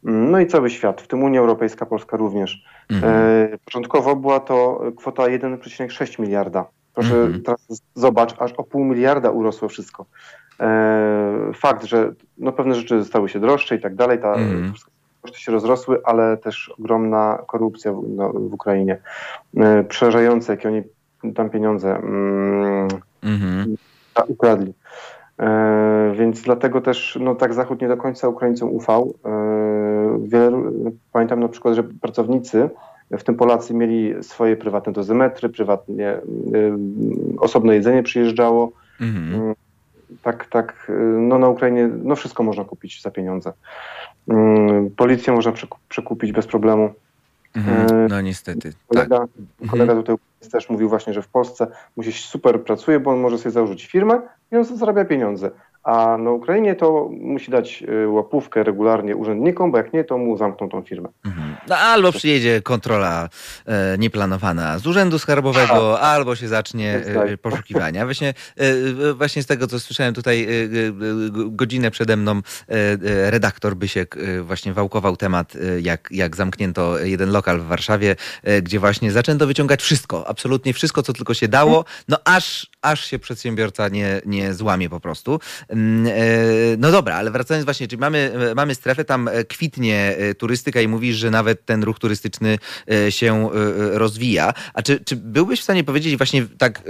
No 0.03 0.41
i 0.41 0.47
cały 0.47 0.71
świat, 0.71 1.03
w 1.03 1.07
tym 1.07 1.23
Unia 1.23 1.41
Europejska, 1.41 1.87
Polska 1.87 2.17
również. 2.17 2.65
Mhm. 2.91 3.59
Początkowo 3.65 4.17
była 4.17 4.41
to 4.41 4.81
kwota 4.97 5.23
1,6 5.23 6.21
miliarda. 6.21 6.67
Proszę 6.95 7.15
mhm. 7.15 7.43
teraz 7.43 7.83
zobacz, 7.95 8.35
aż 8.39 8.53
o 8.53 8.65
pół 8.65 8.85
miliarda 8.85 9.31
urosło 9.31 9.69
wszystko. 9.69 10.07
Fakt, 11.55 11.85
że 11.85 12.13
no 12.39 12.53
pewne 12.53 12.75
rzeczy 12.75 13.05
stały 13.05 13.29
się 13.29 13.41
droższe 13.41 13.77
i 13.77 13.81
tak 13.81 13.95
dalej, 13.95 14.19
ta, 14.21 14.35
mhm 14.35 14.73
koszty 15.29 15.45
się 15.45 15.53
rozrosły, 15.53 16.01
ale 16.05 16.37
też 16.37 16.73
ogromna 16.79 17.39
korupcja 17.47 17.93
w, 17.93 18.09
no, 18.09 18.33
w 18.33 18.55
Ukrainie. 18.55 19.01
E, 19.57 19.85
przerażające, 19.85 20.53
jakie 20.53 20.69
oni 20.69 20.83
tam 21.35 21.51
pieniądze 21.51 21.97
mm, 21.97 22.89
mhm. 23.23 23.77
ukradli. 24.29 24.75
E, 25.39 26.13
więc 26.19 26.43
dlatego 26.43 26.81
też 26.81 27.19
no, 27.21 27.35
tak 27.35 27.55
Zachód 27.55 27.81
nie 27.81 27.89
do 27.89 27.97
końca 27.97 28.29
Ukraińcom 28.29 28.73
ufał. 28.73 29.15
E, 29.25 30.19
wielu, 30.23 30.73
pamiętam 31.13 31.41
na 31.41 31.49
przykład, 31.49 31.75
że 31.75 31.83
pracownicy, 31.83 32.71
w 33.11 33.23
tym 33.23 33.35
Polacy, 33.35 33.75
mieli 33.75 34.15
swoje 34.23 34.57
prywatne 34.57 34.93
dozymetry, 34.93 35.49
prywatnie 35.49 36.09
e, 36.09 36.21
osobne 37.39 37.75
jedzenie 37.75 38.03
przyjeżdżało. 38.03 38.73
Mhm. 39.01 39.35
Mm, 39.35 39.55
tak, 40.23 40.47
tak, 40.47 40.93
no 41.19 41.39
na 41.39 41.49
Ukrainie 41.49 41.91
no 42.03 42.17
wszystko 42.17 42.43
można 42.43 42.65
kupić 42.65 43.03
za 43.03 43.11
pieniądze. 43.11 43.53
Mm, 44.29 44.91
policję 44.91 45.33
można 45.33 45.53
przekupić 45.89 46.33
bez 46.33 46.47
problemu. 46.47 46.95
Mhm, 47.57 48.05
e, 48.05 48.09
no 48.09 48.21
niestety. 48.21 48.73
Kolega, 48.87 49.19
tak. 49.19 49.71
kolega 49.71 49.95
tutaj 49.95 50.17
też 50.53 50.71
mówił 50.71 50.89
właśnie, 50.89 51.13
że 51.13 51.23
w 51.23 51.29
Polsce 51.29 51.67
musi 51.97 52.13
super 52.13 52.63
pracuje, 52.63 53.01
bo 53.01 53.11
on 53.11 53.21
może 53.21 53.39
sobie 53.39 53.51
założyć 53.51 53.87
firmę 53.87 54.21
i 54.53 54.57
on 54.57 54.65
zarabia 54.65 55.05
pieniądze. 55.05 55.51
A 55.89 56.19
na 56.19 56.31
Ukrainie 56.31 56.75
to 56.75 57.11
musi 57.21 57.51
dać 57.51 57.85
y, 58.05 58.09
łapówkę 58.09 58.63
regularnie 58.63 59.17
urzędnikom, 59.17 59.73
bo 59.73 59.79
jak 59.79 59.93
nie, 59.93 60.05
to 60.05 60.19
mu 60.19 60.37
zamkną 60.37 60.69
tą 60.69 60.83
firmę. 60.83 61.09
Mhm. 61.27 61.57
No, 61.69 61.77
albo 61.77 62.13
przyjedzie 62.13 62.63
kontrola 62.63 63.29
e, 63.67 63.99
nieplanowana 63.99 64.79
z 64.79 64.87
urzędu 64.87 65.19
skarbowego, 65.19 66.01
A. 66.01 66.03
albo 66.03 66.37
się 66.37 66.49
zacznie 66.49 66.95
e, 66.95 67.37
poszukiwania. 67.37 68.05
Właśnie, 68.05 68.35
e, 68.57 69.13
właśnie 69.15 69.43
z 69.43 69.47
tego, 69.47 69.67
co 69.67 69.81
słyszałem 69.81 70.15
tutaj 70.15 70.45
e, 70.45 70.49
e, 70.49 70.49
godzinę 71.51 71.91
przede 71.91 72.17
mną, 72.17 72.33
e, 72.69 73.31
redaktor 73.31 73.75
Bysiek 73.77 74.17
właśnie 74.43 74.73
wałkował 74.73 75.17
temat, 75.17 75.53
jak, 75.81 76.09
jak 76.11 76.37
zamknięto 76.37 76.99
jeden 76.99 77.31
lokal 77.31 77.61
w 77.61 77.65
Warszawie, 77.65 78.17
gdzie 78.63 78.79
właśnie 78.79 79.13
zaczęto 79.13 79.47
wyciągać 79.47 79.83
wszystko, 79.83 80.29
absolutnie 80.29 80.73
wszystko, 80.73 81.03
co 81.03 81.13
tylko 81.13 81.35
się 81.35 81.49
dało, 81.49 81.85
no 82.09 82.17
aż, 82.25 82.71
aż 82.83 83.05
się 83.05 83.19
przedsiębiorca 83.19 83.89
nie, 83.89 84.21
nie 84.27 84.55
złamie 84.55 84.91
po 84.91 85.01
prostu. 85.01 85.41
Mm, 85.69 86.07
e, 86.07 86.13
no 86.79 86.93
dobra, 86.93 87.15
ale 87.15 87.31
wracając 87.31 87.65
właśnie, 87.65 87.89
czyli 87.89 88.01
mamy, 88.01 88.33
mamy 88.57 88.75
strefę, 88.75 89.05
tam 89.05 89.29
e, 89.29 89.45
kwitnie 89.45 90.17
e, 90.19 90.35
turystyka 90.35 90.81
i 90.81 90.89
mówisz, 90.89 91.17
że 91.17 91.31
nawet 91.31 91.67
ten 91.67 91.83
ruch 91.83 91.99
turystyczny 91.99 92.59
się 93.11 93.51
rozwija. 93.93 94.55
A 94.75 94.83
czy, 94.83 95.01
czy 95.01 95.17
byłbyś 95.17 95.61
w 95.61 95.63
stanie 95.63 95.85
powiedzieć 95.85 96.17
właśnie 96.17 96.47
tak 96.59 96.83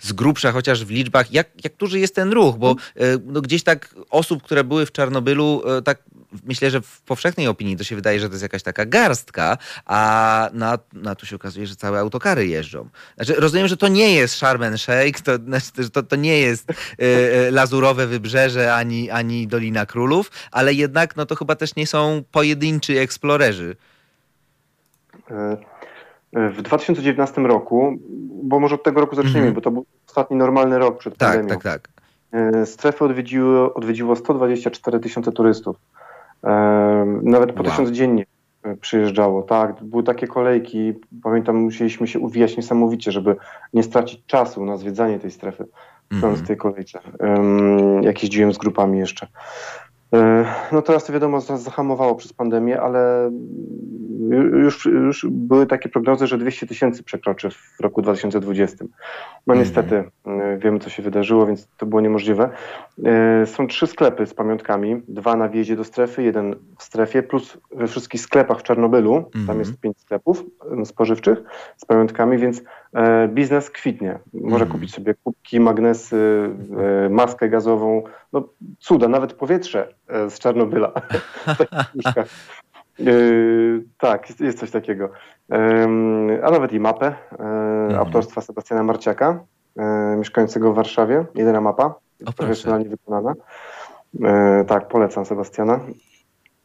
z 0.00 0.12
grubsza, 0.12 0.52
chociaż 0.52 0.84
w 0.84 0.90
liczbach, 0.90 1.32
jak, 1.32 1.64
jak 1.64 1.76
duży 1.76 2.00
jest 2.00 2.14
ten 2.14 2.32
ruch? 2.32 2.56
Bo 2.56 2.76
no, 3.24 3.40
gdzieś 3.40 3.62
tak 3.62 3.94
osób, 4.10 4.42
które 4.42 4.64
były 4.64 4.86
w 4.86 4.92
Czarnobylu, 4.92 5.62
tak 5.84 6.02
myślę, 6.44 6.70
że 6.70 6.80
w 6.80 7.00
powszechnej 7.00 7.48
opinii 7.48 7.76
to 7.76 7.84
się 7.84 7.96
wydaje, 7.96 8.20
że 8.20 8.28
to 8.28 8.32
jest 8.32 8.42
jakaś 8.42 8.62
taka 8.62 8.86
garstka, 8.86 9.58
a 9.86 10.50
na, 10.52 10.78
na 10.92 11.14
tu 11.14 11.26
się 11.26 11.36
okazuje, 11.36 11.66
że 11.66 11.76
całe 11.76 11.98
autokary 11.98 12.46
jeżdżą. 12.46 12.88
Znaczy, 13.16 13.34
rozumiem, 13.34 13.68
że 13.68 13.76
to 13.76 13.88
nie 13.88 14.14
jest 14.14 14.34
Sharm 14.34 14.76
Sheikh, 14.76 15.20
to, 15.24 15.36
znaczy, 15.36 15.90
to, 15.90 16.02
to 16.02 16.16
nie 16.16 16.38
jest 16.38 16.70
y, 16.70 16.74
y, 17.04 17.50
lazurowe 17.50 18.06
wybrzeże 18.06 18.74
ani, 18.74 19.10
ani 19.10 19.46
Dolina 19.46 19.86
Królów, 19.86 20.30
ale 20.52 20.74
jednak 20.74 21.16
no 21.16 21.26
to 21.26 21.34
chyba 21.36 21.54
też 21.54 21.76
nie 21.76 21.86
są 21.86 22.22
pojedynczy 22.32 23.00
eksplorerzy. 23.00 23.76
E, 25.30 25.56
w 26.50 26.62
2019 26.62 27.40
roku, 27.40 27.96
bo 28.42 28.60
może 28.60 28.74
od 28.74 28.82
tego 28.82 29.00
roku 29.00 29.16
zaczniemy, 29.16 29.38
mm 29.38 29.52
-hmm. 29.52 29.54
bo 29.54 29.60
to 29.60 29.70
był 29.70 29.86
ostatni 30.08 30.36
normalny 30.36 30.78
rok 30.78 30.98
przed 30.98 31.16
tak, 31.16 31.28
pandemią. 31.28 31.48
Tak, 31.48 31.62
tak, 31.62 31.88
tak. 31.88 31.94
Strefy 32.64 33.04
odwiedziło, 33.04 33.74
odwiedziło 33.74 34.16
124 34.16 35.00
tysiące 35.00 35.32
turystów. 35.32 35.76
Nawet 37.22 37.52
po 37.52 37.62
wow. 37.62 37.70
tysiąc 37.70 37.90
dziennie 37.90 38.22
e, 38.22 38.26
przyjeżdżało, 38.80 39.42
tak. 39.42 39.84
Były 39.84 40.02
takie 40.02 40.26
kolejki, 40.26 40.94
pamiętam, 41.22 41.56
musieliśmy 41.56 42.06
się 42.06 42.18
uwijać 42.18 42.56
niesamowicie, 42.56 43.12
żeby 43.12 43.36
nie 43.72 43.82
stracić 43.82 44.26
czasu 44.26 44.64
na 44.64 44.76
zwiedzanie 44.76 45.18
tej 45.18 45.30
strefy, 45.30 45.66
mm 46.12 46.34
w 46.34 46.46
tej 46.46 46.56
kolejce. 46.56 47.00
Um, 47.20 48.02
jak 48.02 48.22
jeździłem 48.22 48.52
z 48.52 48.58
grupami 48.58 48.98
jeszcze. 48.98 49.26
E, 50.14 50.44
no 50.72 50.82
teraz 50.82 51.04
to 51.04 51.12
wiadomo, 51.12 51.40
zahamowało 51.40 52.14
przez 52.14 52.32
pandemię, 52.32 52.80
ale 52.80 53.30
już, 54.52 54.86
już 54.86 55.26
były 55.30 55.66
takie 55.66 55.88
prognozy, 55.88 56.26
że 56.26 56.38
200 56.38 56.66
tysięcy 56.66 57.02
przekroczy 57.02 57.50
w 57.50 57.80
roku 57.80 58.02
2020. 58.02 58.84
No 59.46 59.54
mhm. 59.54 59.58
niestety 59.58 60.04
mm. 60.26 60.58
wiemy, 60.58 60.78
co 60.78 60.90
się 60.90 61.02
wydarzyło, 61.02 61.46
więc 61.46 61.68
to 61.76 61.86
było 61.86 62.00
niemożliwe. 62.00 62.50
E, 63.04 63.46
są 63.46 63.66
trzy 63.66 63.86
sklepy 63.86 64.26
z 64.26 64.34
pamiątkami, 64.34 65.02
dwa 65.08 65.36
na 65.36 65.48
wjeździe 65.48 65.76
do 65.76 65.84
strefy, 65.84 66.22
jeden 66.22 66.56
w 66.78 66.82
strefie, 66.82 67.22
plus 67.22 67.58
we 67.74 67.86
wszystkich 67.86 68.20
sklepach 68.20 68.60
w 68.60 68.62
Czarnobylu, 68.62 69.14
mm. 69.14 69.30
tam 69.30 69.40
mhm. 69.40 69.58
jest 69.58 69.80
pięć 69.80 70.00
sklepów 70.00 70.44
spożywczych 70.84 71.38
z 71.76 71.84
pamiątkami, 71.84 72.38
więc 72.38 72.62
biznes 73.28 73.70
kwitnie. 73.70 74.18
Może 74.34 74.64
mm. 74.64 74.68
kupić 74.68 74.94
sobie 74.94 75.14
kubki, 75.24 75.60
magnesy, 75.60 76.50
maskę 77.10 77.48
gazową, 77.48 78.02
no 78.32 78.48
cuda, 78.78 79.08
nawet 79.08 79.32
powietrze 79.32 79.94
z 80.08 80.38
Czarnobyla 80.38 80.92
Yy, 82.98 83.84
tak, 83.98 84.28
jest, 84.28 84.40
jest, 84.40 84.58
coś 84.58 84.70
takiego. 84.70 85.10
Yy, 85.48 85.56
a 86.44 86.50
nawet 86.50 86.72
i 86.72 86.80
mapę 86.80 87.06
yy, 87.06 87.46
mhm. 87.46 87.98
autorstwa 87.98 88.40
Sebastiana 88.40 88.82
Marciaka, 88.82 89.44
yy, 89.76 89.84
mieszkającego 90.16 90.72
w 90.72 90.74
Warszawie. 90.74 91.24
Jedyna 91.34 91.60
mapa, 91.60 91.94
profesjonalnie 92.36 92.88
wykonana. 92.88 93.34
Yy, 94.14 94.64
tak, 94.66 94.88
polecam 94.88 95.24
Sebastiana. 95.24 95.80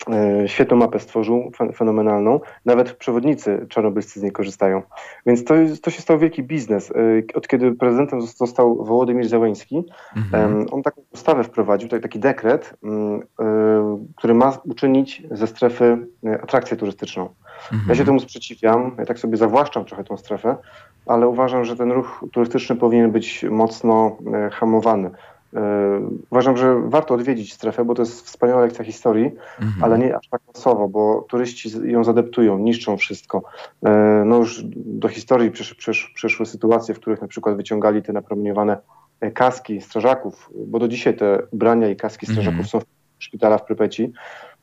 E, 0.08 0.48
świetną 0.48 0.78
mapę 0.78 1.00
stworzył, 1.00 1.52
fenomenalną. 1.76 2.40
Nawet 2.66 2.94
przewodnicy 2.94 3.66
czarnobylscy 3.70 4.20
z 4.20 4.24
niej 4.24 4.32
korzystają. 4.32 4.82
Więc 5.26 5.44
to, 5.44 5.54
to 5.82 5.92
się 5.92 6.02
stał 6.02 6.20
wielki 6.20 6.44
biznes. 6.44 6.92
E, 6.92 6.96
od 7.34 7.48
kiedy 7.48 7.72
prezydentem 7.72 8.22
został 8.22 8.86
Wołodymir 8.86 9.28
Zełęński, 9.28 9.84
mhm. 10.16 10.66
on 10.72 10.84
taką 10.84 11.02
ustawę 11.14 11.44
wprowadził, 11.44 11.90
taki 11.90 12.20
dekret, 12.20 12.74
mm, 12.84 13.22
e, 13.40 14.06
który 14.16 14.34
ma 14.34 14.58
uczynić 14.64 15.24
ze 15.32 15.48
strefy 15.48 16.08
atrakcję 16.44 16.78
turystyczną. 16.78 17.30
Mhm. 17.72 17.90
Ja 17.90 17.96
się 17.96 18.06
temu 18.06 18.20
sprzeciwiam, 18.20 18.96
ja 18.98 19.06
tak 19.06 19.20
sobie 19.20 19.38
zawłaszczam 19.38 19.86
trochę 19.86 20.04
tą 20.04 20.18
strefę, 20.18 20.58
ale 21.06 21.28
uważam, 21.28 21.66
że 21.66 21.76
ten 21.76 21.92
ruch 21.92 22.26
turystyczny 22.32 22.76
powinien 22.76 23.12
być 23.12 23.46
mocno 23.50 24.18
hamowany. 24.52 25.12
E, 25.56 26.10
uważam, 26.30 26.58
że 26.58 26.82
warto 26.90 27.14
odwiedzić 27.14 27.54
strefę, 27.54 27.86
bo 27.86 27.96
to 27.96 28.02
jest 28.02 28.22
wspaniała 28.22 28.62
lekcja 28.62 28.86
historii, 28.86 29.32
mhm. 29.62 29.84
ale 29.84 30.00
nie 30.00 30.16
aż 30.18 30.28
tak 30.28 30.42
masowo, 30.56 30.88
bo 30.88 31.26
turyści 31.30 31.72
ją 31.84 32.04
zadeptują, 32.04 32.58
niszczą 32.60 32.98
wszystko. 32.98 33.44
E, 33.86 34.24
no 34.26 34.38
już 34.38 34.62
do 34.76 35.08
historii 35.08 35.52
przysz, 35.52 35.74
przysz, 35.74 36.12
przyszły 36.16 36.46
sytuacje, 36.46 36.96
w 36.96 37.00
których 37.00 37.22
na 37.22 37.28
przykład 37.28 37.56
wyciągali 37.56 38.04
te 38.04 38.14
napromieniowane 38.14 38.78
e, 39.22 39.32
kaski 39.32 39.82
strażaków, 39.82 40.50
bo 40.68 40.80
do 40.80 40.88
dzisiaj 40.88 41.18
te 41.18 41.42
ubrania 41.52 41.90
i 41.90 41.96
kaski 41.96 42.26
strażaków 42.26 42.60
mhm. 42.60 42.68
są 42.68 42.80
w 42.80 43.24
szpitalach 43.24 43.62
w 43.62 43.66
Prypeci 43.66 44.12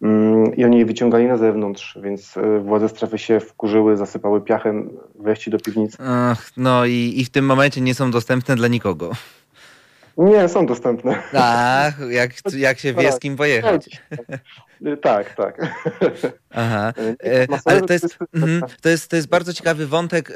mm, 0.02 0.56
i 0.56 0.64
oni 0.64 0.78
je 0.78 0.86
wyciągali 0.86 1.26
na 1.26 1.36
zewnątrz, 1.36 1.98
więc 2.02 2.34
władze 2.60 2.88
strefy 2.88 3.18
się 3.18 3.40
wkurzyły, 3.40 3.96
zasypały 3.96 4.40
piachem 4.40 4.90
wejście 5.14 5.50
do 5.50 5.58
piwnicy. 5.58 5.96
Ach, 6.00 6.50
no 6.56 6.86
i, 6.86 7.14
i 7.16 7.24
w 7.24 7.30
tym 7.30 7.46
momencie 7.46 7.80
nie 7.80 7.94
są 7.94 8.10
dostępne 8.10 8.56
dla 8.56 8.68
nikogo. 8.68 9.10
Nie, 10.16 10.48
są 10.48 10.66
dostępne. 10.66 11.22
Tak, 11.32 11.94
jak, 12.10 12.30
jak 12.56 12.78
się 12.78 12.94
wie 12.94 13.12
z 13.12 13.18
kim 13.18 13.36
pojechać. 13.36 14.02
Tak, 15.02 15.34
tak. 15.34 15.58
Aha. 16.56 16.92
E, 17.24 17.46
ale 17.64 17.82
to 17.82 17.92
jest, 17.92 18.18
mhm, 18.34 18.62
to, 18.80 18.88
jest, 18.88 19.10
to 19.10 19.16
jest 19.16 19.28
bardzo 19.28 19.54
ciekawy 19.54 19.86
wątek, 19.86 20.32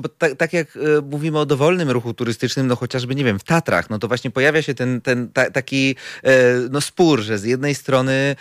bo 0.00 0.08
tak, 0.08 0.36
tak 0.36 0.52
jak 0.52 0.76
e, 0.76 0.80
mówimy 1.10 1.38
o 1.38 1.46
dowolnym 1.46 1.90
ruchu 1.90 2.14
turystycznym, 2.14 2.66
no 2.66 2.76
chociażby, 2.76 3.14
nie 3.14 3.24
wiem, 3.24 3.38
w 3.38 3.44
Tatrach, 3.44 3.90
no 3.90 3.98
to 3.98 4.08
właśnie 4.08 4.30
pojawia 4.30 4.62
się 4.62 4.74
ten, 4.74 5.00
ten 5.00 5.28
ta, 5.28 5.50
taki 5.50 5.96
e, 6.24 6.32
no 6.70 6.80
spór, 6.80 7.20
że 7.20 7.38
z 7.38 7.44
jednej 7.44 7.74
strony 7.74 8.36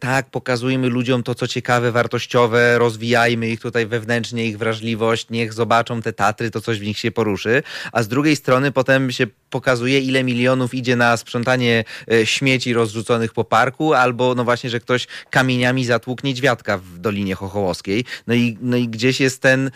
tak, 0.00 0.30
pokazujmy 0.30 0.88
ludziom 0.88 1.22
to, 1.22 1.34
co 1.34 1.46
ciekawe, 1.46 1.92
wartościowe, 1.92 2.78
rozwijajmy 2.78 3.48
ich 3.48 3.60
tutaj 3.60 3.86
wewnętrznie, 3.86 4.46
ich 4.46 4.58
wrażliwość, 4.58 5.30
niech 5.30 5.52
zobaczą 5.52 6.02
te 6.02 6.12
Tatry, 6.12 6.50
to 6.50 6.60
coś 6.60 6.80
w 6.80 6.82
nich 6.82 6.98
się 6.98 7.10
poruszy, 7.10 7.62
a 7.92 8.02
z 8.02 8.08
drugiej 8.08 8.36
strony 8.36 8.72
potem 8.72 9.12
się 9.12 9.26
pokazuje, 9.50 10.00
ile 10.00 10.24
milionów 10.24 10.74
idzie 10.74 10.96
na 10.96 11.16
sprzątanie 11.16 11.84
śmieci 12.24 12.72
rozrzuconych 12.72 13.32
po 13.32 13.44
parku, 13.44 13.94
albo 13.94 14.34
no 14.34 14.44
właśnie, 14.44 14.70
że 14.70 14.75
ktoś 14.80 15.06
kamieniami 15.30 15.84
zatłukł 15.84 16.26
niedźwiadka 16.26 16.78
w 16.78 16.98
Dolinie 16.98 17.34
Chochołowskiej. 17.34 18.04
No 18.26 18.34
i, 18.34 18.58
no 18.60 18.76
i 18.76 18.88
gdzieś 18.88 19.20
jest 19.20 19.42
ten, 19.42 19.70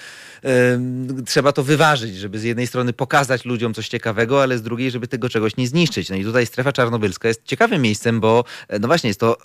trzeba 1.26 1.52
to 1.52 1.62
wyważyć, 1.62 2.16
żeby 2.16 2.38
z 2.38 2.42
jednej 2.42 2.66
strony 2.66 2.92
pokazać 2.92 3.44
ludziom 3.44 3.74
coś 3.74 3.88
ciekawego, 3.88 4.42
ale 4.42 4.58
z 4.58 4.62
drugiej, 4.62 4.90
żeby 4.90 5.08
tego 5.08 5.28
czegoś 5.28 5.56
nie 5.56 5.68
zniszczyć. 5.68 6.10
No 6.10 6.16
i 6.16 6.24
tutaj 6.24 6.46
strefa 6.46 6.72
czarnobylska 6.72 7.28
jest 7.28 7.44
ciekawym 7.44 7.82
miejscem, 7.82 8.20
bo 8.20 8.44
no 8.80 8.88
właśnie 8.88 9.08
jest 9.08 9.20
to 9.20 9.36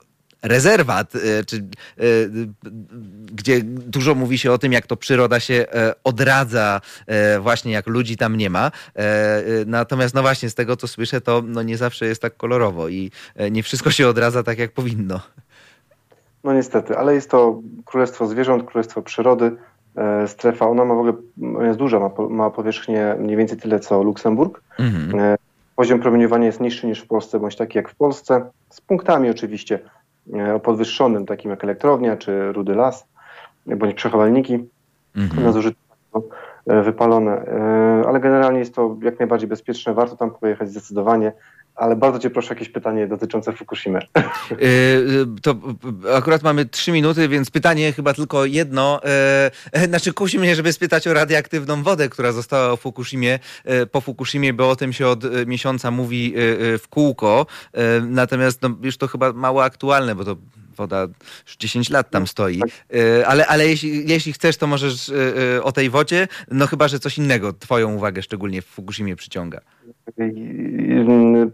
rezerwat, 0.46 1.16
e, 1.16 1.44
czy, 1.44 1.58
e, 1.58 2.02
gdzie 3.34 3.62
dużo 3.64 4.16
mówi 4.16 4.38
się 4.38 4.52
o 4.52 4.58
tym, 4.58 4.72
jak 4.72 4.88
to 4.88 4.98
przyroda 4.98 5.40
się 5.40 5.54
e, 5.54 5.94
odradza, 6.04 6.82
właśnie 7.40 7.72
jak 7.72 7.88
ludzi 7.88 8.18
tam 8.18 8.36
nie 8.36 8.50
ma. 8.50 8.72
Natomiast 9.66 10.16
no 10.16 10.22
właśnie 10.22 10.50
z 10.50 10.56
tego, 10.56 10.76
co 10.76 10.88
słyszę, 10.88 11.22
to 11.22 11.44
no 11.46 11.64
nie 11.64 11.78
zawsze 11.78 12.06
jest 12.06 12.22
tak 12.22 12.38
kolorowo 12.38 12.90
i 12.90 13.12
nie 13.52 13.64
wszystko 13.64 13.92
się 13.92 14.08
odradza 14.08 14.44
tak, 14.44 14.60
jak 14.60 14.72
powinno. 14.72 15.20
No 16.44 16.54
niestety, 16.54 16.98
ale 16.98 17.14
jest 17.14 17.32
to 17.32 17.62
królestwo 17.86 18.28
zwierząt, 18.28 18.64
królestwo 18.64 19.02
przyrody, 19.02 19.52
strefa, 20.28 20.68
ona 20.68 20.86
ma 20.86 20.96
w 20.96 20.98
ogóle, 20.98 21.14
jest 21.68 21.80
duża, 21.80 22.00
ma, 22.00 22.10
ma 22.30 22.50
powierzchnię 22.50 23.16
mniej 23.20 23.38
więcej 23.38 23.58
tyle 23.58 23.80
co 23.80 24.04
Luksemburg. 24.04 24.62
Mhm. 24.80 25.38
Poziom 25.76 26.00
promieniowania 26.00 26.46
jest 26.46 26.62
niższy 26.62 26.88
niż 26.88 27.02
w 27.02 27.08
Polsce, 27.08 27.40
bądź 27.40 27.56
taki 27.56 27.78
jak 27.78 27.90
w 27.90 27.96
Polsce, 27.96 28.50
z 28.70 28.82
punktami 28.82 29.30
oczywiście 29.30 29.80
o 30.56 30.60
podwyższonym, 30.60 31.26
takim 31.26 31.52
jak 31.52 31.64
elektrownia 31.64 32.18
czy 32.18 32.52
rudy 32.52 32.76
las, 32.76 33.08
bądź 33.66 33.94
przechowalniki 33.94 34.70
mhm. 35.16 35.44
na 35.44 35.52
zużycie 35.52 35.78
e, 36.68 36.82
wypalone. 36.82 37.32
E, 37.32 38.04
ale 38.08 38.20
generalnie 38.20 38.60
jest 38.60 38.76
to 38.76 38.98
jak 39.02 39.20
najbardziej 39.20 39.50
bezpieczne, 39.50 39.94
warto 39.94 40.16
tam 40.16 40.32
pojechać 40.32 40.70
zdecydowanie. 40.70 41.34
Ale 41.76 41.96
bardzo 41.96 42.20
cię 42.20 42.30
proszę 42.30 42.54
jakieś 42.54 42.70
pytanie 42.70 43.08
dotyczące 43.08 43.54
Fukushimy. 43.54 44.00
To 45.42 45.56
akurat 46.16 46.44
mamy 46.44 46.66
trzy 46.66 46.92
minuty, 46.92 47.28
więc 47.30 47.50
pytanie 47.50 47.94
chyba 47.94 48.14
tylko 48.14 48.46
jedno. 48.46 49.02
Znaczy 49.88 50.14
kusi 50.14 50.40
mnie, 50.40 50.56
żeby 50.56 50.74
spytać 50.74 51.08
o 51.08 51.14
radioaktywną 51.14 51.84
wodę, 51.84 52.10
która 52.10 52.32
została 52.32 52.76
w 52.76 52.80
Fukushimie, 52.80 53.40
po 53.92 54.02
Fukushimie, 54.02 54.54
bo 54.54 54.70
o 54.70 54.76
tym 54.76 54.94
się 54.94 55.08
od 55.08 55.24
miesiąca 55.48 55.92
mówi 55.92 56.34
w 56.80 56.84
kółko. 56.90 57.46
Natomiast 58.02 58.62
no, 58.62 58.70
już 58.82 58.98
to 58.98 59.08
chyba 59.08 59.34
mało 59.34 59.64
aktualne, 59.64 60.16
bo 60.16 60.24
to 60.24 60.36
woda 60.78 61.08
już 61.46 61.58
10 61.58 61.90
lat 61.90 62.10
tam 62.10 62.28
stoi. 62.28 62.60
Tak. 62.60 62.70
Ale, 63.28 63.48
ale 63.48 63.68
jeśli, 63.68 64.10
jeśli 64.10 64.34
chcesz, 64.34 64.58
to 64.58 64.68
możesz 64.68 65.12
o 65.64 65.72
tej 65.72 65.90
wodzie, 65.90 66.28
no 66.52 66.68
chyba, 66.68 66.88
że 66.88 67.00
coś 67.00 67.18
innego 67.18 67.54
twoją 67.54 67.96
uwagę 67.96 68.22
szczególnie 68.22 68.62
w 68.62 68.66
Fukushimie 68.66 69.16
przyciąga. 69.16 69.62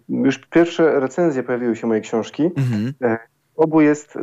Już 0.10 0.38
pierwsze 0.38 1.00
recenzje 1.00 1.44
pojawiły 1.44 1.76
się 1.76 1.88
mojej 1.88 2.04
książki. 2.04 2.44
Mhm. 2.44 2.94
E, 3.02 3.18
obu 3.56 3.82
jest 3.82 4.18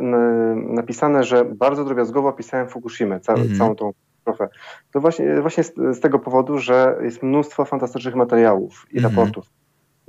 napisane, 0.55 1.23
że 1.23 1.45
bardzo 1.45 1.85
drobiazgowo 1.85 2.29
opisałem 2.29 2.67
Fukushimę, 2.67 3.19
ca 3.19 3.33
mhm. 3.33 3.57
całą 3.57 3.75
tą 3.75 3.93
katastrofę. 3.93 4.55
To 4.91 5.01
właśnie, 5.01 5.41
właśnie 5.41 5.63
z, 5.63 5.73
z, 5.75 5.99
tego 5.99 6.19
powodu, 6.19 6.57
że 6.57 6.97
jest 7.01 7.23
mnóstwo 7.23 7.65
fantastycznych 7.65 8.15
materiałów 8.15 8.85
i 8.91 8.97
mhm. 8.97 9.15
raportów 9.15 9.45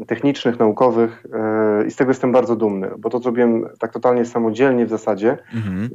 technicznych, 0.07 0.59
naukowych 0.59 1.27
e, 1.33 1.87
i 1.87 1.91
z 1.91 1.97
tego 1.97 2.11
jestem 2.11 2.33
bardzo 2.33 2.57
dumny, 2.57 2.91
bo 2.99 3.11
to 3.11 3.19
zrobiłem 3.19 3.69
tak 3.79 3.93
totalnie 3.93 4.25
samodzielnie 4.25 4.87
w 4.87 4.91
zasadzie. 4.91 5.39
Mhm. 5.55 5.91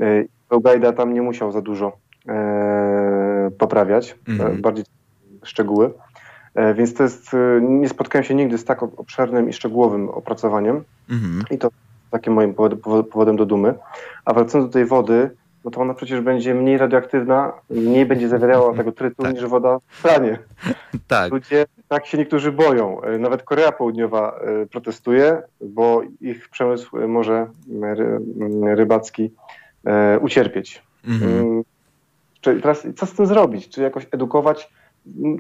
E, 0.52 0.60
Gajda 0.62 0.94
tam 0.94 1.14
nie 1.14 1.22
musiał 1.22 1.52
za 1.52 1.62
dużo 1.62 1.98
e, 2.28 3.52
poprawiać, 3.58 4.18
mhm. 4.28 4.62
bardziej 4.62 4.86
szczegóły. 5.44 5.92
E, 6.56 6.74
więc 6.74 6.94
to 6.94 7.04
jest, 7.04 7.34
e, 7.34 7.62
nie 7.62 7.90
spotkałem 7.90 8.24
się 8.24 8.36
nigdy 8.36 8.58
z 8.58 8.66
tak 8.66 8.84
obszernym 8.84 9.50
i 9.50 9.54
szczegółowym 9.54 10.10
opracowaniem 10.10 10.84
mhm. 11.10 11.44
i 11.52 11.58
to 11.58 11.70
takim 12.12 12.34
moim 12.34 12.54
powodem 13.12 13.36
do 13.36 13.46
dumy. 13.46 13.74
A 14.26 14.34
wracając 14.34 14.70
do 14.70 14.74
tej 14.74 14.86
wody, 14.86 15.30
no 15.66 15.72
to 15.72 15.82
ona 15.82 15.94
przecież 15.94 16.22
będzie 16.22 16.56
mniej 16.56 16.78
radioaktywna, 16.78 17.54
mniej 17.70 18.06
będzie 18.06 18.30
zawierała 18.30 18.74
tego 18.74 18.92
trytu 18.92 19.24
tak. 19.24 19.34
niż 19.34 19.46
woda 19.46 19.78
w 19.88 20.02
kranie. 20.02 20.38
Tak. 21.08 21.32
Ludzie 21.32 21.66
tak 21.88 22.06
się 22.06 22.18
niektórzy 22.18 22.52
boją. 22.52 23.02
E, 23.02 23.18
nawet 23.18 23.44
Korea 23.44 23.72
Południowa 23.72 24.40
protestuje, 24.72 25.42
bo 25.62 26.02
ich 26.22 26.50
przemysł 26.50 27.08
może 27.08 27.48
rybacki 28.76 29.32
ucierpieć. 30.22 30.84
Mhm. 31.08 31.32
Mm, 31.32 31.64
teraz 32.62 32.88
co 32.96 33.06
z 33.06 33.14
tym 33.14 33.26
zrobić? 33.26 33.70
Czy 33.70 33.82
jakoś 33.82 34.08
edukować 34.12 34.70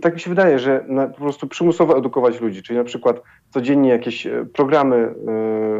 tak 0.01 0.13
mi 0.13 0.19
się 0.19 0.30
wydaje, 0.30 0.60
że 0.60 0.86
na, 0.88 1.08
po 1.08 1.17
prostu 1.17 1.47
przymusowo 1.47 1.97
edukować 1.97 2.41
ludzi, 2.41 2.63
czyli 2.63 2.80
na 2.80 2.86
przykład 2.86 3.21
codziennie 3.49 3.89
jakieś 3.89 4.28
e, 4.28 4.45
programy, 4.54 4.95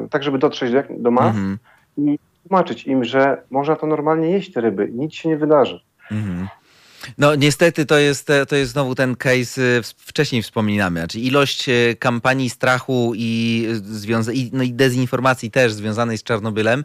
y, 0.06 0.10
tak 0.10 0.24
żeby 0.24 0.38
dotrzeć 0.38 0.72
do, 0.72 0.84
do 0.90 1.12
mas 1.12 1.36
mm 1.36 1.56
-hmm. 1.56 1.58
i 1.98 2.20
tłumaczyć 2.48 2.88
im, 2.88 3.04
że 3.04 3.42
można 3.50 3.76
to 3.76 3.88
normalnie 3.88 4.30
jeść 4.30 4.54
te 4.54 4.62
ryby, 4.62 4.90
nic 4.94 5.14
się 5.14 5.30
nie 5.30 5.38
wydarzy. 5.38 5.82
Mm 6.12 6.24
-hmm. 6.24 6.48
No 7.18 7.36
niestety 7.36 7.86
to 7.86 7.98
jest, 7.98 8.32
to 8.48 8.56
jest 8.56 8.72
znowu 8.72 8.96
ten 8.96 9.16
case, 9.16 9.62
wcześniej 9.98 10.42
wspominamy, 10.42 11.00
znaczy 11.00 11.20
ilość 11.20 11.70
kampanii 12.00 12.50
strachu 12.50 13.14
i, 13.16 13.68
związa- 13.92 14.34
i, 14.34 14.50
no 14.54 14.64
i 14.64 14.74
dezinformacji 14.74 15.52
też 15.52 15.74
związanej 15.74 16.18
z 16.18 16.24
Czarnobylem 16.24 16.84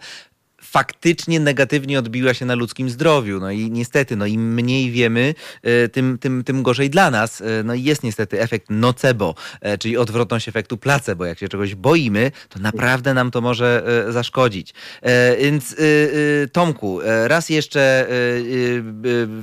faktycznie 0.60 1.40
negatywnie 1.40 1.98
odbiła 1.98 2.34
się 2.34 2.46
na 2.46 2.54
ludzkim 2.54 2.90
zdrowiu. 2.90 3.40
No 3.40 3.50
i 3.50 3.70
niestety, 3.70 4.16
no 4.16 4.26
im 4.26 4.54
mniej 4.54 4.90
wiemy, 4.90 5.34
e, 5.62 5.88
tym, 5.88 6.18
tym, 6.18 6.44
tym 6.44 6.62
gorzej 6.62 6.90
dla 6.90 7.10
nas. 7.10 7.40
E, 7.40 7.44
no 7.64 7.74
i 7.74 7.82
jest 7.82 8.02
niestety 8.02 8.40
efekt 8.40 8.66
nocebo, 8.70 9.34
e, 9.60 9.78
czyli 9.78 9.96
odwrotność 9.96 10.48
efektu 10.48 10.76
placebo. 10.76 11.24
Jak 11.24 11.38
się 11.38 11.48
czegoś 11.48 11.74
boimy, 11.74 12.32
to 12.48 12.58
naprawdę 12.58 13.14
nam 13.14 13.30
to 13.30 13.40
może 13.40 13.82
zaszkodzić. 14.08 14.74
Więc 15.40 15.76
Tomku, 16.52 17.00
raz 17.04 17.48
jeszcze 17.48 18.06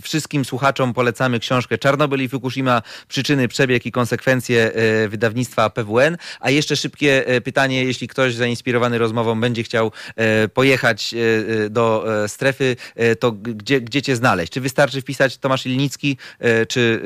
wszystkim 0.02 0.46
słuchaczom 0.46 0.94
polecamy 0.94 1.40
książkę 1.40 1.78
Czarnobyl 1.78 2.24
i 2.24 2.30
Fukushima, 2.30 2.82
przyczyny, 3.08 3.48
przebieg 3.48 3.86
i 3.86 3.92
konsekwencje 3.92 4.72
wydawnictwa 5.10 5.70
PWN. 5.70 6.18
A 6.40 6.50
jeszcze 6.50 6.76
szybkie 6.76 7.26
pytanie, 7.44 7.84
jeśli 7.84 8.08
ktoś 8.08 8.36
zainspirowany 8.36 8.98
rozmową 8.98 9.42
będzie 9.42 9.64
chciał 9.64 9.92
pojechać 10.54 11.07
E, 11.14 11.18
e, 11.66 11.70
do 11.70 12.04
e, 12.24 12.28
strefy, 12.28 12.76
to 13.20 13.32
gdzie, 13.32 13.82
gdzie 13.82 14.02
cię 14.02 14.16
znaleźć? 14.16 14.54
Czy 14.54 14.62
wystarczy 14.62 15.02
wpisać 15.02 15.38
Tomasz 15.38 15.66
Ilnicki, 15.66 16.18
czy 16.68 17.02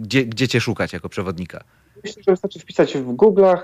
gdzie, 0.00 0.24
gdzie 0.24 0.48
cię 0.48 0.60
szukać 0.60 0.92
jako 0.92 1.08
przewodnika? 1.08 1.64
Myślę, 2.04 2.22
że 2.26 2.32
wystarczy 2.32 2.58
wpisać 2.58 2.94
w 2.94 3.06
Google'ach 3.06 3.58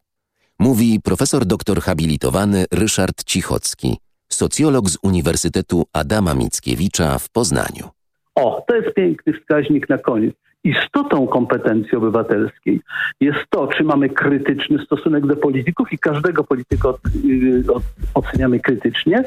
Mówi 0.59 1.01
profesor 1.01 1.45
doktor 1.45 1.81
habilitowany 1.81 2.65
Ryszard 2.73 3.25
Cichocki, 3.25 3.97
socjolog 4.29 4.89
z 4.89 4.99
Uniwersytetu 5.03 5.85
Adama 5.93 6.35
Mickiewicza 6.35 7.19
w 7.19 7.31
Poznaniu. 7.31 7.89
O, 8.35 8.65
to 8.69 8.75
jest 8.77 8.95
piękny 8.95 9.33
wskaźnik 9.33 9.89
na 9.89 9.99
koniec 9.99 10.35
istotą 10.65 11.27
kompetencji 11.27 11.99
obywatelskiej 11.99 12.81
jest 13.21 13.39
to, 13.51 13.67
czy 13.67 13.85
mamy 13.85 14.09
krytyczny 14.09 14.85
stosunek 14.85 15.27
do 15.27 15.37
polityków 15.37 15.93
i 15.93 15.99
każdego 15.99 16.45
polityka 16.45 16.89
od, 16.89 17.01
y, 17.25 17.65
od, 17.75 17.83
oceniamy 18.15 18.61
krytycznie, 18.61 19.25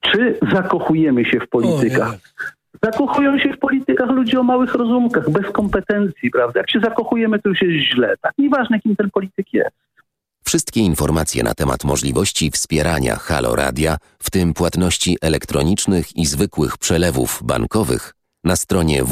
czy 0.00 0.38
zakochujemy 0.52 1.24
się 1.24 1.40
w 1.40 1.48
politykach. 1.48 2.16
Zakochują 2.82 3.38
się 3.38 3.52
w 3.52 3.58
politykach 3.58 4.10
ludzie 4.10 4.40
o 4.40 4.42
małych 4.42 4.74
rozumkach, 4.74 5.30
bez 5.30 5.50
kompetencji, 5.52 6.30
prawda? 6.30 6.60
Jak 6.60 6.70
się 6.70 6.80
zakochujemy, 6.80 7.38
to 7.38 7.48
już 7.48 7.62
jest 7.62 7.94
źle. 7.94 8.14
Tak 8.20 8.32
nieważne, 8.38 8.80
kim 8.80 8.96
ten 8.96 9.10
polityk 9.10 9.52
jest. 9.52 9.76
Wszystkie 10.44 10.80
informacje 10.80 11.42
na 11.42 11.54
temat 11.54 11.84
możliwości 11.84 12.50
wspierania 12.50 13.16
Halo 13.16 13.56
Radia, 13.56 13.96
w 14.18 14.30
tym 14.30 14.54
płatności 14.54 15.16
elektronicznych 15.22 16.16
i 16.16 16.26
zwykłych 16.26 16.78
przelewów 16.78 17.42
bankowych, 17.44 18.14
na 18.44 18.56
stronie 18.56 19.04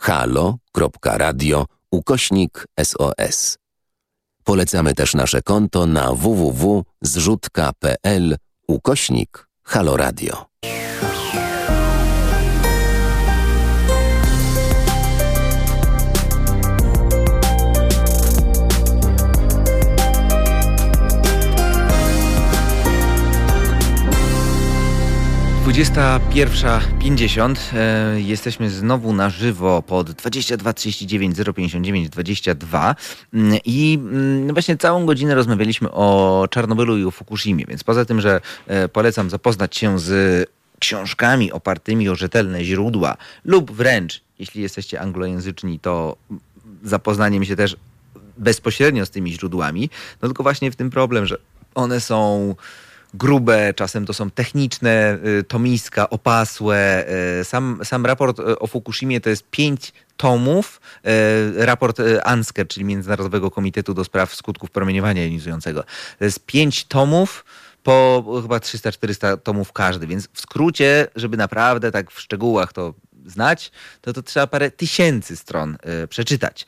www.halo.radio 0.00 1.66
ukośnik 1.90 2.66
SOS. 2.84 3.58
Polecamy 4.44 4.94
też 4.94 5.14
nasze 5.14 5.42
konto 5.42 5.86
na 5.86 6.14
www.zrzutka.pl 6.14 8.36
ukośnik 8.68 9.48
Halo 9.62 9.96
21.50. 25.64 27.56
E, 27.74 28.20
jesteśmy 28.20 28.70
znowu 28.70 29.12
na 29.12 29.30
żywo 29.30 29.82
pod 29.82 30.10
22 30.10 30.72
39 30.72 31.36
059 31.56 32.08
22 32.08 32.94
i 33.64 33.98
mm, 34.02 34.52
właśnie 34.52 34.76
całą 34.76 35.06
godzinę 35.06 35.34
rozmawialiśmy 35.34 35.90
o 35.90 36.46
Czarnobylu 36.50 36.98
i 36.98 37.04
o 37.04 37.10
Fukushimie, 37.10 37.64
więc 37.68 37.84
poza 37.84 38.04
tym, 38.04 38.20
że 38.20 38.40
e, 38.66 38.88
polecam 38.88 39.30
zapoznać 39.30 39.76
się 39.76 39.98
z 39.98 40.48
książkami 40.78 41.52
opartymi 41.52 42.08
o 42.08 42.14
rzetelne 42.14 42.64
źródła 42.64 43.16
lub 43.44 43.72
wręcz, 43.72 44.22
jeśli 44.38 44.62
jesteście 44.62 45.00
anglojęzyczni, 45.00 45.80
to 45.80 46.16
zapoznaniem 46.82 47.44
się 47.44 47.56
też 47.56 47.76
bezpośrednio 48.38 49.06
z 49.06 49.10
tymi 49.10 49.32
źródłami, 49.32 49.90
no 50.22 50.28
tylko 50.28 50.42
właśnie 50.42 50.70
w 50.70 50.76
tym 50.76 50.90
problem, 50.90 51.26
że 51.26 51.36
one 51.74 52.00
są 52.00 52.54
grube, 53.14 53.74
czasem 53.74 54.06
to 54.06 54.12
są 54.12 54.30
techniczne 54.30 55.18
y, 55.40 55.44
tomiska, 55.44 56.10
opasłe. 56.10 57.04
Y, 57.40 57.44
sam, 57.44 57.80
sam 57.84 58.06
raport 58.06 58.38
y, 58.38 58.58
o 58.58 58.66
Fukushimie 58.66 59.20
to 59.20 59.30
jest 59.30 59.50
pięć 59.50 59.92
tomów. 60.16 60.80
Raport 61.56 61.98
ANSKER, 62.24 62.68
czyli 62.68 62.84
Międzynarodowego 62.84 63.50
Komitetu 63.50 63.94
do 63.94 64.04
Spraw 64.04 64.34
Skutków 64.34 64.70
Promieniowania 64.70 65.24
Jonizującego. 65.24 65.84
To 66.18 66.24
jest 66.24 66.46
pięć 66.46 66.84
tomów 66.84 67.44
po 67.82 68.24
chyba 68.42 68.58
300-400 68.58 69.38
tomów 69.40 69.72
każdy, 69.72 70.06
więc 70.06 70.28
w 70.32 70.40
skrócie, 70.40 71.06
żeby 71.16 71.36
naprawdę 71.36 71.92
tak 71.92 72.10
w 72.10 72.20
szczegółach 72.20 72.72
to 72.72 72.94
znać, 73.26 73.72
to 74.00 74.12
to 74.12 74.22
trzeba 74.22 74.46
parę 74.46 74.70
tysięcy 74.70 75.36
stron 75.36 75.76
przeczytać. 76.08 76.66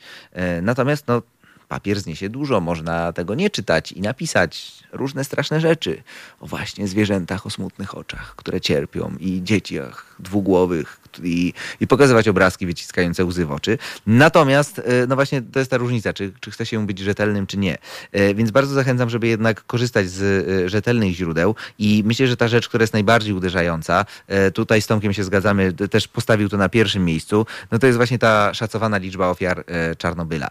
Natomiast 0.61 1.07
no, 1.07 1.21
papier 1.67 1.99
zniesie 1.99 2.29
dużo, 2.29 2.61
można 2.61 3.13
tego 3.13 3.35
nie 3.35 3.49
czytać 3.49 3.91
i 3.91 4.01
napisać 4.01 4.83
różne 4.91 5.23
straszne 5.23 5.59
rzeczy 5.59 6.03
o 6.39 6.47
właśnie 6.47 6.87
zwierzętach 6.87 7.45
o 7.45 7.49
smutnych 7.49 7.97
oczach, 7.97 8.35
które 8.35 8.61
cierpią 8.61 9.15
i 9.19 9.43
dzieciach 9.43 10.15
dwugłowych, 10.19 10.99
i, 11.23 11.53
i 11.79 11.87
pokazywać 11.87 12.27
obrazki 12.27 12.65
wyciskające 12.65 13.25
łzy 13.25 13.45
w 13.45 13.51
oczy. 13.51 13.77
Natomiast, 14.07 14.79
e, 14.79 15.07
no 15.07 15.15
właśnie, 15.15 15.41
to 15.41 15.59
jest 15.59 15.71
ta 15.71 15.77
różnica, 15.77 16.13
czy, 16.13 16.31
czy 16.39 16.51
chce 16.51 16.65
się 16.65 16.85
być 16.85 16.99
rzetelnym, 16.99 17.47
czy 17.47 17.57
nie. 17.57 17.77
E, 18.11 18.33
więc 18.33 18.51
bardzo 18.51 18.73
zachęcam, 18.73 19.09
żeby 19.09 19.27
jednak 19.27 19.65
korzystać 19.65 20.09
z 20.09 20.47
e, 20.47 20.69
rzetelnych 20.69 21.13
źródeł 21.13 21.55
i 21.79 22.03
myślę, 22.05 22.27
że 22.27 22.37
ta 22.37 22.47
rzecz, 22.47 22.69
która 22.69 22.83
jest 22.83 22.93
najbardziej 22.93 23.33
uderzająca, 23.33 24.05
tutaj 24.53 24.81
z 24.81 24.87
Tomkiem 24.87 25.13
się 25.13 25.23
zgadzamy, 25.23 25.73
też 25.73 26.07
postawił 26.07 26.49
to 26.49 26.57
na 26.57 26.69
pierwszym 26.69 27.05
miejscu, 27.05 27.45
no 27.71 27.79
to 27.79 27.87
jest 27.87 27.97
właśnie 27.97 28.19
ta 28.19 28.53
szacowana 28.53 28.97
liczba 28.97 29.29
ofiar 29.29 29.63
Czarnobyla. 29.97 30.49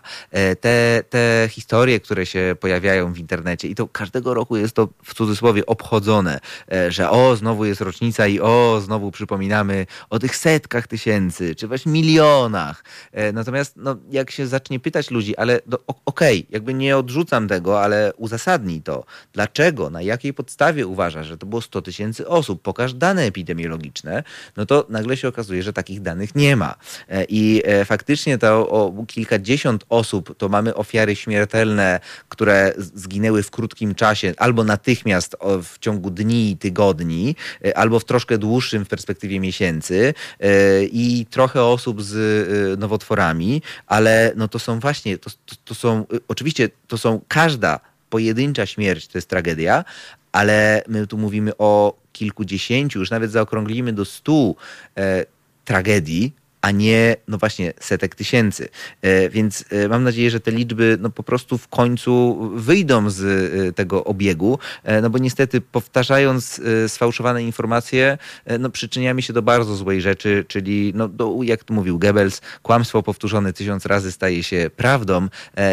Te, 0.61 1.03
te 1.11 1.49
historie, 1.51 2.01
które 2.01 2.27
się 2.27 2.57
pojawiają 2.61 3.13
w 3.13 3.19
internecie 3.19 3.69
i 3.69 3.75
to 3.75 3.89
każdego 3.89 4.35
roku 4.35 4.57
jest 4.57 4.75
to 4.75 4.89
w 5.05 5.15
cudzysłowie 5.15 5.67
obchodzone, 5.67 6.41
że 6.89 7.11
o, 7.11 7.37
znowu 7.37 7.65
jest 7.65 7.81
rocznica 7.81 8.27
i 8.27 8.41
o, 8.41 8.81
znowu 8.85 9.11
przypominamy 9.11 9.87
o 10.11 10.19
tych 10.19 10.37
setkach 10.57 10.87
tysięcy, 10.87 11.55
czy 11.55 11.69
właśnie 11.69 11.93
milionach. 11.93 12.85
E, 13.13 13.33
natomiast 13.33 13.77
no, 13.77 13.97
jak 14.11 14.31
się 14.31 14.47
zacznie 14.47 14.81
pytać 14.81 15.11
ludzi, 15.11 15.37
ale 15.37 15.61
no, 15.67 15.79
okej, 15.87 16.39
okay, 16.39 16.47
jakby 16.51 16.75
nie 16.75 16.97
odrzucam 16.97 17.49
tego, 17.49 17.83
ale 17.83 18.13
uzasadnij 18.17 18.83
to. 18.83 19.05
Dlaczego, 19.33 19.91
na 19.91 20.03
jakiej 20.03 20.35
podstawie 20.35 20.87
uważasz, 20.87 21.27
że 21.27 21.39
to 21.39 21.47
było 21.47 21.63
100 21.63 21.83
tysięcy 21.83 22.29
osób? 22.29 22.63
Pokaż 22.63 22.95
dane 22.95 23.23
epidemiologiczne, 23.23 24.23
no 24.57 24.67
to 24.67 24.87
nagle 24.89 25.17
się 25.17 25.29
okazuje, 25.29 25.63
że 25.63 25.73
takich 25.73 26.03
danych 26.03 26.35
nie 26.35 26.57
ma. 26.57 26.75
E, 27.09 27.25
I 27.29 27.63
e, 27.65 27.85
faktycznie 27.85 28.39
to 28.39 28.69
o 28.69 29.05
kilkadziesiąt 29.07 29.85
osób 29.89 30.39
to 30.39 30.49
mamy 30.49 30.75
ofiary 30.75 31.17
śmiertelne, 31.17 32.01
które 32.29 32.73
zginęły 32.79 33.43
w 33.43 33.51
krótkim 33.51 33.95
czasie, 33.95 34.35
albo 34.37 34.65
natychmiast 34.65 35.37
w 35.63 35.79
ciągu 35.79 36.11
dni 36.11 36.57
tygodni, 36.57 37.37
albo 37.75 38.01
w 38.01 38.05
troszkę 38.05 38.39
dłuższym 38.39 38.85
w 38.85 38.89
perspektywie 38.89 39.41
miesięcy. 39.41 40.15
E, 40.41 40.85
i 40.85 41.27
trochę 41.31 41.63
osób 41.63 42.03
z 42.03 42.15
e, 42.15 42.77
nowotworami, 42.77 43.63
ale 43.87 44.33
no 44.37 44.49
to 44.49 44.59
są 44.59 44.81
właśnie, 44.81 45.19
to, 45.19 45.31
to, 45.31 45.57
to 45.65 45.75
są, 45.75 46.01
e, 46.01 46.05
oczywiście 46.29 46.69
to 46.89 46.99
są 46.99 47.21
każda 47.29 47.81
pojedyncza 48.11 48.67
śmierć 48.67 49.07
to 49.07 49.19
jest 49.19 49.29
tragedia, 49.29 49.85
ale 50.33 50.83
my 50.89 51.07
tu 51.07 51.19
mówimy 51.19 51.57
o 51.59 51.97
kilkudziesięciu, 52.13 52.99
już 52.99 53.11
nawet 53.11 53.31
zaokrąglimy 53.31 53.93
do 53.93 54.05
stu 54.05 54.57
e, 54.97 55.27
tragedii, 55.65 56.33
a 56.63 56.71
nie, 56.71 57.17
no 57.29 57.39
właśnie, 57.39 57.73
setek 57.81 58.15
tysięcy. 58.15 58.69
E, 59.03 59.29
więc 59.29 59.65
e, 59.71 59.89
mam 59.89 60.05
nadzieję, 60.05 60.31
że 60.31 60.41
te 60.41 60.51
liczby 60.51 60.99
no 61.01 61.11
po 61.11 61.23
prostu 61.23 61.59
w 61.59 61.69
końcu 61.69 62.39
wyjdą 62.55 63.11
z 63.11 63.23
e, 63.23 63.73
tego 63.73 64.05
obiegu, 64.05 64.59
no 65.03 65.11
bo 65.11 65.19
niestety 65.19 65.61
powtarzając 65.61 66.61
sfałszowane 66.89 67.43
informacje, 67.43 68.19
no 68.59 68.71
przyczyniamy 68.71 69.23
się 69.23 69.33
do 69.33 69.43
bardzo 69.43 69.77
złej 69.77 70.01
rzeczy, 70.01 70.45
czyli 70.49 70.93
no 70.95 71.09
do, 71.09 71.39
jak 71.43 71.65
tu 71.65 71.75
mówił 71.75 71.99
Goebbels, 71.99 72.41
kłamstwo 72.63 73.03
powtórzone 73.03 73.53
tysiąc 73.53 73.87
razy 73.87 74.13
staje 74.13 74.43
się 74.43 74.71
prawdą 74.77 75.29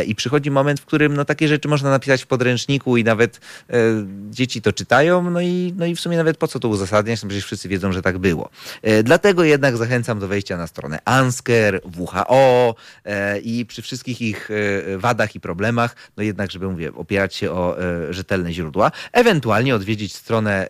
i 0.07 0.15
przychodzi 0.15 0.51
moment, 0.51 0.79
w 0.79 0.85
którym 0.85 1.15
no 1.15 1.25
takie 1.25 1.47
rzeczy 1.47 1.67
można 1.67 1.89
napisać 1.89 2.23
w 2.23 2.27
podręczniku 2.27 2.97
i 2.97 3.03
nawet 3.03 3.39
dzieci 4.29 4.61
to 4.61 4.73
czytają, 4.73 5.29
no 5.29 5.41
i, 5.41 5.73
no 5.77 5.85
i 5.85 5.95
w 5.95 5.99
sumie 5.99 6.17
nawet 6.17 6.37
po 6.37 6.47
co 6.47 6.59
to 6.59 6.67
uzasadniać, 6.67 7.23
no 7.23 7.29
przecież 7.29 7.45
wszyscy 7.45 7.69
wiedzą, 7.69 7.91
że 7.91 8.01
tak 8.01 8.17
było. 8.17 8.49
Dlatego 9.03 9.43
jednak 9.43 9.77
zachęcam 9.77 10.19
do 10.19 10.27
wejścia 10.27 10.57
na 10.57 10.67
stronę 10.67 10.82
stronę 10.83 10.99
ANSKER, 11.05 11.81
WHO 11.97 12.75
e, 13.05 13.39
i 13.39 13.65
przy 13.65 13.81
wszystkich 13.81 14.21
ich 14.21 14.49
e, 14.51 14.97
wadach 14.97 15.35
i 15.35 15.39
problemach, 15.39 15.95
no 16.17 16.23
jednak, 16.23 16.51
żeby 16.51 16.67
mówię, 16.67 16.93
opierać 16.95 17.35
się 17.35 17.51
o 17.51 17.79
e, 17.79 18.13
rzetelne 18.13 18.53
źródła, 18.53 18.91
ewentualnie 19.11 19.75
odwiedzić 19.75 20.15
stronę 20.15 20.67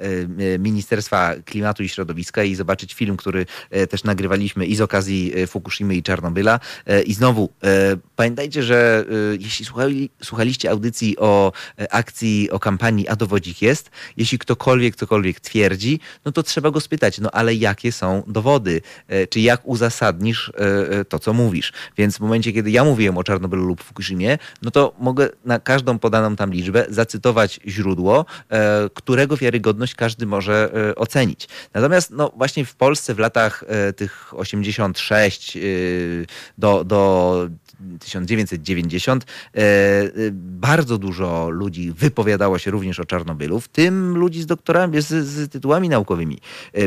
Ministerstwa 0.59 1.33
Klimatu 1.45 1.83
i 1.83 1.89
Środowiska 1.89 2.43
i 2.43 2.55
zobaczyć 2.55 2.93
film, 2.93 3.17
który 3.17 3.45
też 3.89 4.03
nagrywaliśmy 4.03 4.65
i 4.65 4.75
z 4.75 4.81
okazji 4.81 5.33
Fukushimy 5.47 5.95
i 5.95 6.03
Czarnobyla. 6.03 6.59
I 7.05 7.13
znowu, 7.13 7.49
pamiętajcie, 8.15 8.63
że 8.63 9.05
jeśli 9.39 9.65
słuchali, 9.65 10.09
słuchaliście 10.23 10.71
audycji 10.71 11.17
o 11.19 11.51
akcji, 11.89 12.51
o 12.51 12.59
kampanii 12.59 13.07
A 13.07 13.15
dowodzik 13.15 13.61
jest, 13.61 13.91
jeśli 14.17 14.39
ktokolwiek 14.39 14.95
cokolwiek 14.95 15.39
twierdzi, 15.39 15.99
no 16.25 16.31
to 16.31 16.43
trzeba 16.43 16.71
go 16.71 16.79
spytać, 16.79 17.19
no 17.19 17.31
ale 17.31 17.55
jakie 17.55 17.91
są 17.91 18.23
dowody? 18.27 18.81
Czy 19.29 19.39
jak 19.39 19.61
uzasadnić 19.65 19.92
uzasadnisz 19.93 20.49
e, 20.49 20.99
e, 20.99 21.05
to, 21.05 21.19
co 21.19 21.33
mówisz. 21.33 21.73
Więc 21.97 22.17
w 22.17 22.19
momencie, 22.19 22.53
kiedy 22.53 22.71
ja 22.71 22.83
mówiłem 22.83 23.17
o 23.17 23.23
Czarnobylu 23.23 23.63
lub 23.63 23.83
Fukushimie, 23.83 24.37
no 24.61 24.71
to 24.71 24.93
mogę 24.99 25.29
na 25.45 25.59
każdą 25.59 25.99
podaną 25.99 26.35
tam 26.35 26.51
liczbę 26.51 26.85
zacytować 26.89 27.59
źródło, 27.67 28.25
e, 28.49 28.89
którego 28.93 29.37
wiarygodność 29.37 29.95
każdy 29.95 30.25
może 30.25 30.71
ocenić. 30.95 31.47
Natomiast 31.73 32.11
no 32.11 32.31
właśnie 32.37 32.65
w 32.65 32.75
Polsce 32.75 33.13
w 33.13 33.19
latach 33.19 33.63
tych 33.95 34.33
86 34.37 35.57
do, 36.57 36.83
do 36.83 37.49
1990 37.99 39.25
bardzo 40.33 40.97
dużo 40.97 41.49
ludzi 41.49 41.91
wypowiadało 41.91 42.57
się 42.57 42.71
również 42.71 42.99
o 42.99 43.05
Czarnobylu, 43.05 43.59
w 43.59 43.67
tym 43.67 44.17
ludzi 44.17 44.41
z 44.41 44.45
doktorami, 44.45 45.01
z, 45.01 45.07
z 45.07 45.51
tytułami 45.51 45.89
naukowymi. 45.89 46.37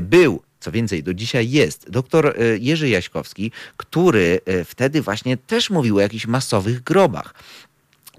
Był 0.02 0.42
co 0.67 0.73
więcej, 0.73 1.03
do 1.03 1.14
dzisiaj 1.14 1.51
jest 1.51 1.91
doktor 1.91 2.27
e, 2.27 2.33
Jerzy 2.59 2.89
Jaśkowski, 2.89 3.53
który 3.77 4.41
e, 4.47 4.64
wtedy 4.64 5.03
właśnie 5.03 5.37
też 5.37 5.71
mówił 5.71 5.97
o 5.97 6.01
jakichś 6.01 6.27
masowych 6.27 6.83
grobach. 6.83 7.35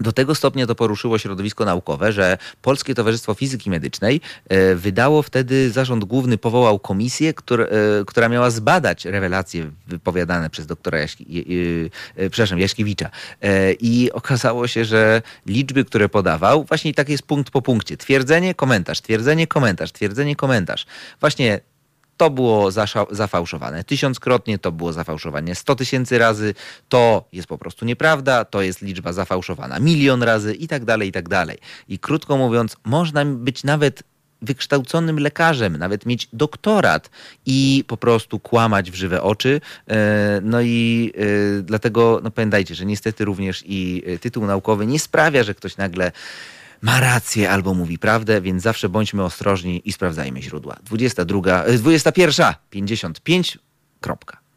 Do 0.00 0.12
tego 0.12 0.34
stopnia 0.34 0.66
to 0.66 0.74
poruszyło 0.74 1.18
środowisko 1.18 1.64
naukowe, 1.64 2.12
że 2.12 2.38
Polskie 2.62 2.94
Towarzystwo 2.94 3.34
Fizyki 3.34 3.70
Medycznej 3.70 4.20
e, 4.48 4.74
wydało 4.74 5.22
wtedy, 5.22 5.70
zarząd 5.70 6.04
główny 6.04 6.38
powołał 6.38 6.78
komisję, 6.78 7.34
która, 8.06 8.28
miała 8.28 8.50
zbadać 8.50 9.04
rewelacje 9.04 9.70
wypowiadane 9.86 10.50
przez 10.50 10.66
doktora 10.66 10.98
Jaśki, 10.98 11.44
przepraszam, 12.30 12.58
Jaśkiewicza. 12.58 13.10
I 13.80 14.10
okazało 14.12 14.68
się, 14.68 14.84
że 14.84 15.22
liczby, 15.46 15.84
które 15.84 16.08
podawał, 16.08 16.64
właśnie 16.64 16.94
tak 16.94 17.08
jest 17.08 17.22
punkt 17.22 17.50
po 17.50 17.62
punkcie. 17.62 17.96
Twierdzenie, 17.96 18.54
komentarz, 18.54 19.00
twierdzenie, 19.00 19.46
komentarz, 19.46 19.92
twierdzenie, 19.92 20.36
komentarz. 20.36 20.86
Właśnie 21.20 21.60
to 22.18 22.30
było 22.30 22.70
zafałszowane. 23.10 23.84
Tysiąckrotnie 23.84 24.58
to 24.58 24.72
było 24.72 24.92
zafałszowanie. 24.92 25.54
Sto 25.54 25.74
tysięcy 25.74 26.18
razy 26.18 26.54
to 26.88 27.24
jest 27.32 27.48
po 27.48 27.58
prostu 27.58 27.84
nieprawda, 27.84 28.44
to 28.44 28.62
jest 28.62 28.82
liczba 28.82 29.12
zafałszowana 29.12 29.78
milion 29.78 30.22
razy 30.22 30.54
i 30.54 30.68
tak 30.68 30.84
dalej, 30.84 31.08
i 31.08 31.12
tak 31.12 31.28
dalej. 31.28 31.58
I 31.88 31.98
krótko 31.98 32.36
mówiąc, 32.36 32.76
można 32.84 33.24
być 33.24 33.64
nawet 33.64 34.02
wykształconym 34.42 35.18
lekarzem, 35.18 35.76
nawet 35.76 36.06
mieć 36.06 36.28
doktorat 36.32 37.10
i 37.46 37.84
po 37.86 37.96
prostu 37.96 38.40
kłamać 38.40 38.90
w 38.90 38.94
żywe 38.94 39.22
oczy. 39.22 39.60
E, 39.88 40.40
no 40.42 40.60
i 40.60 41.12
e, 41.58 41.62
dlatego 41.62 42.20
no 42.22 42.30
pamiętajcie, 42.30 42.74
że 42.74 42.86
niestety 42.86 43.24
również 43.24 43.62
i 43.66 44.02
tytuł 44.20 44.46
naukowy 44.46 44.86
nie 44.86 44.98
sprawia, 44.98 45.42
że 45.42 45.54
ktoś 45.54 45.76
nagle 45.76 46.12
ma 46.82 47.00
rację 47.00 47.50
albo 47.50 47.74
mówi 47.74 47.98
prawdę, 47.98 48.40
więc 48.40 48.62
zawsze 48.62 48.88
bądźmy 48.88 49.24
ostrożni 49.24 49.82
i 49.84 49.92
sprawdzajmy 49.92 50.42
źródła. 50.42 50.76
22, 50.84 51.64
21, 51.78 52.54
55, 52.70 53.58
kropka. 54.00 54.47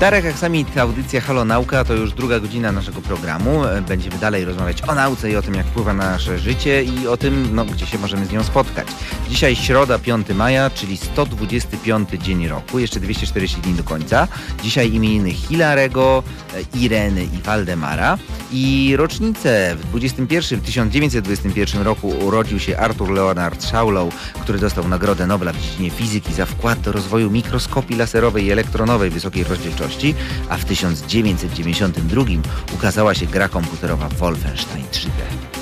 Darek 0.00 0.26
Aksamit, 0.26 0.78
audycja 0.78 1.20
Halo 1.20 1.44
Nauka 1.44 1.84
to 1.84 1.94
już 1.94 2.12
druga 2.12 2.40
godzina 2.40 2.72
naszego 2.72 3.00
programu. 3.00 3.64
E, 3.64 3.82
będziemy 3.82 4.18
dalej 4.18 4.44
rozmawiać 4.44 4.82
o 4.88 4.94
nauce 4.94 5.30
i 5.30 5.36
o 5.36 5.42
tym, 5.42 5.54
jak 5.54 5.66
wpływa 5.66 5.94
na 5.94 6.10
nasze 6.10 6.38
życie 6.38 6.84
i 6.84 7.06
o 7.06 7.16
tym, 7.16 7.54
no, 7.54 7.64
gdzie 7.64 7.86
się 7.86 7.98
możemy 7.98 8.26
z 8.26 8.32
nią 8.32 8.44
spotkać. 8.44 8.86
Dzisiaj 9.28 9.56
środa 9.56 9.98
5 9.98 10.28
maja, 10.28 10.70
czyli 10.70 10.96
125 10.96 12.08
dzień 12.10 12.48
roku, 12.48 12.78
jeszcze 12.78 13.00
240 13.00 13.60
dni 13.60 13.74
do 13.74 13.84
końca. 13.84 14.28
Dzisiaj 14.62 14.92
imieniny 14.92 15.30
Hilarego, 15.30 16.22
e, 16.54 16.78
Ireny 16.78 17.24
i 17.24 17.42
Waldemara. 17.42 18.18
I 18.52 18.94
rocznicę 18.96 19.76
w 19.76 19.86
21, 19.86 20.60
1921 20.60 21.82
roku 21.82 22.08
urodził 22.08 22.58
się 22.58 22.78
Arthur 22.78 23.10
Leonard 23.10 23.64
Shawlow, 23.64 24.14
który 24.42 24.58
dostał 24.58 24.88
Nagrodę 24.88 25.26
Nobla 25.26 25.52
w 25.52 25.60
dziedzinie 25.60 25.90
fizyki 25.90 26.34
za 26.34 26.46
wkład 26.46 26.80
do 26.80 26.92
rozwoju 26.92 27.30
mikroskopii 27.30 27.96
laserowej 27.96 28.44
i 28.44 28.50
elektronowej 28.50 29.10
wysokiej 29.10 29.44
rozdzielczości, 29.44 29.61
a 30.48 30.56
w 30.56 30.64
1992 30.64 32.24
ukazała 32.74 33.14
się 33.14 33.26
gra 33.26 33.48
komputerowa 33.48 34.08
Wolfenstein 34.08 34.84
3D. 34.84 35.52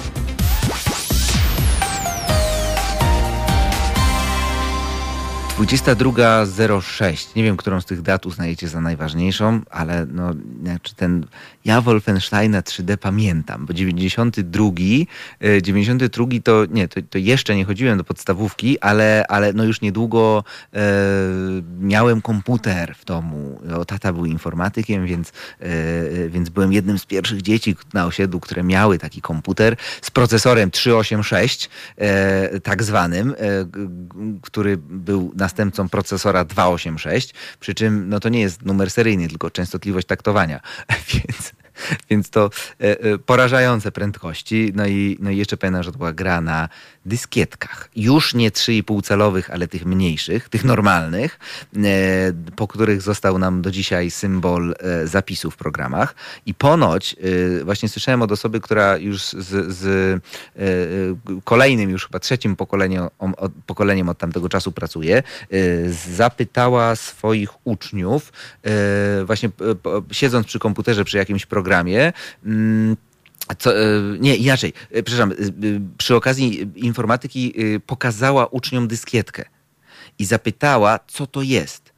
22.06. 5.60 7.36
Nie 7.36 7.42
wiem, 7.42 7.56
którą 7.56 7.80
z 7.80 7.84
tych 7.84 8.02
dat 8.02 8.26
uznajecie 8.26 8.68
za 8.68 8.80
najważniejszą, 8.80 9.60
ale 9.70 10.06
no, 10.06 10.30
znaczy 10.62 10.94
ten, 10.94 11.26
ja 11.64 11.80
Wolfensteina 11.80 12.60
3D 12.60 12.96
pamiętam, 12.96 13.66
bo 13.66 13.72
92, 13.72 14.64
92 15.62 16.24
e, 16.24 16.40
to 16.40 16.66
nie, 16.70 16.88
to, 16.88 17.00
to 17.10 17.18
jeszcze 17.18 17.56
nie 17.56 17.64
chodziłem 17.64 17.98
do 17.98 18.04
podstawówki, 18.04 18.80
ale, 18.80 19.24
ale 19.28 19.52
no 19.52 19.64
już 19.64 19.80
niedługo 19.80 20.44
e, 20.74 20.80
miałem 21.80 22.22
komputer 22.22 22.94
w 22.94 23.04
domu. 23.04 23.60
O, 23.76 23.84
tata 23.84 24.12
był 24.12 24.26
informatykiem, 24.26 25.06
więc, 25.06 25.32
e, 25.60 26.28
więc 26.28 26.48
byłem 26.48 26.72
jednym 26.72 26.98
z 26.98 27.06
pierwszych 27.06 27.42
dzieci 27.42 27.76
na 27.94 28.06
osiedlu, 28.06 28.40
które 28.40 28.62
miały 28.62 28.98
taki 28.98 29.20
komputer 29.20 29.76
z 30.02 30.10
procesorem 30.10 30.70
386, 30.70 31.70
e, 31.96 32.60
tak 32.60 32.82
zwanym, 32.82 33.30
e, 33.30 33.34
który 34.42 34.76
był 34.76 35.32
na 35.36 35.50
następcą 35.50 35.88
procesora 35.88 36.44
286, 36.44 37.34
przy 37.60 37.74
czym 37.74 38.08
no 38.08 38.20
to 38.20 38.28
nie 38.28 38.40
jest 38.40 38.62
numer 38.62 38.90
seryjny, 38.90 39.28
tylko 39.28 39.50
częstotliwość 39.50 40.06
taktowania, 40.06 40.60
więc 41.14 41.49
Więc 42.10 42.30
to 42.30 42.50
e, 42.80 43.00
e, 43.00 43.18
porażające 43.18 43.92
prędkości. 43.92 44.72
No 44.74 44.86
i, 44.86 45.16
no 45.20 45.30
i 45.30 45.36
jeszcze 45.36 45.56
pamiętam, 45.56 45.82
że 45.82 45.92
to 45.92 45.98
była 45.98 46.12
gra 46.12 46.40
na 46.40 46.68
dyskietkach. 47.06 47.90
Już 47.96 48.34
nie 48.34 48.50
3,5 48.50 49.02
calowych, 49.02 49.50
ale 49.50 49.68
tych 49.68 49.86
mniejszych, 49.86 50.48
tych 50.48 50.64
normalnych, 50.64 51.38
e, 51.76 51.80
po 52.56 52.68
których 52.68 53.02
został 53.02 53.38
nam 53.38 53.62
do 53.62 53.70
dzisiaj 53.70 54.10
symbol 54.10 54.74
zapisu 55.04 55.50
w 55.50 55.56
programach. 55.56 56.14
I 56.46 56.54
ponoć 56.54 57.16
właśnie 57.64 57.88
słyszałem 57.88 58.22
od 58.22 58.32
osoby, 58.32 58.60
która 58.60 58.96
już 58.96 59.22
z, 59.22 59.74
z 59.74 60.22
kolejnym, 61.44 61.90
już 61.90 62.06
chyba 62.06 62.18
trzecim 62.18 62.56
pokoleniem, 62.56 63.08
pokoleniem 63.66 64.08
od 64.08 64.18
tamtego 64.18 64.48
czasu 64.48 64.72
pracuje, 64.72 65.22
zapytała 66.16 66.96
swoich 66.96 67.66
uczniów, 67.66 68.32
właśnie 69.24 69.50
siedząc 70.12 70.46
przy 70.46 70.58
komputerze, 70.58 71.04
przy 71.04 71.16
jakimś 71.16 71.46
programie, 71.46 71.69
programie. 71.70 72.12
Mm, 72.44 72.96
co, 73.58 73.78
e, 73.78 73.84
nie, 74.20 74.36
inaczej, 74.36 74.72
e, 74.90 75.02
przepraszam, 75.02 75.32
e, 75.32 75.34
przy 75.98 76.16
okazji 76.16 76.70
informatyki 76.76 77.54
pokazała 77.86 78.46
uczniom 78.46 78.88
dyskietkę 78.88 79.44
i 80.18 80.24
zapytała, 80.24 80.98
co 81.06 81.26
to 81.26 81.42
jest. 81.42 81.92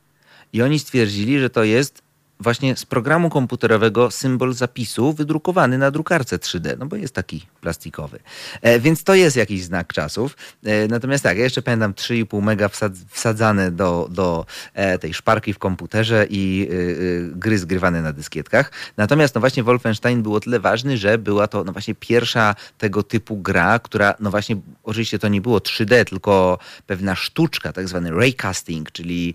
I 0.53 0.63
oni 0.63 0.79
stwierdzili, 0.79 1.41
że 1.41 1.51
to 1.51 1.65
jest 1.65 2.02
właśnie 2.43 2.77
z 2.77 2.85
programu 2.85 3.31
komputerowego 3.31 4.11
symbol 4.11 4.55
zapisu 4.55 5.13
wydrukowany 5.13 5.79
na 5.79 5.91
drukarce 5.91 6.39
3D, 6.39 6.79
no 6.79 6.87
bo 6.87 6.97
jest 6.97 7.15
taki 7.15 7.47
plastikowy. 7.61 8.19
E, 8.63 8.81
więc 8.81 9.05
to 9.05 9.15
jest 9.15 9.37
jakiś 9.37 9.65
znak 9.65 9.93
czasów. 9.93 10.37
E, 10.65 10.89
natomiast 10.89 11.25
tak, 11.25 11.39
ja 11.39 11.45
jeszcze 11.45 11.63
pamiętam 11.63 11.93
3,5 11.93 12.43
mega 12.43 12.71
wsadzane 13.09 13.71
do, 13.71 14.09
do 14.11 14.47
e, 14.75 14.99
tej 14.99 15.15
szparki 15.15 15.53
w 15.53 15.59
komputerze 15.59 16.27
i 16.31 16.69
y, 16.71 16.75
y, 16.75 17.31
gry 17.35 17.59
zgrywane 17.59 18.03
na 18.03 18.13
dyskietkach. 18.13 18.73
Natomiast 18.97 19.35
no 19.35 19.41
właśnie 19.41 19.63
Wolfenstein 19.63 20.23
był 20.23 20.35
o 20.35 20.41
tyle 20.41 20.61
ważny, 20.61 20.97
że 20.97 21.19
była 21.19 21.47
to 21.47 21.65
no 21.65 21.73
właśnie 21.73 21.95
pierwsza 21.95 22.55
tego 22.79 23.03
typu 23.03 23.37
gra, 23.37 23.79
która 23.79 24.15
no 24.21 24.31
właśnie 24.31 24.57
oczywiście 24.83 25.19
to 25.19 25.29
nie 25.29 25.41
było 25.41 25.59
3D, 25.59 26.05
tylko 26.05 26.59
pewna 26.87 27.15
sztuczka, 27.15 27.73
tak 27.73 27.89
zwany 27.89 28.11
raycasting, 28.11 28.93
czyli 28.93 29.35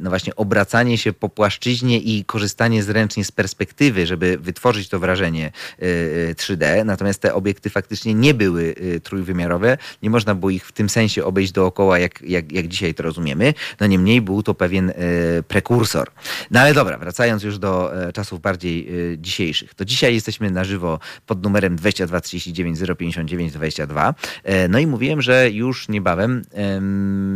no 0.00 0.10
właśnie 0.10 0.36
obracanie 0.36 0.98
się 0.98 1.12
po 1.12 1.28
płaszczyźnie 1.28 1.98
i 1.98 2.24
korzystanie 2.32 2.82
zręcznie 2.82 3.24
z 3.24 3.32
perspektywy, 3.32 4.06
żeby 4.06 4.38
wytworzyć 4.38 4.88
to 4.88 4.98
wrażenie 4.98 5.52
3D. 6.36 6.62
Y, 6.62 6.80
y, 6.80 6.84
Natomiast 6.84 7.20
te 7.20 7.34
obiekty 7.34 7.70
faktycznie 7.70 8.14
nie 8.14 8.34
były 8.34 8.62
y, 8.62 9.00
trójwymiarowe. 9.00 9.78
Nie 10.02 10.10
można 10.10 10.34
było 10.34 10.50
ich 10.50 10.66
w 10.66 10.72
tym 10.72 10.88
sensie 10.88 11.24
obejść 11.24 11.52
dookoła, 11.52 11.98
jak, 11.98 12.22
jak, 12.22 12.52
jak 12.52 12.68
dzisiaj 12.68 12.94
to 12.94 13.02
rozumiemy. 13.02 13.54
No 13.80 13.86
niemniej 13.86 14.20
był 14.20 14.42
to 14.42 14.54
pewien 14.54 14.92
prekursor. 15.48 16.10
No 16.50 16.60
ale 16.60 16.74
dobra, 16.74 16.98
wracając 16.98 17.42
już 17.42 17.58
do 17.58 17.72
e, 18.08 18.12
czasów 18.12 18.40
bardziej 18.40 18.88
dzisiejszych. 19.18 19.74
To 19.74 19.84
dzisiaj 19.84 20.14
jesteśmy 20.14 20.50
na 20.50 20.64
żywo 20.64 20.98
pod 21.26 21.42
numerem 21.42 21.76
22 21.76 22.20
39 22.20 22.78
059 22.98 23.52
22. 23.52 24.14
No 24.68 24.78
i 24.78 24.86
mówiłem, 24.86 25.22
że 25.22 25.50
już 25.50 25.88
niebawem 25.88 26.42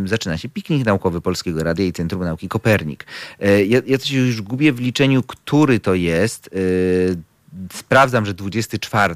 zaczyna 0.05 0.38
się 0.38 0.49
piknik 0.49 0.86
naukowy 0.86 1.20
Polskiego 1.20 1.64
Radia 1.64 1.86
i 1.86 1.92
Centrum 1.92 2.24
Nauki 2.24 2.49
Kopernik. 2.49 3.07
E, 3.40 3.64
ja, 3.64 3.80
ja 3.86 3.99
to 3.99 4.07
się 4.07 4.16
już 4.16 4.42
gubię 4.42 4.72
w 4.72 4.80
liczeniu, 4.87 5.22
który 5.22 5.80
to 5.80 5.95
jest. 5.95 6.51
Y, 6.53 7.16
sprawdzam, 7.72 8.26
że 8.26 8.34
24, 8.34 9.14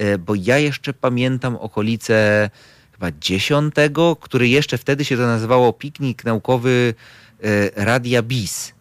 y, 0.00 0.18
bo 0.18 0.34
ja 0.34 0.58
jeszcze 0.58 0.92
pamiętam 0.92 1.56
okolice 1.56 2.50
chyba 2.92 3.10
10, 3.20 3.74
który 4.20 4.48
jeszcze 4.48 4.78
wtedy 4.78 5.04
się 5.04 5.16
to 5.16 5.26
nazywało 5.26 5.72
piknik 5.72 6.24
naukowy 6.24 6.94
y, 7.44 7.70
Radia 7.76 8.22
BIS 8.22 8.72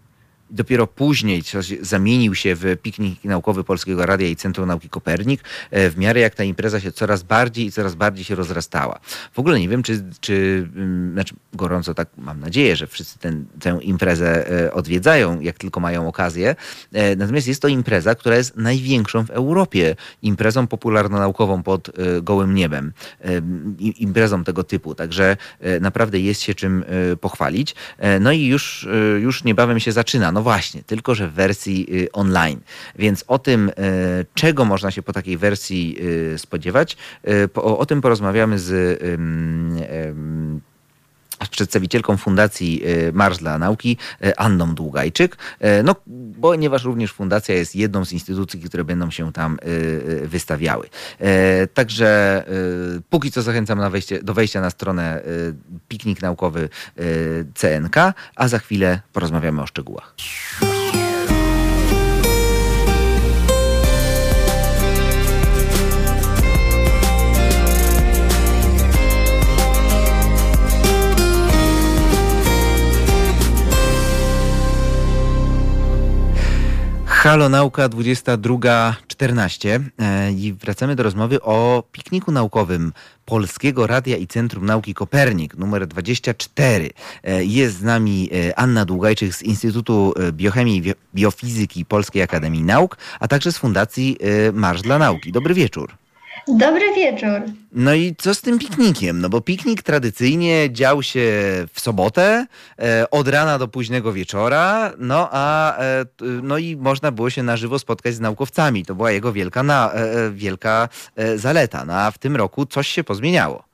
dopiero 0.51 0.87
później 0.87 1.43
zamienił 1.81 2.35
się 2.35 2.55
w 2.55 2.77
piknik 2.81 3.23
naukowy 3.23 3.63
Polskiego 3.63 4.05
Radia 4.05 4.27
i 4.27 4.35
Centrum 4.35 4.67
Nauki 4.67 4.89
Kopernik, 4.89 5.43
e, 5.71 5.89
w 5.89 5.97
miarę 5.97 6.19
jak 6.19 6.35
ta 6.35 6.43
impreza 6.43 6.79
się 6.79 6.91
coraz 6.91 7.23
bardziej 7.23 7.65
i 7.65 7.71
coraz 7.71 7.95
bardziej 7.95 8.25
się 8.25 8.35
rozrastała. 8.35 8.99
W 9.33 9.39
ogóle 9.39 9.59
nie 9.59 9.69
wiem, 9.69 9.83
czy, 9.83 10.03
czy 10.19 10.67
mm, 10.75 11.13
znaczy 11.13 11.35
gorąco 11.53 11.93
tak 11.93 12.09
mam 12.17 12.39
nadzieję, 12.39 12.75
że 12.75 12.87
wszyscy 12.87 13.19
ten, 13.19 13.45
tę 13.59 13.79
imprezę 13.81 14.51
e, 14.65 14.73
odwiedzają, 14.73 15.39
jak 15.39 15.57
tylko 15.57 15.79
mają 15.79 16.07
okazję. 16.07 16.55
E, 16.93 17.15
natomiast 17.15 17.47
jest 17.47 17.61
to 17.61 17.67
impreza, 17.67 18.15
która 18.15 18.35
jest 18.35 18.55
największą 18.55 19.25
w 19.25 19.29
Europie 19.29 19.95
imprezą 20.21 20.67
popularno-naukową 20.67 21.63
pod 21.63 21.91
gołym 22.21 22.55
niebem. 22.55 22.93
Imprezą 23.79 24.43
tego 24.43 24.63
typu. 24.63 24.95
Także 24.95 25.37
naprawdę 25.81 26.19
jest 26.19 26.41
się 26.41 26.55
czym 26.55 26.83
pochwalić. 27.21 27.75
No 28.19 28.31
i 28.31 28.45
już, 28.45 28.87
już 29.19 29.43
niebawem 29.43 29.79
się 29.79 29.91
zaczyna. 29.91 30.31
No 30.31 30.40
no 30.41 30.43
właśnie, 30.43 30.83
tylko 30.83 31.15
że 31.15 31.27
w 31.27 31.33
wersji 31.33 31.87
y, 32.03 32.11
online. 32.11 32.59
Więc 32.95 33.23
o 33.27 33.39
tym, 33.39 33.69
y, 33.69 33.73
czego 34.33 34.65
można 34.65 34.91
się 34.91 35.01
po 35.01 35.13
takiej 35.13 35.37
wersji 35.37 35.97
y, 36.33 36.37
spodziewać, 36.37 36.97
o, 37.55 37.77
o 37.77 37.85
tym 37.85 38.01
porozmawiamy 38.01 38.59
z 38.59 38.99
przedstawicielką 41.49 42.17
Fundacji 42.17 42.83
Marsz 43.13 43.37
dla 43.37 43.57
Nauki, 43.57 43.97
Anną 44.37 44.75
Długajczyk, 44.75 45.37
no, 45.83 45.95
ponieważ 46.41 46.83
również 46.83 47.13
fundacja 47.13 47.55
jest 47.55 47.75
jedną 47.75 48.05
z 48.05 48.13
instytucji, 48.13 48.59
które 48.59 48.83
będą 48.83 49.11
się 49.11 49.33
tam 49.33 49.57
wystawiały. 50.23 50.89
Także 51.73 52.43
póki 53.09 53.31
co 53.31 53.41
zachęcam 53.41 53.79
na 53.79 53.89
wejście, 53.89 54.23
do 54.23 54.33
wejścia 54.33 54.61
na 54.61 54.69
stronę 54.69 55.21
Piknik 55.87 56.21
Naukowy 56.21 56.69
CNK, 57.53 57.95
a 58.35 58.47
za 58.47 58.59
chwilę 58.59 59.01
porozmawiamy 59.13 59.61
o 59.61 59.67
szczegółach. 59.67 60.15
Halo 77.21 77.49
Nauka 77.49 77.89
22.40 77.89 78.93
7.14 79.21 79.79
e, 79.99 80.31
i 80.31 80.53
wracamy 80.53 80.95
do 80.95 81.03
rozmowy 81.03 81.41
o 81.41 81.83
pikniku 81.91 82.31
naukowym 82.31 82.93
Polskiego 83.25 83.87
Radia 83.87 84.17
i 84.17 84.27
Centrum 84.27 84.65
Nauki 84.65 84.93
Kopernik 84.93 85.57
numer 85.57 85.87
24. 85.87 86.89
E, 87.23 87.43
jest 87.43 87.77
z 87.77 87.81
nami 87.81 88.29
e, 88.33 88.59
Anna 88.59 88.85
Długajczyk 88.85 89.35
z 89.35 89.41
Instytutu 89.41 90.13
Biochemii 90.31 90.87
i 90.87 90.93
Biofizyki 91.15 91.85
Polskiej 91.85 92.21
Akademii 92.21 92.63
Nauk, 92.63 92.97
a 93.19 93.27
także 93.27 93.51
z 93.51 93.57
Fundacji 93.57 94.17
Marsz 94.53 94.81
dla 94.81 94.99
Nauki. 94.99 95.31
Dobry 95.31 95.53
wieczór. 95.53 96.00
Dobry 96.47 96.93
wieczór. 96.95 97.41
No 97.71 97.93
i 97.93 98.15
co 98.17 98.35
z 98.35 98.41
tym 98.41 98.59
piknikiem? 98.59 99.21
No 99.21 99.29
bo 99.29 99.41
piknik 99.41 99.83
tradycyjnie 99.83 100.69
dział 100.71 101.03
się 101.03 101.21
w 101.73 101.79
sobotę, 101.79 102.45
e, 102.79 103.09
od 103.11 103.27
rana 103.27 103.57
do 103.57 103.67
późnego 103.67 104.13
wieczora, 104.13 104.91
no 104.97 105.29
a 105.31 105.77
e, 105.77 106.05
no 106.43 106.57
i 106.57 106.75
można 106.75 107.11
było 107.11 107.29
się 107.29 107.43
na 107.43 107.57
żywo 107.57 107.79
spotkać 107.79 108.13
z 108.15 108.19
naukowcami. 108.19 108.85
To 108.85 108.95
była 108.95 109.11
jego 109.11 109.33
wielka, 109.33 109.63
na, 109.63 109.93
e, 109.93 109.97
e 109.97 110.31
wielka 110.31 110.89
e, 111.15 111.37
zaleta. 111.37 111.85
No 111.85 111.93
a 111.93 112.11
w 112.11 112.17
tym 112.17 112.35
roku 112.35 112.65
coś 112.65 112.87
się 112.87 113.03
pozmieniało 113.03 113.70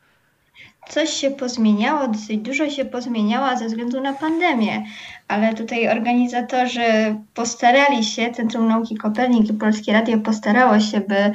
coś 0.89 1.09
się 1.09 1.31
pozmieniało, 1.31 2.07
dosyć 2.07 2.37
dużo 2.37 2.69
się 2.69 2.85
pozmieniało 2.85 3.57
ze 3.57 3.65
względu 3.65 4.01
na 4.01 4.13
pandemię, 4.13 4.85
ale 5.27 5.53
tutaj 5.53 5.89
organizatorzy 5.89 7.15
postarali 7.33 8.03
się, 8.03 8.31
Centrum 8.31 8.67
Nauki 8.67 8.97
Kopernik 8.97 9.49
i 9.49 9.53
Polskie 9.53 9.93
Radio 9.93 10.17
postarało 10.17 10.79
się, 10.79 11.01
by 11.01 11.31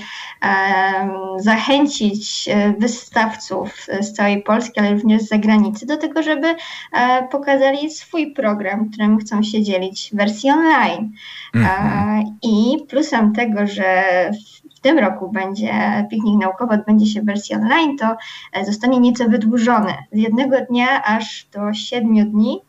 zachęcić 1.36 2.48
e, 2.48 2.72
wystawców 2.78 3.86
z 4.00 4.12
całej 4.12 4.42
Polski, 4.42 4.80
ale 4.80 4.94
również 4.94 5.22
z 5.22 5.28
zagranicy 5.28 5.86
do 5.86 5.96
tego, 5.96 6.22
żeby 6.22 6.46
e, 6.92 7.28
pokazali 7.30 7.90
swój 7.90 8.32
program, 8.32 8.90
którym 8.90 9.18
chcą 9.18 9.42
się 9.42 9.62
dzielić 9.62 10.10
w 10.12 10.16
wersji 10.16 10.50
online. 10.50 11.12
Mhm. 11.54 12.18
E, 12.18 12.24
I 12.42 12.76
plusem 12.88 13.32
tego, 13.32 13.66
że 13.66 14.04
w 14.46 14.51
tym 14.82 14.98
roku 14.98 15.28
będzie 15.28 15.72
piknik 16.10 16.40
naukowy, 16.40 16.74
odbędzie 16.74 17.06
się 17.06 17.20
w 17.22 17.24
wersji 17.24 17.54
online, 17.54 17.98
to 17.98 18.16
e, 18.52 18.64
zostanie 18.64 19.00
nieco 19.00 19.28
wydłużony 19.28 19.94
z 20.12 20.18
jednego 20.18 20.56
dnia 20.60 21.04
aż 21.04 21.46
do 21.52 21.72
siedmiu 21.72 22.24
dni. 22.24 22.60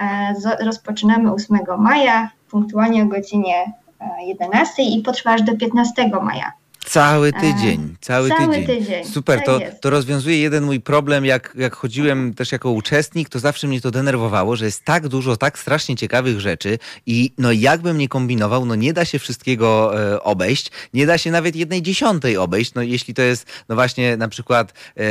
E, 0.00 0.34
rozpoczynamy 0.64 1.32
8 1.32 1.58
maja, 1.78 2.30
punktualnie 2.50 3.02
o 3.02 3.06
godzinie 3.06 3.72
11 4.20 4.82
e, 4.82 4.86
i 4.86 5.02
potrwa 5.02 5.30
aż 5.30 5.42
do 5.42 5.56
15 5.56 6.10
maja. 6.22 6.52
Cały 6.88 7.32
tydzień, 7.32 7.96
cały, 8.00 8.28
cały 8.28 8.54
tydzień. 8.54 8.66
tydzień. 8.66 9.04
Super, 9.04 9.38
tak 9.38 9.46
to, 9.46 9.60
to 9.80 9.90
rozwiązuje 9.90 10.38
jeden 10.38 10.64
mój 10.64 10.80
problem, 10.80 11.24
jak, 11.24 11.52
jak 11.58 11.74
chodziłem 11.74 12.34
też 12.34 12.52
jako 12.52 12.70
uczestnik, 12.70 13.28
to 13.28 13.38
zawsze 13.38 13.68
mnie 13.68 13.80
to 13.80 13.90
denerwowało, 13.90 14.56
że 14.56 14.64
jest 14.64 14.84
tak 14.84 15.08
dużo, 15.08 15.36
tak 15.36 15.58
strasznie 15.58 15.96
ciekawych 15.96 16.40
rzeczy 16.40 16.78
i 17.06 17.32
no 17.38 17.52
jakbym 17.52 17.98
nie 17.98 18.08
kombinował, 18.08 18.64
no 18.64 18.74
nie 18.74 18.92
da 18.92 19.04
się 19.04 19.18
wszystkiego 19.18 20.00
e, 20.12 20.22
obejść, 20.22 20.70
nie 20.94 21.06
da 21.06 21.18
się 21.18 21.30
nawet 21.30 21.56
jednej 21.56 21.82
dziesiątej 21.82 22.36
obejść, 22.36 22.74
no 22.74 22.82
jeśli 22.82 23.14
to 23.14 23.22
jest, 23.22 23.46
no 23.68 23.74
właśnie 23.74 24.16
na 24.16 24.28
przykład 24.28 24.72
e, 24.96 25.02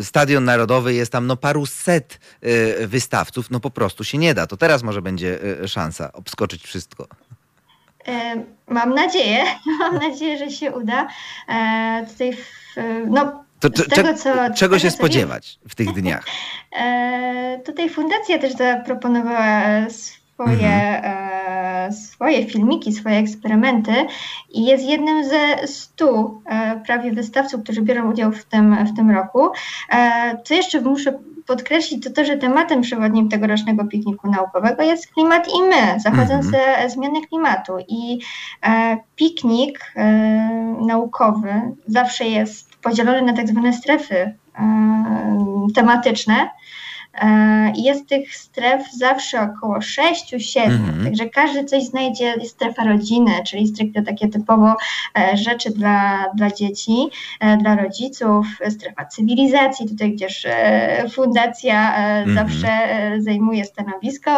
e 0.00 0.04
Stadion 0.04 0.44
Narodowy, 0.44 0.94
jest 0.94 1.12
tam 1.12 1.26
no 1.26 1.36
paru 1.36 1.66
set 1.66 2.20
e, 2.40 2.86
wystawców, 2.86 3.50
no 3.50 3.60
po 3.60 3.70
prostu 3.70 4.04
się 4.04 4.18
nie 4.18 4.34
da. 4.34 4.46
To 4.46 4.56
teraz 4.56 4.82
może 4.82 5.02
będzie 5.02 5.38
e, 5.62 5.68
szansa 5.68 6.12
obskoczyć 6.12 6.62
wszystko. 6.62 7.08
Mam 8.68 8.94
nadzieję, 8.94 9.44
mam 9.80 9.94
nadzieję, 9.94 10.38
że 10.38 10.50
się 10.50 10.72
uda. 10.72 11.08
E, 11.48 12.06
tutaj 12.08 12.32
w, 12.32 12.74
no, 13.06 13.44
to, 13.60 13.70
to, 13.70 13.82
tego, 13.90 14.14
co, 14.14 14.30
czego 14.56 14.78
się 14.78 14.90
spodziewać 14.90 15.58
w 15.68 15.74
tych 15.74 15.92
dniach? 15.92 16.24
E, 16.72 17.60
tutaj 17.64 17.90
fundacja 17.90 18.38
też 18.38 18.52
zaproponowała 18.52 19.62
swoje, 19.90 20.68
mhm. 20.68 21.92
swoje 21.92 22.46
filmiki, 22.46 22.92
swoje 22.92 23.16
eksperymenty 23.16 23.92
i 24.50 24.64
jest 24.64 24.84
jednym 24.84 25.24
ze 25.24 25.66
stu 25.66 26.42
prawie 26.86 27.12
wystawców, 27.12 27.62
którzy 27.62 27.82
biorą 27.82 28.10
udział 28.10 28.32
w 28.32 28.44
tym, 28.44 28.86
w 28.86 28.96
tym 28.96 29.10
roku. 29.10 29.48
Co 30.44 30.54
jeszcze 30.54 30.80
muszę 30.80 31.18
podkreślić, 31.50 32.04
to 32.04 32.10
to, 32.10 32.24
że 32.24 32.36
tematem 32.36 32.80
przewodnim 32.80 33.28
tegorocznego 33.28 33.84
pikniku 33.84 34.30
naukowego 34.30 34.82
jest 34.82 35.12
klimat 35.12 35.48
i 35.48 35.62
my, 35.62 36.00
zachodzące 36.00 36.58
mm-hmm. 36.58 36.90
zmiany 36.90 37.26
klimatu. 37.26 37.72
I 37.88 38.18
e, 38.62 38.98
piknik 39.16 39.92
e, 39.96 40.06
naukowy 40.86 41.52
zawsze 41.86 42.24
jest 42.24 42.76
podzielony 42.76 43.22
na 43.22 43.32
tak 43.32 43.48
zwane 43.48 43.72
strefy 43.72 44.14
e, 44.14 44.34
tematyczne. 45.74 46.50
E, 47.20 47.72
jest 47.76 48.08
tych 48.08 48.36
stref 48.36 48.92
zawsze 48.92 49.42
około 49.42 49.78
6-7, 49.78 50.60
mhm. 50.64 51.04
także 51.04 51.28
każdy 51.28 51.64
coś 51.64 51.82
znajdzie, 51.84 52.24
jest 52.24 52.50
strefa 52.50 52.84
rodziny, 52.84 53.30
czyli 53.46 53.68
stricte 53.68 54.02
takie 54.02 54.28
typowo 54.28 54.76
e, 55.18 55.36
rzeczy 55.36 55.70
dla, 55.70 56.26
dla 56.34 56.50
dzieci, 56.50 56.94
e, 57.40 57.56
dla 57.56 57.76
rodziców, 57.76 58.46
strefa 58.68 59.04
cywilizacji, 59.04 59.88
tutaj 59.88 60.12
gdzież 60.12 60.46
fundacja 61.12 61.96
mhm. 61.96 62.34
zawsze 62.34 62.68
zajmuje 63.18 63.64
stanowisko 63.64 64.30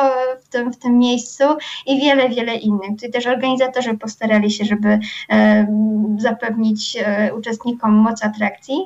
w 0.43 0.49
tym, 0.49 0.73
w 0.73 0.77
tym 0.77 0.99
miejscu 0.99 1.45
i 1.87 2.01
wiele, 2.01 2.29
wiele 2.29 2.55
innych. 2.55 2.91
Tutaj 2.91 3.11
też 3.11 3.27
organizatorzy 3.27 3.95
postarali 3.95 4.51
się, 4.51 4.65
żeby 4.65 4.99
zapewnić 6.19 6.97
uczestnikom 7.37 7.95
moc 7.95 8.25
atrakcji. 8.25 8.77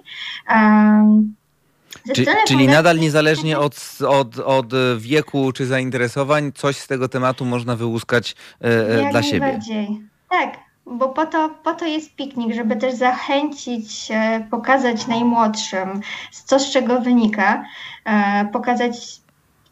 Czy, 2.15 2.27
czyli 2.47 2.67
nadal 2.67 2.99
niezależnie 2.99 3.59
od, 3.59 3.99
od, 4.09 4.39
od 4.39 4.67
wieku 4.99 5.53
czy 5.53 5.67
zainteresowań, 5.67 6.53
coś 6.53 6.77
z 6.77 6.87
tego 6.87 7.09
tematu 7.09 7.45
można 7.45 7.77
wyłuskać 7.77 8.37
e, 8.61 9.07
e 9.07 9.11
dla 9.11 9.23
siebie. 9.23 9.41
Najbardziej. 9.41 10.01
Tak, 10.31 10.59
bo 10.87 11.09
po 11.09 11.27
to, 11.27 11.51
po 11.65 11.75
to 11.75 11.85
jest 11.85 12.17
piknik, 12.17 12.55
żeby 12.55 12.77
też 12.77 12.95
zachęcić, 12.95 14.09
e, 14.11 14.47
pokazać 14.51 15.07
najmłodszym, 15.07 16.01
co 16.45 16.59
z 16.59 16.71
czego 16.71 17.01
wynika, 17.01 17.65
e, 18.05 18.49
pokazać 18.53 19.26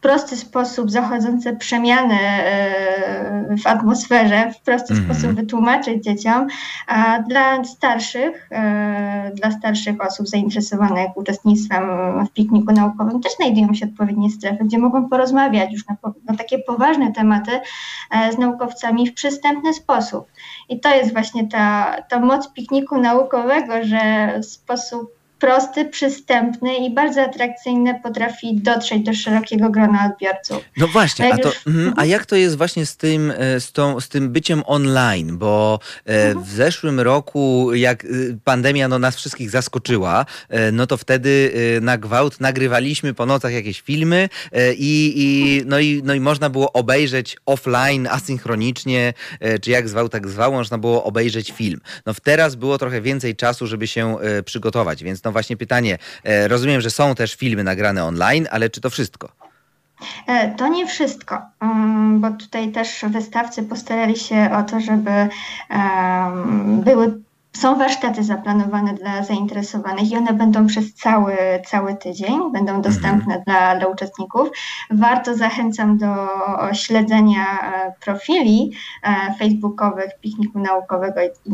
prosty 0.05 0.37
sposób 0.37 0.91
zachodzące 0.91 1.55
przemiany 1.55 2.19
e, 2.19 3.57
w 3.63 3.67
atmosferze, 3.67 4.51
w 4.51 4.61
prosty 4.61 4.93
mm. 4.93 5.05
sposób 5.05 5.31
wytłumaczyć 5.35 6.03
dzieciom, 6.03 6.47
a 6.87 7.19
dla 7.19 7.63
starszych, 7.63 8.49
e, 8.51 9.31
dla 9.35 9.51
starszych 9.51 10.01
osób 10.01 10.27
zainteresowanych 10.27 11.17
uczestnictwem 11.17 11.83
w 12.25 12.29
pikniku 12.29 12.73
naukowym 12.73 13.21
też 13.21 13.35
znajdują 13.35 13.73
się 13.73 13.85
odpowiednie 13.85 14.29
strefy, 14.29 14.63
gdzie 14.63 14.77
mogą 14.77 15.09
porozmawiać 15.09 15.71
już 15.73 15.87
na, 15.87 15.95
na 16.25 16.35
takie 16.35 16.59
poważne 16.59 17.11
tematy 17.11 17.51
e, 18.11 18.31
z 18.31 18.37
naukowcami 18.37 19.07
w 19.07 19.13
przystępny 19.13 19.73
sposób. 19.73 20.27
I 20.69 20.79
to 20.79 20.95
jest 20.95 21.13
właśnie 21.13 21.47
ta, 21.47 21.95
ta 22.09 22.19
moc 22.19 22.53
pikniku 22.53 22.97
naukowego, 22.97 23.73
że 23.83 24.33
w 24.39 24.45
sposób 24.45 25.24
prosty, 25.45 25.85
przystępny 25.85 26.77
i 26.77 26.93
bardzo 26.93 27.21
atrakcyjny 27.21 27.99
potrafi 28.03 28.55
dotrzeć 28.55 29.03
do 29.03 29.13
szerokiego 29.13 29.69
grona 29.69 30.09
odbiorców. 30.11 30.63
No 30.77 30.87
właśnie, 30.87 31.33
a, 31.33 31.37
to, 31.37 31.51
mm, 31.67 31.93
a 31.97 32.05
jak 32.05 32.25
to 32.25 32.35
jest 32.35 32.57
właśnie 32.57 32.85
z 32.85 32.97
tym, 32.97 33.33
e, 33.37 33.59
z, 33.59 33.71
tą, 33.71 33.99
z 33.99 34.09
tym 34.09 34.29
byciem 34.29 34.63
online? 34.65 35.37
Bo 35.37 35.79
e, 36.05 36.27
mhm. 36.27 36.45
w 36.45 36.49
zeszłym 36.49 36.99
roku, 36.99 37.73
jak 37.73 38.05
y, 38.05 38.37
pandemia 38.43 38.87
no, 38.87 38.99
nas 38.99 39.15
wszystkich 39.15 39.49
zaskoczyła, 39.49 40.25
e, 40.49 40.71
no 40.71 40.87
to 40.87 40.97
wtedy 40.97 41.51
na 41.81 41.97
gwałt 41.97 42.39
nagrywaliśmy 42.39 43.13
po 43.13 43.25
nocach 43.25 43.53
jakieś 43.53 43.81
filmy 43.81 44.29
i, 44.77 45.13
i, 45.15 45.61
no, 45.65 45.79
i, 45.79 46.01
no 46.05 46.13
i 46.13 46.19
można 46.19 46.49
było 46.49 46.73
obejrzeć 46.73 47.37
offline, 47.45 48.07
asynchronicznie, 48.07 49.13
czy 49.61 49.71
jak 49.71 49.89
zwał, 49.89 50.09
tak 50.09 50.27
zwał, 50.27 50.51
można 50.51 50.77
było 50.77 51.03
obejrzeć 51.03 51.51
film. 51.51 51.81
No 52.05 52.13
teraz 52.23 52.55
było 52.55 52.77
trochę 52.77 53.01
więcej 53.01 53.35
czasu, 53.35 53.67
żeby 53.67 53.87
się 53.87 54.17
przygotować, 54.45 55.03
więc 55.03 55.23
no 55.23 55.31
właśnie 55.35 55.57
pytanie, 55.57 55.97
e, 56.23 56.47
rozumiem, 56.47 56.81
że 56.81 56.89
są 56.89 57.15
też 57.15 57.35
filmy 57.35 57.63
nagrane 57.63 58.05
online, 58.05 58.47
ale 58.51 58.69
czy 58.69 58.81
to 58.81 58.89
wszystko? 58.89 59.29
E, 60.27 60.55
to 60.55 60.67
nie 60.67 60.87
wszystko, 60.87 61.41
mm, 61.59 62.21
bo 62.21 62.31
tutaj 62.31 62.71
też 62.71 63.05
wystawcy 63.09 63.63
postarali 63.63 64.15
się 64.17 64.49
o 64.59 64.63
to, 64.63 64.79
żeby 64.79 65.11
były 66.67 67.24
są 67.55 67.77
warsztaty 67.77 68.23
zaplanowane 68.23 68.93
dla 68.93 69.23
zainteresowanych 69.23 70.11
i 70.11 70.17
one 70.17 70.33
będą 70.33 70.67
przez 70.67 70.93
cały, 70.93 71.37
cały 71.67 71.95
tydzień, 71.95 72.51
będą 72.53 72.81
dostępne 72.81 73.35
mhm. 73.35 73.43
dla, 73.43 73.75
dla 73.75 73.87
uczestników. 73.87 74.49
Warto 74.91 75.35
zachęcam 75.35 75.97
do 75.97 76.15
śledzenia 76.73 77.43
e, 77.43 77.93
profili 78.05 78.71
e, 79.03 79.33
facebookowych 79.39 80.19
Pikniku 80.21 80.59
Naukowego 80.59 81.21
i, 81.21 81.53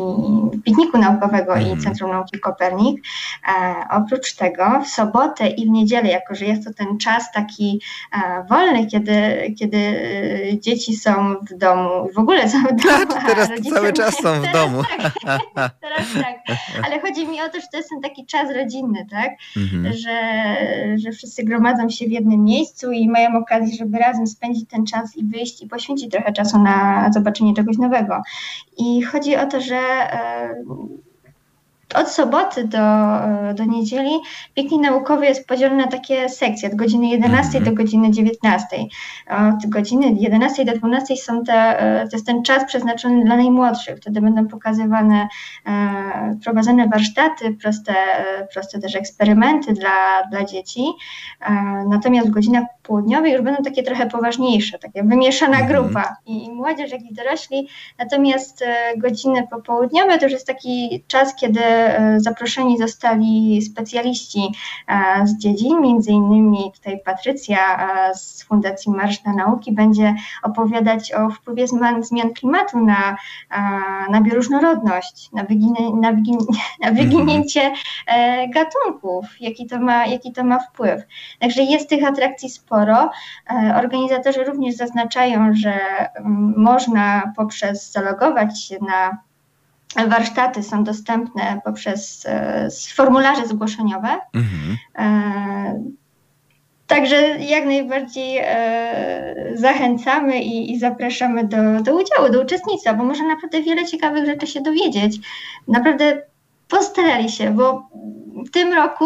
Pikniku 0.65 0.97
Naukowego 0.97 1.55
mhm. 1.55 1.79
i 1.79 1.81
Centrum 1.81 2.11
Nauki 2.11 2.39
Kopernik. 2.39 3.03
E, 3.47 3.75
oprócz 3.89 4.35
tego 4.35 4.81
w 4.85 4.87
sobotę 4.87 5.47
i 5.47 5.65
w 5.65 5.69
niedzielę, 5.69 6.09
jako 6.09 6.35
że 6.35 6.45
jest 6.45 6.63
to 6.63 6.73
ten 6.73 6.97
czas 6.97 7.31
taki 7.31 7.81
wolny, 8.49 8.87
kiedy, 8.87 9.13
kiedy 9.59 10.01
dzieci 10.61 10.95
są 10.95 11.35
w 11.51 11.57
domu, 11.57 12.07
w 12.15 12.19
ogóle 12.19 12.49
są 12.49 12.57
w 12.61 12.83
domu. 12.83 13.21
Teraz 13.27 13.49
cały 13.73 13.93
czas 13.93 14.15
są 14.15 14.41
w 14.41 14.53
domu. 14.53 14.83
tak, 15.55 15.71
teraz 15.95 16.13
tak. 16.13 16.57
Ale 16.85 17.01
chodzi 17.01 17.27
mi 17.27 17.41
o 17.41 17.49
to, 17.49 17.61
że 17.61 17.67
to 17.71 17.77
jest 17.77 17.89
ten 17.89 18.01
taki 18.01 18.25
czas 18.25 18.55
rodzinny, 18.55 19.07
tak? 19.09 19.31
Mhm. 19.57 19.93
Że, 19.93 20.17
że 20.97 21.11
wszyscy 21.11 21.43
gromadzą 21.43 21.89
się 21.89 22.05
w 22.05 22.11
jednym 22.11 22.43
miejscu 22.43 22.91
i 22.91 23.09
mają 23.09 23.37
okazję, 23.37 23.75
żeby 23.75 23.97
razem 23.97 24.27
spędzić 24.27 24.69
ten 24.69 24.85
czas 24.85 25.17
i 25.17 25.23
wyjść 25.23 25.63
i 25.63 25.67
poświęcić 25.67 26.11
trochę 26.11 26.33
czasu 26.33 26.59
na 26.59 27.09
zobaczenie 27.13 27.53
czegoś 27.53 27.77
nowego. 27.77 28.21
I 28.77 29.01
chodzi 29.01 29.35
o 29.35 29.45
to, 29.45 29.61
że 29.61 29.77
e, 29.77 30.63
od 31.95 32.09
soboty 32.09 32.67
do, 32.67 32.77
do 33.53 33.63
niedzieli 33.65 34.11
piknik 34.53 34.81
naukowy 34.81 35.25
jest 35.25 35.47
podzielony 35.47 35.85
na 35.85 35.91
takie 35.91 36.29
sekcje, 36.29 36.69
od 36.69 36.75
godziny 36.75 37.07
11 37.07 37.57
mm 37.57 37.63
-hmm. 37.63 37.69
do 37.69 37.83
godziny 37.83 38.11
19. 38.11 38.67
Od 39.29 39.69
godziny 39.69 40.13
11 40.17 40.65
do 40.65 40.77
12 40.77 41.17
są 41.17 41.43
te, 41.43 41.53
e, 41.53 42.07
to 42.07 42.15
jest 42.15 42.25
ten 42.25 42.43
czas 42.43 42.65
przeznaczony 42.65 43.25
dla 43.25 43.35
najmłodszych. 43.35 43.97
Wtedy 43.97 44.21
będą 44.21 44.47
pokazywane, 44.47 45.27
e, 45.67 46.37
prowadzone 46.43 46.87
warsztaty, 46.87 47.57
proste, 47.61 47.93
proste 48.53 48.79
też 48.79 48.95
eksperymenty 48.95 49.73
dla, 49.73 50.23
dla 50.31 50.45
dzieci. 50.45 50.83
E, 51.41 51.51
natomiast 51.89 52.27
w 52.27 52.31
godzinach 52.31 52.63
południowych 52.83 53.33
już 53.33 53.41
będą 53.41 53.63
takie 53.63 53.83
trochę 53.83 54.09
poważniejsze, 54.09 54.79
takie 54.79 55.03
wymieszana 55.03 55.57
mm 55.57 55.67
-hmm. 55.67 55.71
grupa 55.71 56.15
i 56.25 56.51
młodzież, 56.51 56.91
jak 56.91 57.01
i 57.01 57.13
dorośli. 57.13 57.67
Natomiast 57.99 58.63
godziny 58.97 59.47
popołudniowe 59.51 60.17
to 60.17 60.25
już 60.25 60.33
jest 60.33 60.47
taki 60.47 61.03
czas, 61.07 61.35
kiedy 61.35 61.61
E, 61.80 61.80
zaproszeni 62.17 62.77
zostali 62.77 63.61
specjaliści 63.61 64.51
e, 64.87 65.27
z 65.27 65.37
dziedzin, 65.37 65.81
między 65.81 66.11
innymi 66.11 66.71
tutaj 66.75 66.99
Patrycja 67.05 67.57
e, 68.09 68.15
z 68.15 68.43
Fundacji 68.43 68.91
Marsz 68.91 69.23
na 69.23 69.33
Nauki 69.33 69.71
będzie 69.71 70.15
opowiadać 70.43 71.13
o 71.13 71.29
wpływie 71.29 71.67
zmian, 71.67 72.33
klimatu 72.35 72.85
na, 72.85 73.17
na 74.09 74.21
bioróżnorodność, 74.21 75.31
na, 75.33 75.43
wyginie, 75.43 75.95
na, 76.01 76.11
wygin, 76.11 76.37
na 76.83 76.91
wyginięcie 76.91 77.73
gatunków, 78.53 79.25
jaki 79.39 79.67
to, 79.67 79.79
ma, 79.79 80.05
jaki 80.05 80.31
to 80.31 80.43
ma 80.43 80.59
wpływ. 80.59 81.01
Także 81.39 81.63
jest 81.63 81.89
tych 81.89 82.07
atrakcji 82.07 82.49
sporo. 82.49 83.09
Organizatorzy 83.75 84.43
również 84.43 84.75
zaznaczają, 84.75 85.53
że 85.53 85.73
mm, 86.15 86.53
można 86.57 87.33
poprzez 87.35 87.91
zalogować 87.91 88.63
się 88.63 88.77
na 88.81 89.17
warsztaty 89.95 90.63
są 90.63 90.83
dostępne 90.83 91.61
poprzez 91.65 92.25
e, 92.25 92.67
formularze 92.93 93.47
zgłoszeniowe. 93.47 94.19
Mhm. 94.33 94.77
E, 94.97 95.83
także 96.87 97.15
jak 97.39 97.65
najbardziej 97.65 98.37
e, 98.41 99.51
zachęcamy 99.53 100.41
i, 100.41 100.71
i, 100.71 100.79
zapraszamy 100.79 101.47
do, 101.47 101.57
do 101.83 101.95
udziału, 101.95 102.29
do 102.31 102.41
uczestnictwa, 102.41 102.93
bo 102.93 103.03
można 103.03 103.27
naprawdę 103.27 103.61
wiele 103.61 103.85
ciekawych 103.85 104.25
rzeczy 104.25 104.47
się 104.47 104.61
dowiedzieć. 104.61 105.19
Naprawdę 105.67 106.21
postarali 106.71 107.29
się, 107.31 107.51
bo 107.51 107.89
w 108.47 108.49
tym 108.51 108.73
roku, 108.73 109.05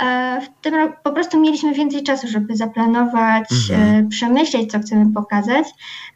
e, 0.00 0.40
w 0.40 0.62
tym 0.62 0.74
roku 0.74 0.94
po 1.04 1.12
prostu 1.12 1.40
mieliśmy 1.40 1.74
więcej 1.74 2.02
czasu, 2.02 2.28
żeby 2.28 2.56
zaplanować, 2.56 3.44
mhm. 3.70 4.06
E, 4.06 4.08
przemyśleć, 4.08 4.72
co 4.72 4.78
chcemy 4.78 5.12
pokazać. 5.14 5.66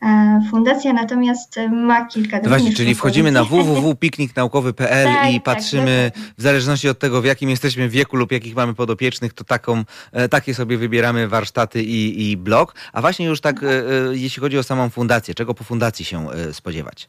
E, 0.03 0.41
fundacja 0.51 0.93
natomiast 0.93 1.57
ma 1.71 2.05
kilka... 2.05 2.41
No 2.43 2.49
właśnie, 2.49 2.75
czyli 2.75 2.95
wchodzimy 2.95 3.33
na 3.33 3.45
www.pikniknaukowy.pl 3.51 5.07
tak, 5.07 5.31
i 5.31 5.35
tak, 5.35 5.43
patrzymy, 5.43 6.11
tak, 6.15 6.23
w 6.39 6.43
zależności 6.43 6.89
od 6.89 6.99
tego, 6.99 7.23
w 7.23 7.25
jakim 7.25 7.51
jesteśmy 7.51 7.89
wieku 7.89 8.17
lub 8.17 8.33
jakich 8.33 8.57
mamy 8.57 8.75
podopiecznych, 8.75 9.33
to 9.33 9.45
taką, 9.45 9.85
takie 10.31 10.55
sobie 10.55 10.77
wybieramy 10.77 11.29
warsztaty 11.29 11.83
i, 11.83 12.31
i 12.31 12.37
blog. 12.37 12.75
A 12.93 13.01
właśnie 13.01 13.27
już 13.27 13.41
tak, 13.41 13.65
jeśli 14.13 14.41
chodzi 14.41 14.59
o 14.59 14.63
samą 14.63 14.91
fundację, 14.91 15.35
czego 15.35 15.55
po 15.55 15.65
fundacji 15.65 16.05
się 16.05 16.27
spodziewać? 16.53 17.09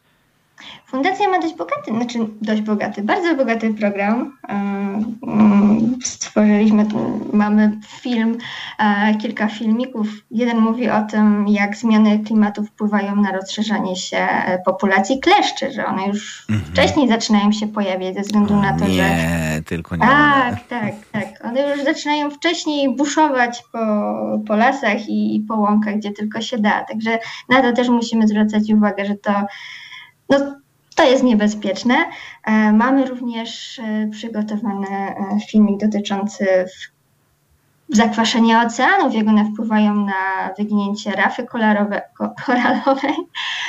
Fundacja 0.85 1.29
ma 1.29 1.39
dość 1.39 1.55
bogaty, 1.55 1.91
znaczy 1.91 2.19
dość 2.41 2.61
bogaty, 2.61 3.01
bardzo 3.03 3.35
bogaty 3.35 3.73
program. 3.73 4.37
E, 4.49 4.53
mm, 5.27 5.97
stworzyliśmy, 6.03 6.85
mamy 7.33 7.79
film, 7.87 8.37
e, 8.79 9.15
kilka 9.15 9.47
filmików. 9.47 10.07
Jeden 10.31 10.57
mówi 10.57 10.89
o 10.89 11.01
tym, 11.01 11.47
jak 11.47 11.75
zmiany 11.75 12.19
klimatu 12.19 12.63
wpływają 12.63 13.15
na 13.15 13.31
rozszerzanie 13.31 13.95
się 13.95 14.27
populacji 14.65 15.19
kleszczy, 15.19 15.71
że 15.71 15.85
one 15.85 16.07
już 16.07 16.45
mhm. 16.49 16.71
wcześniej 16.71 17.09
zaczynają 17.09 17.51
się 17.51 17.67
pojawiać 17.67 18.15
ze 18.15 18.21
względu 18.21 18.55
na 18.55 18.79
to, 18.79 18.85
nie, 18.85 18.93
że... 18.93 19.03
Nie, 19.03 19.61
tylko 19.65 19.95
nie 19.95 20.01
Tak, 20.01 20.53
one. 20.53 20.57
tak, 20.69 20.93
tak. 21.11 21.45
One 21.45 21.75
już 21.75 21.83
zaczynają 21.83 22.29
wcześniej 22.29 22.95
buszować 22.95 23.63
po, 23.71 23.79
po 24.47 24.55
lasach 24.55 25.09
i 25.09 25.45
po 25.47 25.55
łąkach, 25.55 25.95
gdzie 25.95 26.11
tylko 26.11 26.41
się 26.41 26.57
da. 26.57 26.83
Także 26.83 27.19
na 27.49 27.61
to 27.61 27.73
też 27.73 27.89
musimy 27.89 28.27
zwracać 28.27 28.71
uwagę, 28.73 29.05
że 29.05 29.15
to 29.15 29.31
no, 30.31 30.61
to 30.95 31.03
jest 31.03 31.23
niebezpieczne. 31.23 31.95
E, 32.45 32.73
mamy 32.73 33.05
również 33.05 33.79
e, 33.79 34.07
przygotowany 34.11 34.87
e, 34.87 35.15
filmik 35.49 35.79
dotyczący 35.79 36.65
zakwaszenia 37.89 38.63
oceanów, 38.63 39.13
jak 39.15 39.27
one 39.27 39.45
wpływają 39.45 40.05
na 40.05 40.49
wyginięcie 40.57 41.11
rafy 41.11 41.45
koralowej 42.45 43.15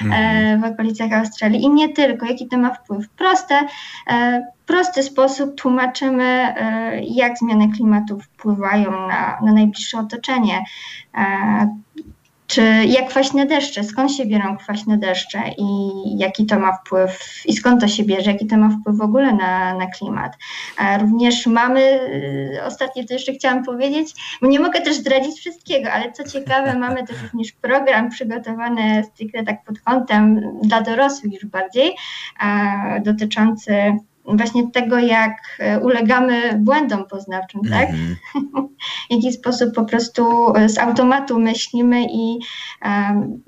mm. 0.02 0.60
w 0.60 0.64
okolicach 0.64 1.12
Australii 1.12 1.62
i 1.62 1.70
nie 1.70 1.88
tylko, 1.88 2.26
jaki 2.26 2.48
to 2.48 2.58
ma 2.58 2.74
wpływ. 2.74 3.08
Proste, 3.08 3.60
prosty 4.66 5.02
sposób 5.02 5.54
tłumaczymy, 5.54 6.54
jak 7.02 7.38
zmiany 7.38 7.68
klimatu 7.72 8.20
wpływają 8.20 8.90
na, 8.90 9.38
na 9.44 9.52
najbliższe 9.52 9.98
otoczenie 9.98 10.64
czy 12.52 12.62
jak 12.86 13.08
kwaśne 13.08 13.46
deszcze, 13.46 13.84
skąd 13.84 14.12
się 14.12 14.26
biorą 14.26 14.56
kwaśne 14.56 14.98
deszcze 14.98 15.42
i 15.58 15.64
jaki 16.18 16.46
to 16.46 16.58
ma 16.58 16.72
wpływ, 16.72 17.42
i 17.46 17.52
skąd 17.52 17.80
to 17.80 17.88
się 17.88 18.04
bierze, 18.04 18.32
jaki 18.32 18.46
to 18.46 18.56
ma 18.56 18.68
wpływ 18.68 18.96
w 18.96 19.02
ogóle 19.02 19.32
na, 19.32 19.74
na 19.74 19.86
klimat. 19.86 20.32
A 20.76 20.98
również 20.98 21.46
mamy, 21.46 21.80
y, 21.80 22.64
ostatnio 22.64 23.04
to 23.04 23.14
jeszcze 23.14 23.32
chciałam 23.32 23.64
powiedzieć, 23.64 24.14
bo 24.42 24.48
nie 24.48 24.60
mogę 24.60 24.80
też 24.80 24.96
zdradzić 24.96 25.38
wszystkiego, 25.38 25.92
ale 25.92 26.12
co 26.12 26.24
ciekawe, 26.24 26.78
mamy 26.78 27.06
też 27.06 27.16
również 27.22 27.52
program 27.52 28.10
przygotowany 28.10 29.04
stricte 29.04 29.44
tak 29.44 29.64
pod 29.64 29.80
kątem 29.80 30.40
dla 30.62 30.80
dorosłych 30.80 31.32
już 31.32 31.46
bardziej, 31.46 31.96
dotyczący 33.04 33.96
właśnie 34.24 34.70
tego, 34.70 34.98
jak 34.98 35.32
e, 35.58 35.80
ulegamy 35.80 36.58
błędom 36.58 37.06
poznawczym, 37.06 37.60
tak? 37.70 37.90
Mm 37.90 38.16
-hmm. 38.34 38.66
w 39.10 39.14
jaki 39.14 39.32
sposób 39.32 39.74
po 39.74 39.84
prostu 39.84 40.52
z 40.66 40.78
automatu 40.78 41.38
myślimy 41.38 42.04
i 42.04 42.38
um, 42.84 43.42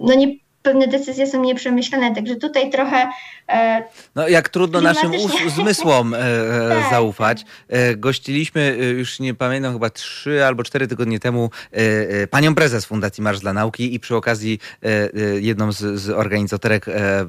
no 0.00 0.14
nie 0.14 0.43
pewne 0.64 0.88
decyzje 0.88 1.26
są 1.26 1.42
nieprzemyślane, 1.42 2.14
także 2.14 2.36
tutaj 2.36 2.70
trochę... 2.70 3.08
E, 3.48 3.82
no 4.14 4.28
jak 4.28 4.48
trudno 4.48 4.80
naszym 4.80 5.12
zmysłom 5.56 6.14
e, 6.14 6.18
e, 6.18 6.68
tak, 6.80 6.90
zaufać. 6.90 7.44
Tak. 7.44 8.00
Gościliśmy 8.00 8.76
już 8.98 9.20
nie 9.20 9.34
pamiętam 9.34 9.72
chyba 9.72 9.90
trzy 9.90 10.44
albo 10.44 10.62
cztery 10.62 10.88
tygodnie 10.88 11.20
temu 11.20 11.50
panią 12.30 12.54
prezes 12.54 12.84
Fundacji 12.84 13.22
Marsz 13.22 13.40
dla 13.40 13.52
Nauki 13.52 13.94
i 13.94 14.00
przy 14.00 14.16
okazji 14.16 14.58
jedną 15.40 15.72
z, 15.72 16.00
z 16.00 16.10
organizatorek 16.10 16.86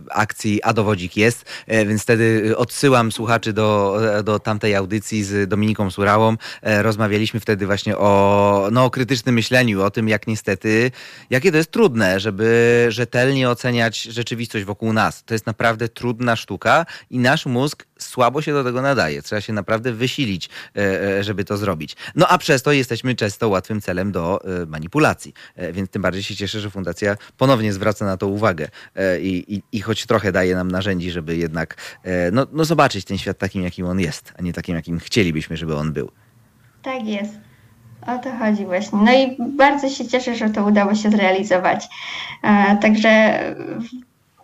akcji 0.09 0.63
A 0.63 0.73
dowodzik 0.73 1.17
jest, 1.17 1.45
więc 1.67 2.03
wtedy 2.03 2.53
odsyłam 2.57 3.11
słuchaczy 3.11 3.53
do, 3.53 3.99
do 4.23 4.39
tamtej 4.39 4.75
audycji 4.75 5.23
z 5.23 5.49
Dominiką 5.49 5.91
Surałą. 5.91 6.36
Rozmawialiśmy 6.61 7.39
wtedy 7.39 7.65
właśnie 7.65 7.97
o, 7.97 8.67
no, 8.71 8.86
o 8.86 8.89
krytycznym 8.89 9.36
myśleniu, 9.36 9.83
o 9.83 9.91
tym 9.91 10.09
jak 10.09 10.27
niestety, 10.27 10.91
jakie 11.29 11.51
to 11.51 11.57
jest 11.57 11.71
trudne, 11.71 12.19
żeby 12.19 12.86
rzetelnie 12.89 13.24
rzetelnie 13.26 13.49
oceniać 13.49 14.01
rzeczywistość 14.01 14.65
wokół 14.65 14.93
nas. 14.93 15.23
To 15.23 15.34
jest 15.34 15.45
naprawdę 15.45 15.89
trudna 15.89 16.36
sztuka 16.36 16.86
i 17.09 17.19
nasz 17.19 17.45
mózg 17.45 17.86
słabo 17.99 18.41
się 18.41 18.53
do 18.53 18.63
tego 18.63 18.82
nadaje. 18.82 19.21
Trzeba 19.21 19.41
się 19.41 19.53
naprawdę 19.53 19.91
wysilić, 19.91 20.49
e, 20.76 20.80
e, 21.19 21.23
żeby 21.23 21.45
to 21.45 21.57
zrobić. 21.57 21.95
No 22.15 22.28
a 22.28 22.38
przez 22.38 22.63
to 22.63 22.71
jesteśmy 22.71 23.15
często 23.15 23.49
łatwym 23.49 23.82
celem 23.82 24.11
do 24.11 24.39
e, 24.43 24.65
manipulacji. 24.65 25.34
Więc 25.71 25.89
tym 25.89 26.01
bardziej 26.01 26.23
się 26.23 26.36
cieszę, 26.36 26.59
że 26.59 26.69
Fundacja 26.69 27.17
ponownie 27.38 27.73
zwraca 27.73 28.05
na 28.05 28.17
to 28.17 28.28
uwagę 28.28 28.67
i, 29.21 29.43
i, 29.47 29.78
i 29.78 29.82
choć 29.82 30.05
trochę 30.05 30.32
daje 30.32 30.55
nam 30.55 30.71
narzędzi, 30.71 31.11
żeby 31.11 31.38
jednak 31.38 31.99
no, 32.32 32.47
no 32.51 32.65
zobaczyć 32.65 33.05
ten 33.05 33.17
świat 33.17 33.38
takim, 33.38 33.63
jakim 33.63 33.86
on 33.86 33.99
jest, 33.99 34.34
a 34.38 34.41
nie 34.41 34.53
takim, 34.53 34.76
jakim 34.76 34.99
chcielibyśmy, 34.99 35.57
żeby 35.57 35.76
on 35.76 35.93
był. 35.93 36.11
Tak 36.82 37.05
jest. 37.05 37.44
O 38.08 38.18
to 38.18 38.32
chodzi 38.39 38.66
właśnie. 38.66 38.99
No 38.99 39.14
i 39.14 39.38
bardzo 39.39 39.89
się 39.89 40.08
cieszę, 40.08 40.36
że 40.36 40.49
to 40.49 40.66
udało 40.66 40.95
się 40.95 41.10
zrealizować. 41.10 41.88
E, 42.43 42.78
także 42.78 43.39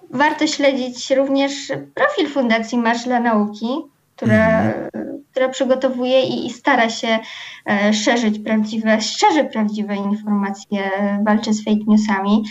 warto 0.09 0.47
śledzić 0.47 1.11
również 1.11 1.53
profil 1.95 2.27
Fundacji 2.27 2.77
Marsz 2.77 3.03
dla 3.03 3.19
Nauki, 3.19 3.67
która, 4.15 4.61
mhm. 4.61 5.23
która 5.31 5.49
przygotowuje 5.49 6.21
i, 6.21 6.47
i, 6.47 6.49
stara 6.49 6.89
się 6.89 7.19
e, 7.65 7.93
szerzyć 7.93 8.39
prawdziwe, 8.39 9.01
szerzy 9.01 9.43
prawdziwe 9.43 9.95
informacje, 9.95 10.91
walczy 11.25 11.53
z 11.53 11.65
fake 11.65 11.85
newsami. 11.87 12.43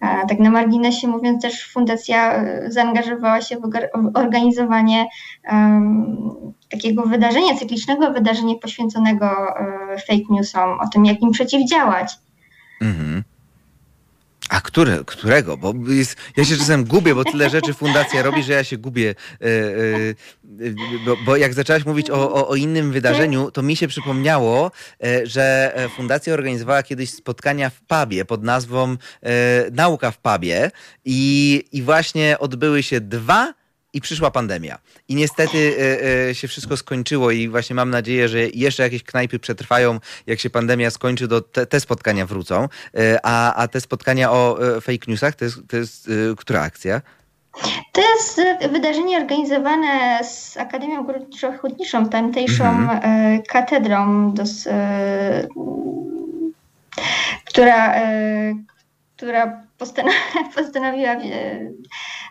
E, 0.00 0.26
tak 0.28 0.38
na 0.38 0.50
marginesie 0.50 1.08
mówiąc 1.08 1.42
też 1.42 1.72
fundacja 1.72 2.44
zaangażowała 2.68 3.40
się 3.40 3.56
w 3.56 3.70
organizowanie 4.14 5.06
takiego 6.74 7.02
wydarzenia, 7.02 7.58
cyklicznego 7.58 8.12
wydarzenia 8.12 8.54
poświęconego 8.54 9.30
fake 10.08 10.24
newsom, 10.30 10.80
o 10.80 10.88
tym 10.88 11.04
jak 11.04 11.22
im 11.22 11.30
przeciwdziałać. 11.30 12.12
Mhm. 12.80 13.22
A 14.50 14.60
które, 14.60 15.04
którego? 15.06 15.56
Bo 15.56 15.74
jest, 15.88 16.16
ja 16.36 16.44
się 16.44 16.56
czasem 16.56 16.84
gubię, 16.84 17.14
bo 17.14 17.24
tyle 17.24 17.50
rzeczy 17.50 17.74
fundacja 17.74 18.22
robi, 18.22 18.42
że 18.42 18.52
ja 18.52 18.64
się 18.64 18.76
gubię. 18.76 19.14
E, 19.40 19.44
e, 19.44 20.14
bo, 21.06 21.16
bo, 21.26 21.36
jak 21.36 21.54
zaczęłaś 21.54 21.86
mówić 21.86 22.10
o, 22.10 22.34
o, 22.34 22.48
o, 22.48 22.54
innym 22.54 22.92
wydarzeniu, 22.92 23.50
to 23.50 23.62
mi 23.62 23.76
się 23.76 23.88
przypomniało, 23.88 24.70
e, 25.04 25.26
że 25.26 25.72
fundacja 25.96 26.34
organizowała 26.34 26.82
kiedyś 26.82 27.10
spotkania 27.10 27.70
w 27.70 27.80
pubie 27.80 28.24
pod 28.24 28.42
nazwą 28.42 28.96
Nauka 29.72 30.10
w 30.10 30.18
pubie 30.18 30.70
i, 31.04 31.64
i 31.72 31.82
właśnie 31.82 32.38
odbyły 32.38 32.82
się 32.82 33.00
dwa 33.00 33.54
i 33.94 34.00
przyszła 34.00 34.30
pandemia. 34.30 34.78
I 35.08 35.14
niestety 35.14 35.76
e, 35.78 36.28
e, 36.28 36.34
się 36.34 36.48
wszystko 36.48 36.76
skończyło 36.76 37.30
i 37.30 37.48
właśnie 37.48 37.76
mam 37.76 37.90
nadzieję, 37.90 38.28
że 38.28 38.38
jeszcze 38.40 38.82
jakieś 38.82 39.02
knajpy 39.02 39.38
przetrwają, 39.38 40.00
jak 40.26 40.40
się 40.40 40.50
pandemia 40.50 40.90
skończy, 40.90 41.28
to 41.28 41.40
te, 41.40 41.66
te 41.66 41.80
spotkania 41.80 42.26
wrócą. 42.26 42.68
E, 42.94 43.18
a, 43.22 43.54
a 43.54 43.68
te 43.68 43.80
spotkania 43.80 44.32
o 44.32 44.58
fake 44.80 45.04
newsach, 45.08 45.34
to 45.34 45.44
jest, 45.44 45.58
to 45.68 45.76
jest 45.76 46.10
która 46.36 46.62
akcja? 46.62 47.00
To 47.92 48.00
jest 48.00 48.40
wydarzenie 48.72 49.18
organizowane 49.18 50.20
z 50.24 50.56
Akademią 50.56 51.04
Górniczo-Hutniczą, 51.04 52.08
tamtejszą 52.08 52.64
mhm. 52.64 53.42
katedrą, 53.42 54.32
dos, 54.32 54.68
która, 57.44 57.94
która 59.16 59.62
postanowiła 60.54 61.12
E, 61.12 61.70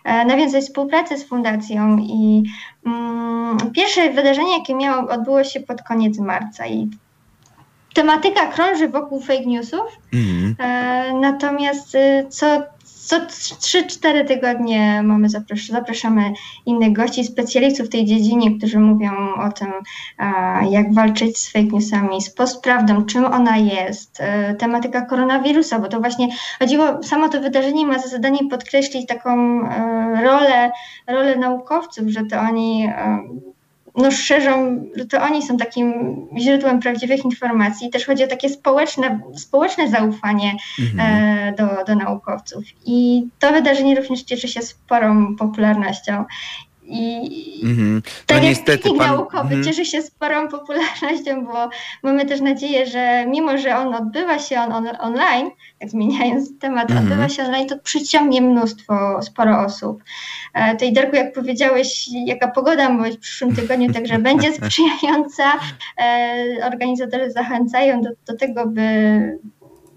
nawiązać 0.03 0.63
współpracę 0.63 1.17
z 1.17 1.27
fundacją 1.27 1.97
i 1.97 2.43
mm, 2.85 3.57
pierwsze 3.75 4.09
wydarzenie, 4.09 4.57
jakie 4.57 4.75
miało, 4.75 5.09
odbyło 5.09 5.43
się 5.43 5.59
pod 5.59 5.81
koniec 5.81 6.19
marca 6.19 6.67
i 6.67 6.89
tematyka 7.93 8.47
krąży 8.47 8.89
wokół 8.89 9.21
fake 9.21 9.45
newsów, 9.45 9.85
mm. 10.13 10.55
e, 10.59 11.13
natomiast 11.13 11.95
y, 11.95 12.25
co 12.29 12.63
co 13.05 13.19
3-4 13.19 14.27
tygodnie 14.27 15.03
mamy 15.03 15.29
zapras 15.29 15.59
zapraszamy 15.59 16.33
innych 16.65 16.93
gości, 16.93 17.23
specjalistów 17.23 17.87
w 17.87 17.89
tej 17.89 18.05
dziedzinie, 18.05 18.57
którzy 18.57 18.79
mówią 18.79 19.11
o 19.35 19.51
tym, 19.51 19.71
jak 20.69 20.93
walczyć 20.93 21.37
z 21.37 21.51
fake 21.51 21.65
newsami, 21.65 22.21
z 22.21 22.29
postprawdą, 22.29 23.05
czym 23.05 23.25
ona 23.25 23.57
jest, 23.57 24.21
e, 24.21 24.55
tematyka 24.55 25.01
koronawirusa, 25.01 25.79
bo 25.79 25.87
to 25.87 25.99
właśnie 25.99 26.27
chodziło, 26.59 27.03
samo 27.03 27.29
to 27.29 27.41
wydarzenie 27.41 27.85
ma 27.85 27.99
za 27.99 28.07
zadanie 28.07 28.49
podkreślić 28.49 29.07
taką 29.07 29.61
e, 29.69 30.23
rolę, 30.23 30.71
rolę 31.07 31.35
naukowców, 31.35 32.07
że 32.07 32.25
to 32.25 32.39
oni 32.39 32.85
e, 32.85 33.19
no 33.95 34.11
szerzą, 34.11 34.85
że 34.95 35.05
to 35.05 35.21
oni 35.21 35.43
są 35.43 35.57
takim 35.57 35.93
źródłem 36.37 36.79
prawdziwych 36.79 37.25
informacji. 37.25 37.89
Też 37.89 38.05
chodzi 38.05 38.23
o 38.23 38.27
takie 38.27 38.49
społeczne, 38.49 39.19
społeczne 39.35 39.89
zaufanie 39.89 40.53
mhm. 40.79 40.99
e, 40.99 41.53
do, 41.53 41.85
do 41.87 41.95
naukowców. 41.95 42.63
I 42.85 43.27
to 43.39 43.51
wydarzenie 43.51 43.95
również 43.95 44.23
cieszy 44.23 44.47
się 44.47 44.61
sporą 44.61 45.35
popularnością. 45.35 46.25
I 46.85 47.61
mm-hmm. 47.63 48.01
tak 48.25 48.37
no 48.37 48.43
jak 48.43 48.43
niestety, 48.43 48.89
pan... 48.97 49.07
naukowy 49.07 49.55
mm-hmm. 49.55 49.65
cieszy 49.65 49.85
się 49.85 50.01
sporą 50.01 50.47
popularnością, 50.47 51.45
bo 51.45 51.69
mamy 52.03 52.25
też 52.25 52.41
nadzieję, 52.41 52.85
że 52.85 53.25
mimo, 53.27 53.57
że 53.57 53.77
on 53.77 53.95
odbywa 53.95 54.39
się 54.39 54.59
on, 54.59 54.71
on 54.71 54.87
online, 54.99 55.49
tak 55.79 55.89
zmieniając 55.89 56.59
temat, 56.59 56.89
mm-hmm. 56.89 56.97
odbywa 56.97 57.29
się 57.29 57.43
online, 57.43 57.67
to 57.67 57.79
przyciągnie 57.79 58.41
mnóstwo, 58.41 59.21
sporo 59.21 59.59
osób. 59.59 60.03
E, 60.53 60.75
tej 60.75 60.93
Darku, 60.93 61.15
jak 61.15 61.33
powiedziałeś, 61.33 62.09
jaka 62.25 62.47
pogoda 62.47 62.89
ma 62.89 63.03
być 63.03 63.17
w 63.17 63.19
przyszłym 63.19 63.55
tygodniu, 63.55 63.93
także 63.93 64.19
będzie 64.29 64.53
sprzyjająca. 64.53 65.43
E, 66.01 66.67
organizatorzy 66.67 67.31
zachęcają 67.31 68.01
do, 68.01 68.09
do 68.27 68.37
tego, 68.37 68.67
by 68.67 68.83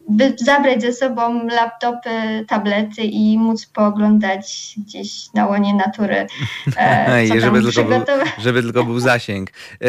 by 0.09 0.37
zabrać 0.39 0.83
ze 0.83 0.93
sobą 0.93 1.47
laptopy, 1.47 2.45
tablety 2.49 3.03
i 3.03 3.39
móc 3.39 3.67
pooglądać 3.67 4.75
gdzieś 4.77 5.33
na 5.35 5.47
łonie 5.47 5.75
natury. 5.75 6.27
E, 6.77 7.27
żeby, 7.41 7.63
tylko 7.63 7.85
był, 7.85 8.01
żeby 8.39 8.63
tylko 8.63 8.85
był 8.85 9.01
zasięg. 9.01 9.51
E, 9.51 9.87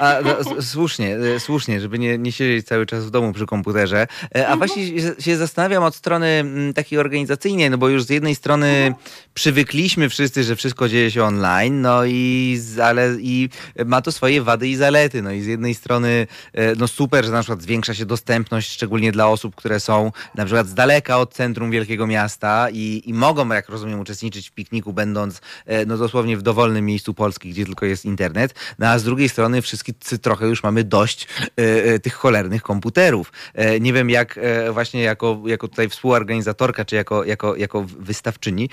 a, 0.00 0.16
no, 0.24 0.62
słusznie, 0.62 1.16
e, 1.16 1.40
słusznie, 1.40 1.80
żeby 1.80 1.98
nie, 1.98 2.18
nie 2.18 2.32
siedzieć 2.32 2.66
cały 2.66 2.86
czas 2.86 3.04
w 3.04 3.10
domu 3.10 3.32
przy 3.32 3.46
komputerze. 3.46 4.02
E, 4.02 4.06
a 4.34 4.52
mhm. 4.52 4.58
właśnie 4.58 4.84
się 5.18 5.36
zastanawiam 5.36 5.82
od 5.82 5.94
strony 5.94 6.44
takiej 6.74 6.98
organizacyjnej, 6.98 7.70
no 7.70 7.78
bo 7.78 7.88
już 7.88 8.04
z 8.04 8.10
jednej 8.10 8.34
strony 8.34 8.66
mhm. 8.66 8.94
przywykliśmy 9.34 10.08
wszyscy, 10.08 10.44
że 10.44 10.56
wszystko 10.56 10.88
dzieje 10.88 11.10
się 11.10 11.24
online, 11.24 11.80
no 11.80 12.04
i, 12.04 12.58
ale, 12.82 13.16
i 13.20 13.48
ma 13.86 14.02
to 14.02 14.12
swoje 14.12 14.42
wady 14.42 14.68
i 14.68 14.76
zalety. 14.76 15.22
No 15.22 15.32
i 15.32 15.40
z 15.40 15.46
jednej 15.46 15.74
strony 15.74 16.26
e, 16.52 16.74
no 16.74 16.88
super, 16.88 17.24
że 17.24 17.32
na 17.32 17.40
przykład 17.40 17.62
zwiększa 17.62 17.94
się 17.94 18.06
dostępność, 18.06 18.70
szczególnie 18.72 19.12
dla 19.12 19.28
osób, 19.28 19.33
które 19.56 19.80
są 19.80 20.12
na 20.34 20.44
przykład 20.44 20.66
z 20.66 20.74
daleka 20.74 21.18
od 21.18 21.34
centrum 21.34 21.70
wielkiego 21.70 22.06
miasta 22.06 22.68
i, 22.72 23.02
i 23.06 23.14
mogą, 23.14 23.48
jak 23.48 23.68
rozumiem, 23.68 24.00
uczestniczyć 24.00 24.50
w 24.50 24.52
pikniku, 24.52 24.92
będąc 24.92 25.40
e, 25.66 25.86
no 25.86 25.98
dosłownie 25.98 26.36
w 26.36 26.42
dowolnym 26.42 26.86
miejscu 26.86 27.14
Polski, 27.14 27.50
gdzie 27.50 27.64
tylko 27.64 27.86
jest 27.86 28.04
internet. 28.04 28.54
No 28.78 28.86
a 28.86 28.98
z 28.98 29.04
drugiej 29.04 29.28
strony 29.28 29.62
wszyscy 29.62 30.18
trochę 30.18 30.46
już 30.46 30.62
mamy 30.62 30.84
dość 30.84 31.28
e, 31.42 31.84
e, 31.84 31.98
tych 31.98 32.14
cholernych 32.14 32.62
komputerów. 32.62 33.32
Nie 33.80 33.92
wiem, 33.92 34.10
jak 34.10 34.40
właśnie 34.72 35.02
jako, 35.02 35.42
jako 35.46 35.68
tutaj 35.68 35.88
współorganizatorka, 35.88 36.84
czy 36.84 36.96
jako, 36.96 37.24
jako, 37.24 37.56
jako 37.56 37.84
wystawczyni, 37.98 38.70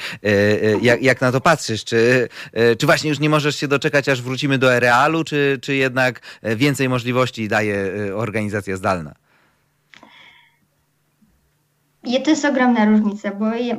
jak, 0.81 1.01
jak 1.01 1.21
na 1.21 1.31
to 1.31 1.41
patrzysz? 1.41 1.83
Czy, 1.83 2.29
czy 2.77 2.85
właśnie 2.85 3.09
już 3.09 3.19
nie 3.19 3.29
możesz 3.29 3.55
się 3.55 3.67
doczekać, 3.67 4.09
aż 4.09 4.21
wrócimy 4.21 4.57
do 4.57 4.79
realu, 4.79 5.23
czy, 5.23 5.59
czy 5.61 5.75
jednak 5.75 6.19
więcej 6.43 6.89
możliwości 6.89 7.47
daje 7.47 7.91
organizacja 8.15 8.77
zdalna? 8.77 9.13
I 12.03 12.21
to 12.21 12.29
jest 12.29 12.45
ogromna 12.45 12.85
różnica, 12.85 13.31
bo 13.31 13.45
ja 13.45 13.77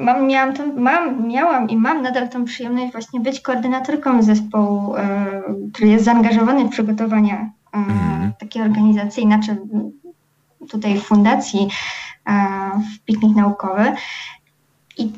mam, 0.00 0.26
miałam, 0.26 0.54
tą, 0.54 0.76
mam, 0.76 1.28
miałam 1.28 1.70
i 1.70 1.76
mam 1.76 2.02
nadal 2.02 2.28
tą 2.28 2.44
przyjemność 2.44 2.92
właśnie 2.92 3.20
być 3.20 3.40
koordynatorką 3.40 4.22
zespołu, 4.22 4.96
e, 4.96 5.42
który 5.72 5.88
jest 5.88 6.04
zaangażowany 6.04 6.64
w 6.64 6.68
przygotowania 6.68 7.50
e, 7.72 7.76
mm. 7.76 8.32
takiej 8.40 8.62
organizacji, 8.62 9.22
inaczej 9.22 9.56
tutaj 10.70 10.98
w 10.98 11.02
fundacji, 11.02 11.68
e, 12.28 12.32
w 12.94 13.04
piknik 13.04 13.36
naukowy. 13.36 13.92
I 14.98 15.12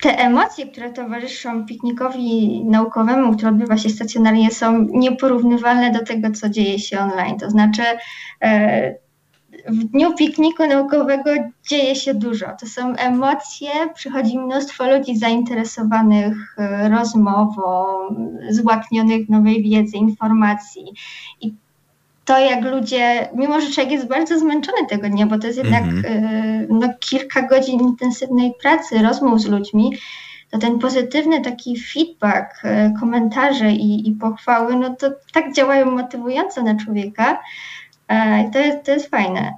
te 0.00 0.18
emocje, 0.18 0.66
które 0.66 0.92
towarzyszą 0.92 1.66
piknikowi 1.66 2.64
naukowemu, 2.64 3.36
który 3.36 3.48
odbywa 3.48 3.76
się 3.76 3.88
stacjonarnie, 3.88 4.50
są 4.50 4.86
nieporównywalne 4.90 5.90
do 5.90 6.04
tego, 6.04 6.30
co 6.30 6.48
dzieje 6.48 6.78
się 6.78 7.00
online. 7.00 7.38
To 7.38 7.50
znaczy, 7.50 7.82
e, 8.42 8.94
w 9.68 9.84
dniu 9.84 10.14
pikniku 10.14 10.66
naukowego 10.66 11.30
dzieje 11.68 11.94
się 11.94 12.14
dużo. 12.14 12.46
To 12.60 12.66
są 12.66 12.94
emocje, 12.94 13.70
przychodzi 13.94 14.38
mnóstwo 14.38 14.90
ludzi 14.90 15.16
zainteresowanych 15.16 16.54
e, 16.58 16.88
rozmową, 16.88 17.84
złaknionych 18.50 19.28
nowej 19.28 19.62
wiedzy, 19.62 19.96
informacji. 19.96 20.84
I 21.40 21.54
to, 22.24 22.38
jak 22.38 22.64
ludzie, 22.64 23.28
mimo 23.34 23.60
że 23.60 23.70
człowiek 23.70 23.92
jest 23.92 24.08
bardzo 24.08 24.38
zmęczony 24.38 24.86
tego 24.88 25.08
dnia, 25.08 25.26
bo 25.26 25.38
to 25.38 25.46
jest 25.46 25.58
jednak 25.58 25.82
mm 25.82 26.02
-hmm. 26.02 26.66
no, 26.68 26.88
kilka 27.00 27.42
godzin 27.42 27.80
intensywnej 27.80 28.52
pracy, 28.62 28.98
rozmów 29.02 29.40
z 29.40 29.46
ludźmi, 29.46 29.92
to 30.50 30.58
ten 30.58 30.78
pozytywny 30.78 31.40
taki 31.40 31.80
feedback, 31.80 32.64
e, 32.64 32.92
komentarze 33.00 33.72
i, 33.72 34.08
i 34.08 34.12
pochwały, 34.12 34.76
no 34.76 34.96
to 34.96 35.10
tak 35.32 35.52
działają 35.52 35.90
motywująco 35.90 36.62
na 36.62 36.74
człowieka, 36.74 37.42
E, 38.10 38.50
to 38.52 38.58
jest, 38.58 38.84
to 38.84 38.92
jest 38.92 39.10
fajne. 39.10 39.54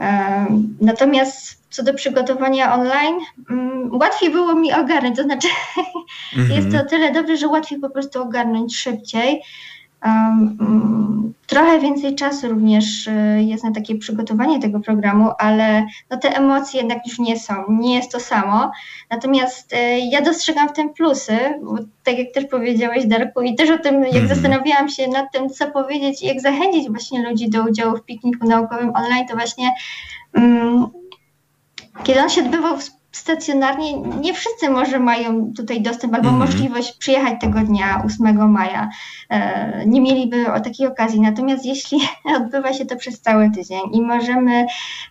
E, 0.00 0.46
natomiast 0.80 1.62
co 1.70 1.82
do 1.82 1.94
przygotowania 1.94 2.74
online, 2.74 3.18
mm, 3.50 3.96
łatwiej 3.96 4.30
było 4.30 4.54
mi 4.54 4.72
ogarnąć. 4.72 5.16
To 5.16 5.22
znaczy, 5.22 5.48
mm 6.36 6.48
-hmm. 6.48 6.54
jest 6.54 6.70
to 6.72 6.80
o 6.80 6.84
tyle 6.84 7.12
dobrze, 7.12 7.36
że 7.36 7.48
łatwiej 7.48 7.78
po 7.78 7.90
prostu 7.90 8.22
ogarnąć 8.22 8.76
szybciej. 8.76 9.42
Trochę 11.46 11.80
więcej 11.80 12.14
czasu 12.14 12.48
również 12.48 13.06
y, 13.06 13.12
jest 13.42 13.64
na 13.64 13.72
takie 13.72 13.98
przygotowanie 13.98 14.60
tego 14.60 14.80
programu, 14.80 15.30
ale 15.38 15.86
no 16.10 16.16
te 16.16 16.36
emocje 16.36 16.80
jednak 16.80 16.98
już 17.06 17.18
nie 17.18 17.38
są, 17.38 17.54
nie 17.68 17.94
jest 17.94 18.12
to 18.12 18.20
samo. 18.20 18.70
Natomiast 19.10 19.72
y, 19.72 19.76
ja 20.10 20.22
dostrzegam 20.22 20.68
w 20.68 20.72
tym 20.72 20.94
plusy, 20.94 21.38
bo 21.62 21.76
tak 22.04 22.18
jak 22.18 22.32
też 22.34 22.44
powiedziałeś 22.44 23.06
Darku 23.06 23.42
i 23.42 23.54
też 23.54 23.70
o 23.70 23.78
tym, 23.78 24.02
jak 24.02 24.14
mm. 24.14 24.28
zastanawiałam 24.28 24.88
się 24.88 25.08
nad 25.08 25.32
tym, 25.32 25.48
co 25.48 25.70
powiedzieć 25.70 26.22
i 26.22 26.26
jak 26.26 26.40
zachęcić 26.40 26.88
właśnie 26.88 27.30
ludzi 27.30 27.50
do 27.50 27.64
udziału 27.64 27.96
w 27.96 28.04
pikniku 28.04 28.46
naukowym 28.46 28.92
online, 28.94 29.26
to 29.28 29.34
właśnie 29.34 29.70
um, 30.34 30.86
kiedy 32.02 32.20
on 32.20 32.28
się 32.28 32.44
odbywał 32.44 32.78
w 32.78 32.97
stacjonarnie 33.12 34.00
nie 34.00 34.34
wszyscy 34.34 34.70
może 34.70 34.98
mają 34.98 35.52
tutaj 35.56 35.82
dostęp 35.82 36.14
albo 36.14 36.28
mm 36.28 36.40
-hmm. 36.40 36.44
możliwość 36.44 36.92
przyjechać 36.92 37.40
tego 37.40 37.60
dnia 37.60 38.02
8 38.06 38.50
maja. 38.50 38.88
E, 39.30 39.86
nie 39.86 40.00
mieliby 40.00 40.52
o 40.52 40.60
takiej 40.60 40.86
okazji. 40.86 41.20
Natomiast 41.20 41.66
jeśli 41.66 41.98
odbywa 42.36 42.72
się 42.72 42.86
to 42.86 42.96
przez 42.96 43.20
cały 43.20 43.50
tydzień 43.50 43.80
i 43.92 44.02
możemy 44.02 44.66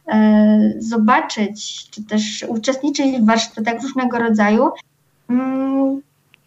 e, 0.07 0.73
zobaczyć, 0.77 1.89
czy 1.89 2.03
też 2.03 2.45
uczestniczyć 2.47 3.17
w 3.17 3.25
warsztatach 3.25 3.81
różnego 3.81 4.19
rodzaju, 4.19 4.69
mm, 5.29 6.01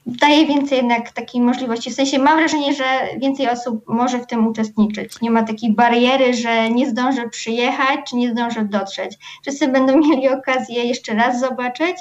daje 0.07 0.47
więcej 0.47 0.79
jednak 0.79 1.13
takiej 1.13 1.41
możliwości. 1.41 1.91
W 1.91 1.95
sensie 1.95 2.19
mam 2.19 2.39
wrażenie, 2.39 2.75
że 2.75 2.85
więcej 3.19 3.49
osób 3.49 3.85
może 3.89 4.19
w 4.19 4.27
tym 4.27 4.47
uczestniczyć. 4.47 5.21
Nie 5.21 5.31
ma 5.31 5.43
takiej 5.43 5.73
bariery, 5.73 6.35
że 6.35 6.71
nie 6.71 6.91
zdążę 6.91 7.29
przyjechać, 7.29 8.01
czy 8.11 8.17
nie 8.17 8.31
zdążę 8.31 8.65
dotrzeć. 8.65 9.19
Wszyscy 9.43 9.69
będą 9.69 9.97
mieli 10.09 10.29
okazję 10.29 10.85
jeszcze 10.85 11.15
raz 11.15 11.41
zobaczyć, 11.41 11.97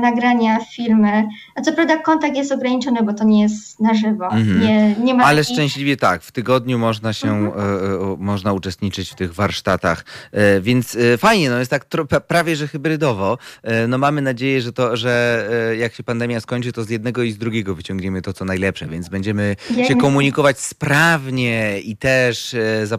nagrania, 0.00 0.58
filmy. 0.72 1.28
A 1.54 1.60
co 1.60 1.72
prawda 1.72 1.96
kontakt 1.96 2.36
jest 2.36 2.52
ograniczony, 2.52 3.02
bo 3.02 3.12
to 3.12 3.24
nie 3.24 3.42
jest 3.42 3.80
na 3.80 3.94
żywo. 3.94 4.24
Mhm. 4.24 4.60
Nie, 4.60 4.94
nie 4.94 5.14
ma 5.14 5.24
Ale 5.24 5.44
szczęśliwie 5.44 5.96
tak, 5.96 6.22
w 6.22 6.32
tygodniu 6.32 6.78
można 6.78 7.12
się, 7.12 7.28
mhm. 7.28 7.66
e, 7.66 8.12
e, 8.12 8.16
można 8.18 8.52
uczestniczyć 8.52 9.10
w 9.10 9.14
tych 9.14 9.34
warsztatach, 9.34 10.04
e, 10.32 10.60
więc 10.60 10.96
e, 10.96 11.18
fajnie, 11.18 11.50
no 11.50 11.58
jest 11.58 11.70
tak 11.70 11.86
prawie, 12.28 12.56
że 12.56 12.68
hybrydowo. 12.68 13.38
E, 13.62 13.86
no 13.86 13.98
mamy 13.98 14.22
nadzieję, 14.22 14.60
że 14.60 14.72
to, 14.72 14.96
że 14.96 15.46
e, 15.70 15.76
jak 15.76 15.94
się 15.94 16.02
pandemia 16.02 16.40
skończy, 16.40 16.72
to 16.72 16.84
z 16.84 16.90
jednego 16.90 17.22
i 17.22 17.32
z 17.32 17.38
drugiego 17.38 17.74
wyciągniemy 17.74 18.22
to, 18.22 18.32
co 18.32 18.44
najlepsze, 18.44 18.86
więc 18.86 19.08
będziemy 19.08 19.56
się 19.88 19.96
komunikować 19.96 20.60
sprawnie 20.60 21.80
i 21.80 21.96
też 21.96 22.56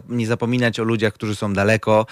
nie 0.08 0.26
zapominać 0.26 0.80
o 0.80 0.84
ludziach, 0.84 1.12
którzy 1.12 1.36
są 1.36 1.52
daleko, 1.52 2.06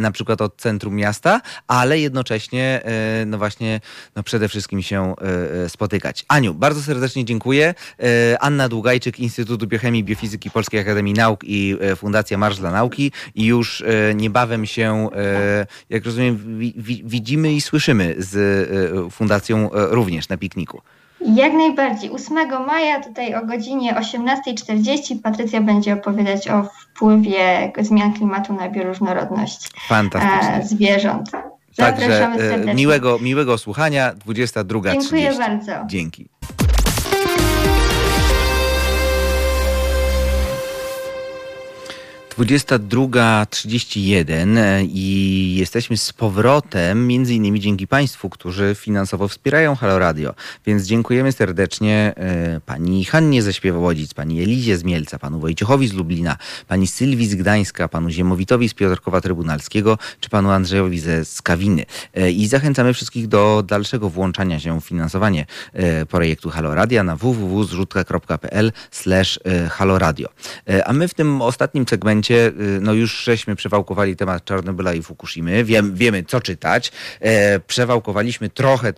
na 0.00 0.10
przykład 0.10 0.40
od 0.40 0.56
centrum 0.56 0.94
miasta, 0.94 1.40
ale 1.66 1.98
jednocześnie, 1.98 2.82
no 3.26 3.38
właśnie, 3.38 3.80
no 4.16 4.22
przede 4.22 4.48
wszystkim 4.48 4.82
się 4.82 5.14
e, 5.20 5.64
e, 5.64 5.68
spotykać. 5.68 6.24
Aniu, 6.28 6.54
bardzo 6.54 6.82
serdecznie 6.82 7.24
dziękuję. 7.24 7.74
E, 8.00 8.42
Anna 8.42 8.68
Długajczyk, 8.68 9.20
Instytutu 9.20 9.66
Biochemii 9.66 10.04
Biofizyki 10.04 10.50
Polskiej 10.50 10.80
Akademii 10.80 11.14
Nauk 11.14 11.40
i 11.44 11.76
Fundacja 11.96 12.38
Marsz 12.38 12.58
dla 12.58 12.70
Nauki 12.70 13.12
i 13.34 13.44
już 13.44 13.84
niebawem 14.14 14.66
się, 14.66 15.08
jak 15.90 16.04
rozumiem, 16.04 16.58
widzimy 17.04 17.52
i 17.52 17.60
słyszymy 17.60 18.14
z 18.18 19.12
Fundacją 19.12 19.70
również 19.72 20.28
na 20.28 20.36
pikniku. 20.36 20.82
Jak 21.26 21.52
najbardziej. 21.52 22.10
8 22.10 22.66
maja 22.66 23.00
tutaj 23.00 23.34
o 23.34 23.46
godzinie 23.46 23.94
18.40 23.94 25.22
Patrycja 25.22 25.60
będzie 25.60 25.92
opowiadać 25.92 26.48
o 26.48 26.64
wpływie 26.64 27.72
zmian 27.80 28.12
klimatu 28.12 28.52
na 28.52 28.68
bioróżnorodność 28.68 29.70
zwierząt. 30.62 31.30
Także 31.76 32.26
e, 32.26 32.74
miłego, 32.74 33.18
miłego 33.18 33.58
słuchania. 33.58 34.14
22.30. 34.26 34.92
Dziękuję 34.92 35.32
bardzo. 35.38 35.72
Dzięki. 35.86 36.28
22.31 42.32 44.58
e, 44.58 44.84
i 44.84 45.54
jesteśmy 45.58 45.96
z 45.96 46.12
powrotem, 46.12 47.06
między 47.06 47.34
innymi 47.34 47.60
dzięki 47.60 47.86
Państwu, 47.86 48.30
którzy 48.30 48.76
finansowo 48.78 49.28
wspierają 49.28 49.76
Halo 49.76 49.98
Radio. 49.98 50.34
Więc 50.66 50.84
dziękujemy 50.84 51.32
serdecznie 51.32 52.14
e, 52.16 52.60
pani 52.66 53.04
Hannie 53.04 53.42
ze 53.42 53.52
Śpiewołodzic, 53.52 54.14
pani 54.14 54.42
Elizie 54.42 54.78
z 54.78 54.84
Mielca, 54.84 55.18
panu 55.18 55.40
Wojciechowi 55.40 55.88
z 55.88 55.92
Lublina, 55.92 56.36
pani 56.68 56.86
Sylwii 56.86 57.26
z 57.26 57.34
Gdańska, 57.34 57.88
panu 57.88 58.10
Ziemowitowi 58.10 58.68
z 58.68 58.74
Piotrkowa 58.74 59.20
Trybunalskiego, 59.20 59.98
czy 60.20 60.30
panu 60.30 60.50
Andrzejowi 60.50 61.00
ze 61.00 61.24
Skawiny. 61.24 61.84
E, 62.14 62.30
I 62.30 62.46
zachęcamy 62.46 62.94
wszystkich 62.94 63.28
do 63.28 63.62
dalszego 63.66 64.08
włączania 64.08 64.60
się 64.60 64.80
w 64.80 64.84
finansowanie 64.84 65.46
projektu 66.08 66.50
Halo 66.50 66.74
Radio 66.74 67.04
na 67.04 67.16
www.zrzutka.pl 67.16 68.72
slash 68.90 69.38
haloradio. 69.70 70.28
A 70.84 70.92
my 70.92 71.08
w 71.08 71.14
tym 71.14 71.42
ostatnim 71.42 71.88
segmencie 71.88 72.21
momencie, 72.22 72.62
y, 72.76 72.80
no 72.80 72.92
już 72.92 73.24
żeśmy 73.24 73.56
przewałkowali 73.56 74.16
temat 74.16 74.44
Czarnobyla 74.44 74.94
i 74.94 75.02
Fukushimy, 75.02 75.64
Wiem, 75.64 75.94
wiemy 75.94 76.24
co 76.24 76.40
czytać. 76.40 76.92
E, 77.20 77.60
przewałkowaliśmy 77.60 78.50
trochę 78.50 78.92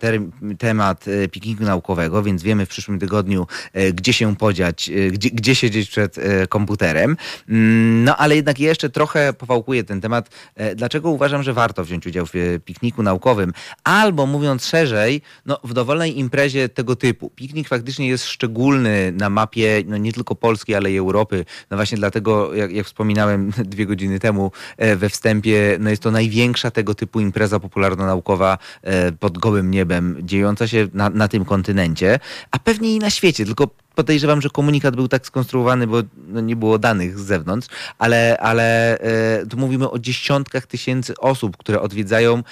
temat 0.59 1.05
e, 1.07 1.27
pikniku 1.27 1.63
naukowego, 1.63 2.23
więc 2.23 2.43
wiemy 2.43 2.65
w 2.65 2.69
przyszłym 2.69 2.99
tygodniu, 2.99 3.47
e, 3.73 3.93
gdzie 3.93 4.13
się 4.13 4.35
podziać, 4.35 4.91
gdzie, 5.11 5.29
gdzie 5.29 5.55
siedzieć 5.55 5.89
przed 5.89 6.15
komputerem. 6.49 7.17
Mm, 7.49 8.03
no 8.03 8.17
ale 8.17 8.35
jednak 8.35 8.59
jeszcze 8.59 8.89
trochę 8.89 9.33
powałkuję 9.33 9.83
ten 9.83 10.01
temat. 10.01 10.29
Dlaczego 10.75 11.09
uważam, 11.09 11.43
że 11.43 11.53
warto 11.53 11.85
wziąć 11.85 12.07
udział 12.07 12.25
w 12.25 12.59
pikniku 12.65 13.03
naukowym? 13.03 13.53
Albo 13.83 14.25
mówiąc 14.25 14.65
szerzej, 14.65 15.21
no, 15.45 15.59
w 15.63 15.73
dowolnej 15.73 16.19
imprezie 16.19 16.69
tego 16.69 16.95
typu. 16.95 17.29
Piknik 17.29 17.67
faktycznie 17.67 18.07
jest 18.07 18.25
szczególny 18.25 19.11
na 19.11 19.29
mapie 19.29 19.83
no, 19.85 19.97
nie 19.97 20.13
tylko 20.13 20.35
Polski, 20.35 20.75
ale 20.75 20.91
i 20.91 20.97
Europy. 20.97 21.45
No 21.71 21.77
właśnie 21.77 21.97
dlatego, 21.97 22.53
jak, 22.53 22.71
jak 22.71 22.85
wspominałem, 22.85 23.14
wspominałem 23.15 23.51
dwie 23.73 23.85
godziny 23.85 24.19
temu 24.19 24.51
e, 24.77 24.95
we 24.95 25.09
wstępie, 25.09 25.77
no 25.79 25.89
jest 25.89 26.01
to 26.01 26.11
największa 26.11 26.71
tego 26.71 26.95
typu 26.95 27.19
impreza 27.19 27.59
popularno-naukowa 27.59 28.57
e, 28.81 29.11
pod 29.11 29.37
gołym 29.37 29.71
niebem, 29.71 30.17
dziejąca 30.21 30.67
się 30.67 30.87
na, 30.93 31.09
na 31.09 31.27
tym 31.27 31.45
kontynencie, 31.45 32.19
a 32.51 32.59
pewnie 32.59 32.95
i 32.95 32.99
na 32.99 33.09
świecie, 33.09 33.45
tylko 33.45 33.67
podejrzewam, 33.95 34.41
że 34.41 34.49
komunikat 34.49 34.95
był 34.95 35.07
tak 35.07 35.25
skonstruowany, 35.25 35.87
bo 35.87 35.97
no 36.27 36.41
nie 36.41 36.55
było 36.55 36.79
danych 36.79 37.19
z 37.19 37.21
zewnątrz, 37.21 37.67
ale, 37.97 38.37
ale 38.37 38.99
e, 38.99 39.45
tu 39.45 39.57
mówimy 39.57 39.91
o 39.91 39.99
dziesiątkach 39.99 40.67
tysięcy 40.67 41.13
osób, 41.17 41.57
które 41.57 41.81
odwiedzają 41.81 42.43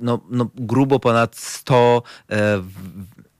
no, 0.00 0.20
no, 0.30 0.50
grubo 0.54 1.00
ponad 1.00 1.36
100 1.36 2.02
e, 2.30 2.62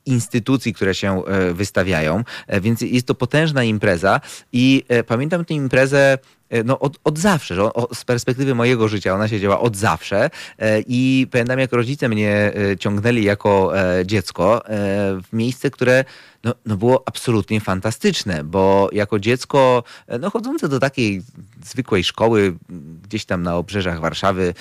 instytucji, 0.06 0.74
które 0.74 0.94
się 0.94 1.22
wystawiają, 1.54 2.24
więc 2.60 2.80
jest 2.80 3.06
to 3.06 3.14
potężna 3.14 3.64
impreza 3.64 4.20
i 4.52 4.84
pamiętam 5.06 5.44
tę 5.44 5.54
imprezę 5.54 6.18
no, 6.64 6.78
od, 6.78 6.98
od 7.04 7.18
zawsze, 7.18 7.54
że 7.54 7.62
o, 7.62 7.94
z 7.94 8.04
perspektywy 8.04 8.54
mojego 8.54 8.88
życia 8.88 9.14
ona 9.14 9.28
się 9.28 9.40
działa 9.40 9.60
od 9.60 9.76
zawsze 9.76 10.30
e, 10.58 10.80
i 10.86 11.26
pamiętam 11.30 11.58
jak 11.58 11.72
rodzice 11.72 12.08
mnie 12.08 12.52
e, 12.70 12.76
ciągnęli 12.76 13.24
jako 13.24 13.72
dziecko 14.04 14.62
w 15.22 15.32
miejsce, 15.32 15.70
które 15.70 16.04
no, 16.44 16.54
no 16.66 16.76
było 16.76 17.02
absolutnie 17.06 17.60
fantastyczne, 17.60 18.44
bo 18.44 18.88
jako 18.92 19.18
dziecko 19.18 19.82
no, 20.20 20.30
chodzące 20.30 20.68
do 20.68 20.80
takiej 20.80 21.22
zwykłej 21.64 22.04
szkoły 22.04 22.56
gdzieś 23.02 23.24
tam 23.24 23.42
na 23.42 23.56
obrzeżach 23.56 24.00
Warszawy, 24.00 24.54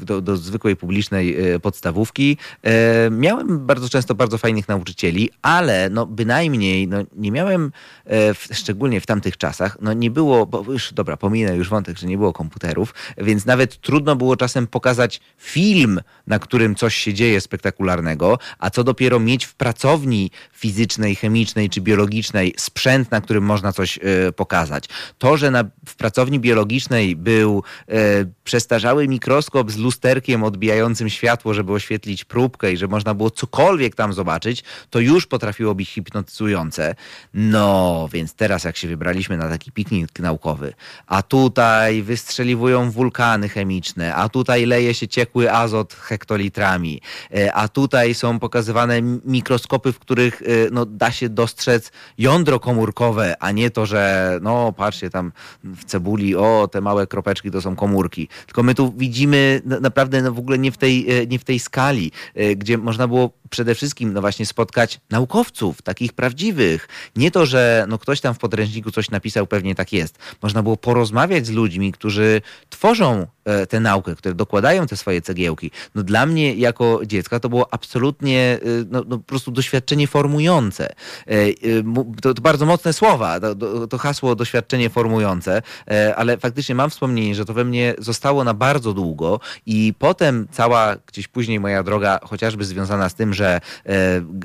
do, 0.00 0.20
do 0.20 0.36
zwykłej 0.36 0.76
publicznej 0.76 1.36
podstawówki, 1.62 2.36
miałem 3.10 3.66
bardzo 3.66 3.88
często 3.88 4.14
bardzo 4.14 4.38
fajnych 4.38 4.68
nauczycieli, 4.68 5.30
ale 5.42 5.90
no, 5.90 6.06
bynajmniej 6.06 6.88
no, 6.88 6.98
nie 7.16 7.30
miałem, 7.30 7.72
szczególnie 8.52 9.00
w 9.00 9.06
tamtych 9.06 9.36
czasach, 9.36 9.78
no, 9.80 9.92
nie 9.92 10.10
było, 10.10 10.46
bo 10.46 10.73
już, 10.74 10.92
dobra, 10.92 11.16
pominę 11.16 11.56
już 11.56 11.68
wątek, 11.68 11.98
że 11.98 12.06
nie 12.06 12.16
było 12.16 12.32
komputerów, 12.32 12.94
więc 13.18 13.46
nawet 13.46 13.80
trudno 13.80 14.16
było 14.16 14.36
czasem 14.36 14.66
pokazać 14.66 15.20
film, 15.38 16.00
na 16.26 16.38
którym 16.38 16.74
coś 16.74 16.94
się 16.94 17.14
dzieje 17.14 17.40
spektakularnego, 17.40 18.38
a 18.58 18.70
co 18.70 18.84
dopiero 18.84 19.20
mieć 19.20 19.44
w 19.44 19.54
pracowni 19.54 20.30
fizycznej, 20.52 21.16
chemicznej 21.16 21.70
czy 21.70 21.80
biologicznej 21.80 22.54
sprzęt, 22.58 23.10
na 23.10 23.20
którym 23.20 23.44
można 23.44 23.72
coś 23.72 23.98
y, 24.28 24.32
pokazać. 24.32 24.84
To, 25.18 25.36
że 25.36 25.50
na, 25.50 25.64
w 25.86 25.96
pracowni 25.96 26.40
biologicznej 26.40 27.16
był 27.16 27.62
y, 27.88 27.94
przestarzały 28.44 29.08
mikroskop 29.08 29.70
z 29.70 29.76
lusterkiem 29.76 30.44
odbijającym 30.44 31.08
światło, 31.08 31.54
żeby 31.54 31.72
oświetlić 31.72 32.24
próbkę 32.24 32.72
i 32.72 32.76
że 32.76 32.88
można 32.88 33.14
było 33.14 33.30
cokolwiek 33.30 33.94
tam 33.94 34.12
zobaczyć, 34.12 34.64
to 34.90 35.00
już 35.00 35.26
potrafiło 35.26 35.74
być 35.74 35.90
hipnotyzujące. 35.90 36.94
No, 37.34 38.08
więc 38.12 38.34
teraz 38.34 38.64
jak 38.64 38.76
się 38.76 38.88
wybraliśmy 38.88 39.36
na 39.36 39.48
taki 39.48 39.72
piknik 39.72 40.18
naukowy, 40.18 40.63
a 41.06 41.22
tutaj 41.22 42.02
wystrzeliwują 42.02 42.90
wulkany 42.90 43.48
chemiczne, 43.48 44.14
a 44.14 44.28
tutaj 44.28 44.66
leje 44.66 44.94
się 44.94 45.08
ciekły 45.08 45.52
azot 45.52 45.94
hektolitrami, 45.94 47.00
e, 47.34 47.54
a 47.54 47.68
tutaj 47.68 48.14
są 48.14 48.38
pokazywane 48.38 49.02
mikroskopy, 49.24 49.92
w 49.92 49.98
których 49.98 50.42
e, 50.42 50.44
no, 50.72 50.86
da 50.86 51.10
się 51.10 51.28
dostrzec 51.28 51.92
jądro 52.18 52.60
komórkowe, 52.60 53.36
a 53.40 53.50
nie 53.50 53.70
to, 53.70 53.86
że 53.86 54.38
no 54.42 54.72
patrzcie 54.72 55.10
tam 55.10 55.32
w 55.64 55.84
cebuli, 55.84 56.36
o 56.36 56.68
te 56.72 56.80
małe 56.80 57.06
kropeczki 57.06 57.50
to 57.50 57.62
są 57.62 57.76
komórki. 57.76 58.28
Tylko 58.46 58.62
my 58.62 58.74
tu 58.74 58.92
widzimy 58.96 59.62
naprawdę 59.64 60.22
no, 60.22 60.32
w 60.32 60.38
ogóle 60.38 60.58
nie 60.58 60.72
w 60.72 60.76
tej, 60.76 61.20
e, 61.20 61.26
nie 61.26 61.38
w 61.38 61.44
tej 61.44 61.58
skali, 61.58 62.12
gdzie 62.56 62.78
można 62.78 63.08
było 63.08 63.30
przede 63.50 63.74
wszystkim 63.74 64.12
no 64.12 64.20
właśnie 64.20 64.46
spotkać 64.46 65.00
naukowców, 65.10 65.82
takich 65.82 66.12
prawdziwych. 66.12 66.88
Nie 67.16 67.30
to, 67.30 67.46
że 67.46 67.86
no 67.88 67.98
ktoś 67.98 68.20
tam 68.20 68.34
w 68.34 68.38
podręczniku 68.38 68.90
coś 68.90 69.10
napisał, 69.10 69.46
pewnie 69.46 69.74
tak 69.74 69.92
jest. 69.92 70.18
Można 70.42 70.53
było 70.62 70.76
porozmawiać 70.76 71.46
z 71.46 71.50
ludźmi, 71.50 71.92
którzy 71.92 72.42
tworzą 72.70 73.26
tę 73.68 73.80
naukę, 73.80 74.14
które 74.14 74.34
dokładają 74.34 74.86
te 74.86 74.96
swoje 74.96 75.22
cegiełki. 75.22 75.70
No 75.94 76.02
dla 76.02 76.26
mnie 76.26 76.54
jako 76.54 77.00
dziecka 77.06 77.40
to 77.40 77.48
było 77.48 77.74
absolutnie 77.74 78.58
e, 78.62 78.84
no, 78.90 79.04
no 79.08 79.18
po 79.18 79.24
prostu 79.24 79.50
doświadczenie 79.50 80.06
formujące. 80.06 80.88
E, 81.26 81.34
to, 82.22 82.34
to 82.34 82.42
bardzo 82.42 82.66
mocne 82.66 82.92
słowa, 82.92 83.40
to, 83.40 83.86
to, 83.86 83.98
hasło 83.98 84.34
doświadczenie 84.36 84.90
formujące, 84.90 85.62
ale 86.16 86.38
faktycznie 86.38 86.74
mam 86.74 86.90
wspomnienie, 86.90 87.34
że 87.34 87.44
to 87.44 87.54
we 87.54 87.64
mnie 87.64 87.94
zostało 87.98 88.44
na 88.44 88.54
bardzo 88.54 88.92
długo 88.94 89.40
i 89.66 89.94
potem 89.98 90.46
cała 90.50 90.96
gdzieś 91.06 91.28
później 91.28 91.60
moja 91.60 91.82
droga, 91.82 92.20
chociażby 92.22 92.64
związana 92.64 93.08
z 93.08 93.14
tym, 93.14 93.34
że 93.34 93.60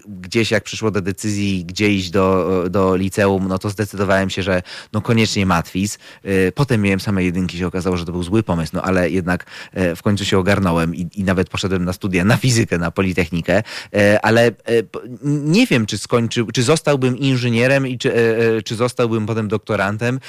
gdzieś 0.07 0.51
jak 0.51 0.63
przyszło 0.63 0.91
do 0.91 1.01
decyzji, 1.01 1.65
gdzie 1.65 1.93
iść 1.93 2.09
do, 2.09 2.63
do 2.69 2.95
liceum, 2.95 3.47
no 3.47 3.59
to 3.59 3.69
zdecydowałem 3.69 4.29
się, 4.29 4.43
że 4.43 4.61
no 4.93 5.01
koniecznie 5.01 5.45
matwis. 5.45 5.99
Potem 6.55 6.81
miałem 6.81 6.99
same 6.99 7.23
jedynki, 7.23 7.57
się 7.57 7.67
okazało, 7.67 7.97
że 7.97 8.05
to 8.05 8.11
był 8.11 8.23
zły 8.23 8.43
pomysł, 8.43 8.71
no 8.75 8.83
ale 8.89 9.09
jednak 9.09 9.45
w 9.95 10.01
końcu 10.01 10.25
się 10.25 10.37
ogarnąłem 10.37 10.95
i, 10.95 11.09
i 11.15 11.23
nawet 11.23 11.49
poszedłem 11.49 11.85
na 11.85 11.93
studia 11.93 12.23
na 12.25 12.37
fizykę, 12.37 12.77
na 12.77 12.91
Politechnikę, 12.91 13.63
ale 14.21 14.51
nie 15.23 15.67
wiem, 15.67 15.85
czy 15.85 15.97
skończył, 15.97 16.51
czy 16.51 16.63
zostałbym 16.63 17.17
inżynierem 17.17 17.87
i 17.87 17.97
czy, 17.97 18.13
czy 18.65 18.75
zostałbym 18.75 19.25
potem 19.25 19.47
doktorantem, 19.47 20.19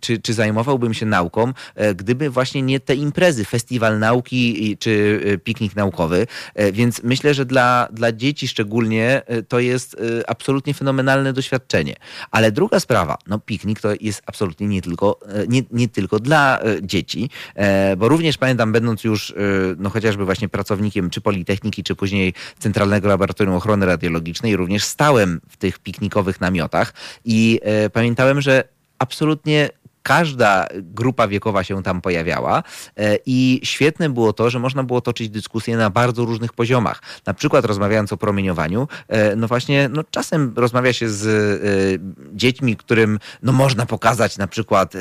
czy, 0.00 0.18
czy 0.18 0.34
zajmowałbym 0.34 0.94
się 0.94 1.06
nauką, 1.06 1.52
gdyby 1.96 2.30
właśnie 2.30 2.62
nie 2.62 2.80
te 2.80 2.94
imprezy, 2.94 3.44
festiwal 3.44 3.98
nauki 3.98 4.76
czy 4.80 5.20
piknik 5.44 5.76
naukowy. 5.76 6.26
Więc 6.72 7.02
myślę, 7.02 7.34
że 7.34 7.44
dla, 7.44 7.88
dla 7.92 8.12
dzieci 8.12 8.48
szczególnie 8.48 9.22
to 9.48 9.60
jest 9.60 9.96
absolutnie 10.26 10.74
fenomenalne 10.74 11.32
doświadczenie. 11.32 11.96
Ale 12.30 12.52
druga 12.52 12.80
sprawa, 12.80 13.18
no 13.26 13.38
piknik 13.38 13.80
to 13.80 13.88
jest 14.00 14.22
absolutnie 14.26 14.66
nie 14.66 14.82
tylko, 14.82 15.18
e, 15.28 15.46
nie, 15.48 15.62
nie 15.70 15.88
tylko 15.88 16.18
dla 16.18 16.60
e, 16.60 16.62
dzieci, 16.82 17.30
e, 17.54 17.65
bo 17.96 18.08
również 18.08 18.38
pamiętam, 18.38 18.72
będąc 18.72 19.04
już 19.04 19.34
no 19.78 19.90
chociażby 19.90 20.24
właśnie 20.24 20.48
pracownikiem 20.48 21.10
czy 21.10 21.20
Politechniki, 21.20 21.84
czy 21.84 21.94
później 21.94 22.34
Centralnego 22.58 23.08
Laboratorium 23.08 23.54
Ochrony 23.54 23.86
Radiologicznej, 23.86 24.56
również 24.56 24.84
stałem 24.84 25.40
w 25.48 25.56
tych 25.56 25.78
piknikowych 25.78 26.40
namiotach 26.40 26.94
i 27.24 27.60
pamiętałem, 27.92 28.40
że 28.40 28.64
absolutnie 28.98 29.70
każda 30.06 30.66
grupa 30.74 31.28
wiekowa 31.28 31.64
się 31.64 31.82
tam 31.82 32.00
pojawiała 32.00 32.62
e, 32.96 33.18
i 33.26 33.60
świetne 33.64 34.10
było 34.10 34.32
to, 34.32 34.50
że 34.50 34.58
można 34.58 34.82
było 34.82 35.00
toczyć 35.00 35.28
dyskusje 35.28 35.76
na 35.76 35.90
bardzo 35.90 36.24
różnych 36.24 36.52
poziomach. 36.52 37.02
Na 37.26 37.34
przykład 37.34 37.64
rozmawiając 37.64 38.12
o 38.12 38.16
promieniowaniu, 38.16 38.88
e, 39.08 39.36
no 39.36 39.48
właśnie, 39.48 39.88
no 39.88 40.04
czasem 40.10 40.52
rozmawia 40.56 40.92
się 40.92 41.08
z 41.08 41.26
e, 41.26 42.36
dziećmi, 42.36 42.76
którym 42.76 43.18
no 43.42 43.52
można 43.52 43.86
pokazać 43.86 44.38
na 44.38 44.46
przykład, 44.46 44.92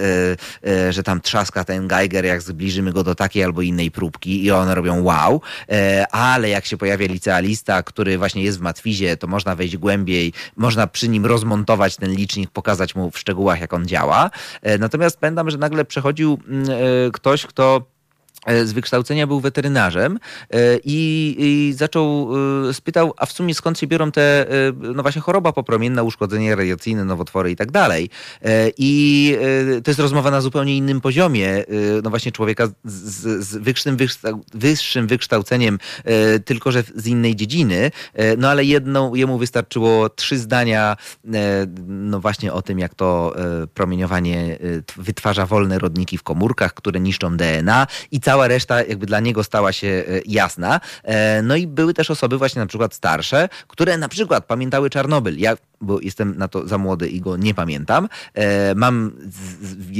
że 0.89 1.03
tam 1.03 1.21
trzaska 1.21 1.63
ten 1.63 1.87
Geiger, 1.87 2.25
jak 2.25 2.41
zbliżymy 2.41 2.91
go 2.91 3.03
do 3.03 3.15
takiej 3.15 3.43
albo 3.43 3.61
innej 3.61 3.91
próbki 3.91 4.43
i 4.43 4.51
one 4.51 4.75
robią 4.75 5.03
wow, 5.03 5.41
ale 6.11 6.49
jak 6.49 6.65
się 6.65 6.77
pojawia 6.77 7.07
licealista, 7.07 7.83
który 7.83 8.17
właśnie 8.17 8.43
jest 8.43 8.59
w 8.59 8.61
matwizie, 8.61 9.17
to 9.17 9.27
można 9.27 9.55
wejść 9.55 9.77
głębiej, 9.77 10.33
można 10.55 10.87
przy 10.87 11.09
nim 11.09 11.25
rozmontować 11.25 11.95
ten 11.95 12.11
licznik, 12.11 12.49
pokazać 12.49 12.95
mu 12.95 13.11
w 13.11 13.19
szczegółach, 13.19 13.61
jak 13.61 13.73
on 13.73 13.85
działa. 13.85 14.29
Natomiast 14.79 14.94
Natomiast 14.95 15.19
pamiętam, 15.19 15.49
że 15.49 15.57
nagle 15.57 15.85
przechodził 15.85 16.37
mm, 16.47 16.69
e, 16.69 17.11
ktoś, 17.11 17.45
kto 17.45 17.81
z 18.65 18.73
wykształcenia 18.73 19.27
był 19.27 19.39
weterynarzem 19.39 20.19
e, 20.51 20.77
i, 20.83 21.35
i, 21.39 21.73
zaczął, 21.73 22.29
e, 22.69 22.73
spytał, 22.73 23.13
a 23.17 23.25
w 23.25 23.31
sumie 23.31 23.55
skąd 23.55 23.79
się 23.79 23.87
biorą 23.87 24.11
te, 24.11 24.45
no 24.95 25.01
właśnie 25.01 25.21
choroba 25.21 25.53
popromienna, 25.53 26.03
uszkodzenia 26.03 26.55
radiacyjne, 26.55 27.05
nowotwory 27.05 27.51
i 27.51 27.55
tak 27.55 27.71
dalej. 27.71 28.09
I 28.77 29.37
to 29.83 29.91
jest 29.91 29.99
rozmowa 29.99 30.31
na 30.31 30.41
zupełnie 30.41 30.77
innym 30.77 31.01
poziomie, 31.01 31.63
no 32.03 32.09
właśnie 32.09 32.31
człowieka 32.31 32.67
z, 32.83 33.45
z 33.45 33.57
wyższym, 33.57 33.97
wyższym 34.53 35.07
wykształceniem, 35.07 35.79
tylko 36.45 36.71
że 36.71 36.83
z 36.95 37.07
innej 37.07 37.35
dziedziny, 37.35 37.91
no 38.37 38.49
ale 38.49 38.63
jedną, 38.63 39.15
jemu 39.15 39.37
wystarczyło 39.37 40.09
trzy 40.09 40.37
zdania, 40.37 40.97
no 41.87 42.19
właśnie 42.19 42.53
o 42.53 42.61
tym, 42.61 42.79
jak 42.79 42.95
to 42.95 43.35
promieniowanie 43.73 44.57
wytwarza 44.97 45.45
wolne 45.45 45.79
rodniki 45.79 46.17
w 46.17 46.23
komórkach, 46.23 46.73
które 46.73 46.99
niszczą 46.99 47.37
DNA 47.37 47.87
i 48.11 48.19
cały 48.19 48.34
cała 48.35 48.47
reszta 48.47 48.83
jakby 48.83 49.05
dla 49.05 49.19
niego 49.19 49.43
stała 49.43 49.71
się 49.71 49.87
e, 49.87 50.03
jasna. 50.25 50.79
E, 51.03 51.41
no 51.41 51.55
i 51.55 51.67
były 51.67 51.93
też 51.93 52.11
osoby 52.11 52.37
właśnie 52.37 52.59
na 52.59 52.65
przykład 52.65 52.93
starsze, 52.93 53.49
które 53.67 53.97
na 53.97 54.09
przykład 54.09 54.45
pamiętały 54.45 54.89
Czarnobyl. 54.89 55.37
Ja 55.37 55.57
bo 55.81 55.99
jestem 56.01 56.37
na 56.37 56.47
to 56.47 56.67
za 56.67 56.77
młody 56.77 57.07
i 57.07 57.21
go 57.21 57.37
nie 57.37 57.53
pamiętam. 57.53 58.09
E, 58.33 58.75
mam 58.75 59.11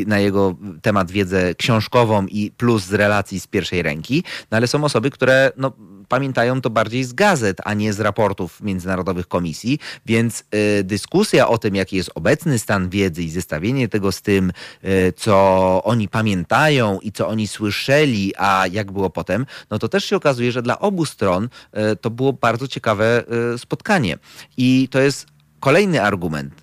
na 0.08 0.20
jego 0.20 0.56
temat 0.82 1.12
wiedzę 1.12 1.56
książkową 1.56 2.26
i 2.26 2.52
plus 2.52 2.84
z 2.84 2.94
relacji 2.94 3.40
z 3.40 3.48
pierwszej 3.48 3.82
ręki, 3.82 4.24
no 4.52 4.58
ale 4.58 4.68
są 4.68 4.84
osoby, 4.84 5.10
które 5.10 5.52
no, 5.58 5.72
pamiętają 6.08 6.62
to 6.62 6.70
bardziej 6.70 7.04
z 7.04 7.14
gazet, 7.14 7.58
a 7.64 7.74
nie 7.74 7.94
z 7.94 8.00
raportów 8.00 8.62
międzynarodowych 8.62 9.28
komisji, 9.28 9.80
więc 10.06 10.44
y, 10.80 10.84
dyskusja 10.84 11.48
o 11.48 11.58
tym, 11.58 11.76
jaki 11.76 11.96
jest 11.96 12.12
obecny 12.16 12.60
stan 12.60 12.90
wiedzy 12.90 13.24
i 13.24 13.30
zestawienie 13.30 13.88
tego 13.88 14.12
z 14.12 14.22
tym, 14.22 14.52
y, 14.84 15.14
co 15.18 15.82
oni 15.84 16.08
pamiętają 16.08 17.00
i 17.00 17.12
co 17.12 17.28
oni 17.28 17.48
słyszeli, 17.48 18.34
a 18.38 18.68
jak 18.72 18.92
było 18.92 19.10
potem, 19.10 19.46
no 19.70 19.80
to 19.80 19.88
też 19.90 20.06
się 20.06 20.16
okazuje, 20.16 20.52
że 20.52 20.62
dla 20.62 20.80
obu 20.80 21.06
stron 21.06 21.46
y, 21.94 21.96
to 21.96 22.10
było 22.10 22.34
bardzo 22.34 22.68
ciekawe 22.68 23.24
spotkanie. 23.58 24.18
I 24.58 24.88
to 24.92 25.00
jest 25.00 25.35
Kolejny 25.60 26.02
argument, 26.02 26.54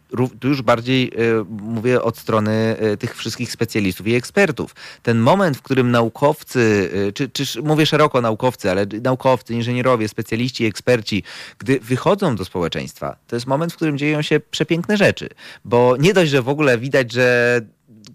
tu 0.40 0.48
już 0.48 0.62
bardziej 0.62 1.12
y, 1.20 1.44
mówię 1.48 2.02
od 2.02 2.18
strony 2.18 2.76
y, 2.92 2.96
tych 2.96 3.16
wszystkich 3.16 3.52
specjalistów 3.52 4.06
i 4.06 4.14
ekspertów. 4.14 4.74
Ten 5.02 5.18
moment, 5.18 5.56
w 5.56 5.62
którym 5.62 5.90
naukowcy, 5.90 6.90
y, 7.08 7.12
czy, 7.12 7.28
czy 7.28 7.62
mówię 7.62 7.86
szeroko 7.86 8.20
naukowcy, 8.20 8.70
ale 8.70 8.86
naukowcy, 9.02 9.54
inżynierowie, 9.54 10.08
specjaliści, 10.08 10.64
eksperci, 10.64 11.22
gdy 11.58 11.80
wychodzą 11.80 12.36
do 12.36 12.44
społeczeństwa, 12.44 13.16
to 13.26 13.36
jest 13.36 13.46
moment, 13.46 13.72
w 13.72 13.76
którym 13.76 13.98
dzieją 13.98 14.22
się 14.22 14.40
przepiękne 14.40 14.96
rzeczy. 14.96 15.28
Bo 15.64 15.96
nie 15.98 16.14
dość, 16.14 16.30
że 16.30 16.42
w 16.42 16.48
ogóle 16.48 16.78
widać, 16.78 17.12
że 17.12 17.60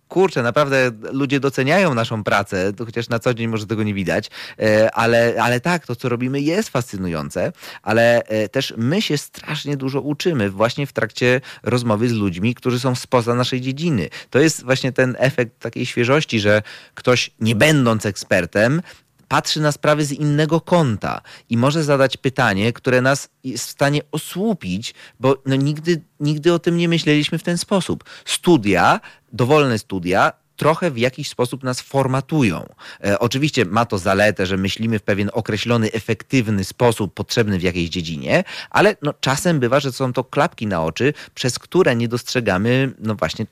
kurczę, 0.07 0.43
naprawdę 0.43 0.91
ludzie 1.11 1.39
doceniają 1.39 1.93
naszą 1.93 2.23
pracę, 2.23 2.73
chociaż 2.85 3.09
na 3.09 3.19
co 3.19 3.33
dzień 3.33 3.47
może 3.47 3.67
tego 3.67 3.83
nie 3.83 3.93
widać, 3.93 4.29
e, 4.59 4.91
ale, 4.91 5.35
ale 5.41 5.59
tak, 5.59 5.85
to 5.85 5.95
co 5.95 6.09
robimy 6.09 6.41
jest 6.41 6.69
fascynujące, 6.69 7.51
ale 7.81 8.23
e, 8.23 8.49
też 8.49 8.73
my 8.77 9.01
się 9.01 9.17
strasznie 9.17 9.77
dużo 9.77 10.01
uczymy 10.01 10.49
właśnie 10.49 10.87
w 10.87 10.93
trakcie 10.93 11.41
rozmowy 11.63 12.09
z 12.09 12.13
ludźmi, 12.13 12.55
którzy 12.55 12.79
są 12.79 12.95
spoza 12.95 13.35
naszej 13.35 13.61
dziedziny. 13.61 14.09
To 14.29 14.39
jest 14.39 14.63
właśnie 14.63 14.91
ten 14.91 15.15
efekt 15.19 15.59
takiej 15.59 15.85
świeżości, 15.85 16.39
że 16.39 16.61
ktoś 16.93 17.31
nie 17.39 17.55
będąc 17.55 18.05
ekspertem, 18.05 18.81
patrzy 19.27 19.61
na 19.61 19.71
sprawy 19.71 20.05
z 20.05 20.11
innego 20.11 20.61
kąta 20.61 21.21
i 21.49 21.57
może 21.57 21.83
zadać 21.83 22.17
pytanie, 22.17 22.73
które 22.73 23.01
nas 23.01 23.29
jest 23.43 23.67
w 23.67 23.71
stanie 23.71 24.01
osłupić, 24.11 24.93
bo 25.19 25.37
no 25.45 25.55
nigdy, 25.55 26.01
nigdy 26.19 26.53
o 26.53 26.59
tym 26.59 26.77
nie 26.77 26.89
myśleliśmy 26.89 27.37
w 27.37 27.43
ten 27.43 27.57
sposób. 27.57 28.03
Studia, 28.25 28.99
dowolne 29.33 29.79
studia, 29.79 30.33
trochę 30.57 30.91
w 30.91 30.97
jakiś 30.97 31.29
sposób 31.29 31.63
nas 31.63 31.81
formatują. 31.81 32.65
E, 33.03 33.19
oczywiście 33.19 33.65
ma 33.65 33.85
to 33.85 33.97
zaletę, 33.97 34.45
że 34.45 34.57
myślimy 34.57 34.99
w 34.99 35.03
pewien 35.03 35.29
określony, 35.33 35.91
efektywny 35.91 36.63
sposób 36.63 37.13
potrzebny 37.13 37.59
w 37.59 37.63
jakiejś 37.63 37.89
dziedzinie, 37.89 38.43
ale 38.69 38.95
no, 39.01 39.13
czasem 39.13 39.59
bywa, 39.59 39.79
że 39.79 39.91
są 39.91 40.13
to 40.13 40.23
klapki 40.23 40.67
na 40.67 40.83
oczy, 40.83 41.13
przez 41.33 41.59
które 41.59 41.95
nie 41.95 42.07
dostrzegamy 42.07 42.93
no 42.99 43.15
właśnie 43.15 43.45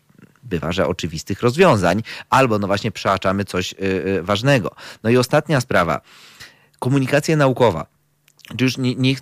bywa, 0.46 0.72
że 0.72 0.88
oczywistych 0.88 1.42
rozwiązań, 1.42 2.04
albo 2.30 2.60
no 2.60 2.68
właśnie 2.68 2.92
przeaczamy 2.92 3.46
coś 3.46 3.74
y, 3.74 3.76
y, 3.82 4.24
ważnego. 4.24 4.76
No 5.04 5.10
i 5.10 5.18
ostatnia 5.18 5.62
sprawa. 5.62 6.02
Komunikacja 6.80 7.36
naukowa 7.38 7.95
już 8.62 8.78
nie, 8.78 8.96
nie, 8.96 9.16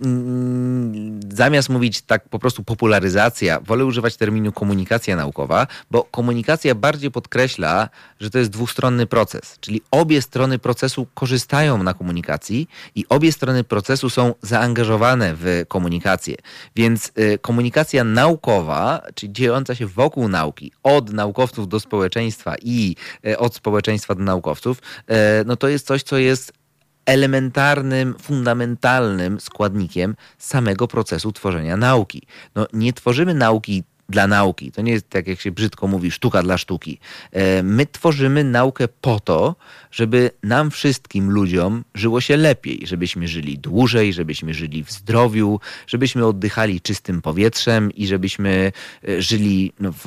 zamiast 1.33 1.69
mówić 1.69 2.01
tak 2.01 2.29
po 2.29 2.39
prostu 2.39 2.63
popularyzacja, 2.63 3.59
wolę 3.59 3.85
używać 3.85 4.17
terminu 4.17 4.51
komunikacja 4.51 5.15
naukowa, 5.15 5.67
bo 5.91 6.03
komunikacja 6.03 6.75
bardziej 6.75 7.11
podkreśla, 7.11 7.89
że 8.19 8.29
to 8.29 8.39
jest 8.39 8.51
dwustronny 8.51 9.05
proces, 9.05 9.57
czyli 9.59 9.81
obie 9.91 10.21
strony 10.21 10.59
procesu 10.59 11.07
korzystają 11.13 11.83
na 11.83 11.93
komunikacji 11.93 12.67
i 12.95 13.05
obie 13.09 13.31
strony 13.31 13.63
procesu 13.63 14.09
są 14.09 14.33
zaangażowane 14.41 15.35
w 15.35 15.65
komunikację. 15.67 16.35
Więc 16.75 17.11
y, 17.19 17.37
komunikacja 17.41 18.03
naukowa, 18.03 19.01
czyli 19.15 19.33
dziejąca 19.33 19.75
się 19.75 19.87
wokół 19.87 20.27
nauki, 20.29 20.71
od 20.83 21.13
naukowców 21.13 21.67
do 21.67 21.79
społeczeństwa 21.79 22.55
i 22.61 22.95
y, 23.27 23.37
od 23.37 23.55
społeczeństwa 23.55 24.15
do 24.15 24.23
naukowców, 24.23 24.77
y, 24.77 25.13
no 25.45 25.55
to 25.55 25.67
jest 25.67 25.87
coś, 25.87 26.03
co 26.03 26.17
jest 26.17 26.62
elementarnym, 27.05 28.15
fundamentalnym 28.21 29.39
składnikiem 29.39 30.15
samego 30.37 30.87
procesu 30.87 31.31
tworzenia 31.31 31.77
nauki. 31.77 32.21
No, 32.55 32.67
nie 32.73 32.93
tworzymy 32.93 33.33
nauki 33.33 33.83
dla 34.09 34.27
nauki. 34.27 34.71
To 34.71 34.81
nie 34.81 34.91
jest 34.91 35.09
tak, 35.09 35.27
jak 35.27 35.41
się 35.41 35.51
brzydko 35.51 35.87
mówi, 35.87 36.11
sztuka 36.11 36.43
dla 36.43 36.57
sztuki. 36.57 36.99
E, 37.31 37.63
my 37.63 37.85
tworzymy 37.85 38.43
naukę 38.43 38.87
po 38.87 39.19
to, 39.19 39.55
żeby 39.91 40.31
nam 40.43 40.71
wszystkim 40.71 41.31
ludziom 41.31 41.83
żyło 41.95 42.21
się 42.21 42.37
lepiej, 42.37 42.81
żebyśmy 42.87 43.27
żyli 43.27 43.59
dłużej, 43.59 44.13
żebyśmy 44.13 44.53
żyli 44.53 44.83
w 44.83 44.91
zdrowiu, 44.91 45.59
żebyśmy 45.87 46.25
oddychali 46.25 46.81
czystym 46.81 47.21
powietrzem 47.21 47.91
i 47.91 48.07
żebyśmy 48.07 48.71
e, 49.07 49.21
żyli 49.21 49.73
no, 49.79 49.91
w, 49.91 49.97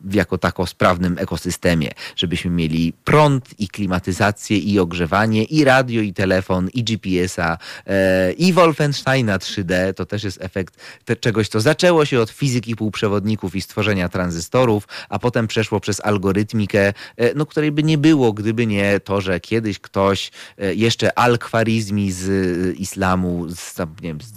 w, 0.00 0.14
jako 0.14 0.38
tako 0.38 0.66
sprawnym 0.66 1.18
ekosystemie, 1.18 1.90
żebyśmy 2.16 2.50
mieli 2.50 2.92
prąd 3.04 3.60
i 3.60 3.68
klimatyzację 3.68 4.58
i 4.58 4.78
ogrzewanie 4.78 5.44
i 5.44 5.64
radio 5.64 6.02
i 6.02 6.12
telefon 6.12 6.68
i 6.74 6.84
GPS-a 6.84 7.58
e, 7.86 8.32
i 8.32 8.52
Wolfensteina 8.52 9.38
3D. 9.38 9.94
To 9.94 10.06
też 10.06 10.24
jest 10.24 10.42
efekt 10.42 10.76
te, 11.04 11.16
czegoś, 11.16 11.48
co 11.48 11.60
zaczęło 11.60 12.04
się 12.04 12.20
od 12.20 12.30
fizyki 12.30 12.76
półprzewodników 12.76 13.33
i 13.54 13.60
stworzenia 13.60 14.08
tranzystorów, 14.08 14.88
a 15.08 15.18
potem 15.18 15.46
przeszło 15.46 15.80
przez 15.80 16.00
algorytmikę, 16.00 16.92
e, 17.16 17.34
no, 17.34 17.46
której 17.46 17.72
by 17.72 17.82
nie 17.82 17.98
było, 17.98 18.32
gdyby 18.32 18.66
nie 18.66 19.00
to, 19.00 19.20
że 19.20 19.40
kiedyś 19.40 19.78
ktoś 19.78 20.30
e, 20.58 20.74
jeszcze 20.74 21.18
al-Khwarizmi 21.18 22.12
z 22.12 22.28
e, 22.28 22.72
islamu, 22.72 23.46
z, 23.48 23.78
nie 23.78 24.08
wiem, 24.08 24.20
z 24.20 24.32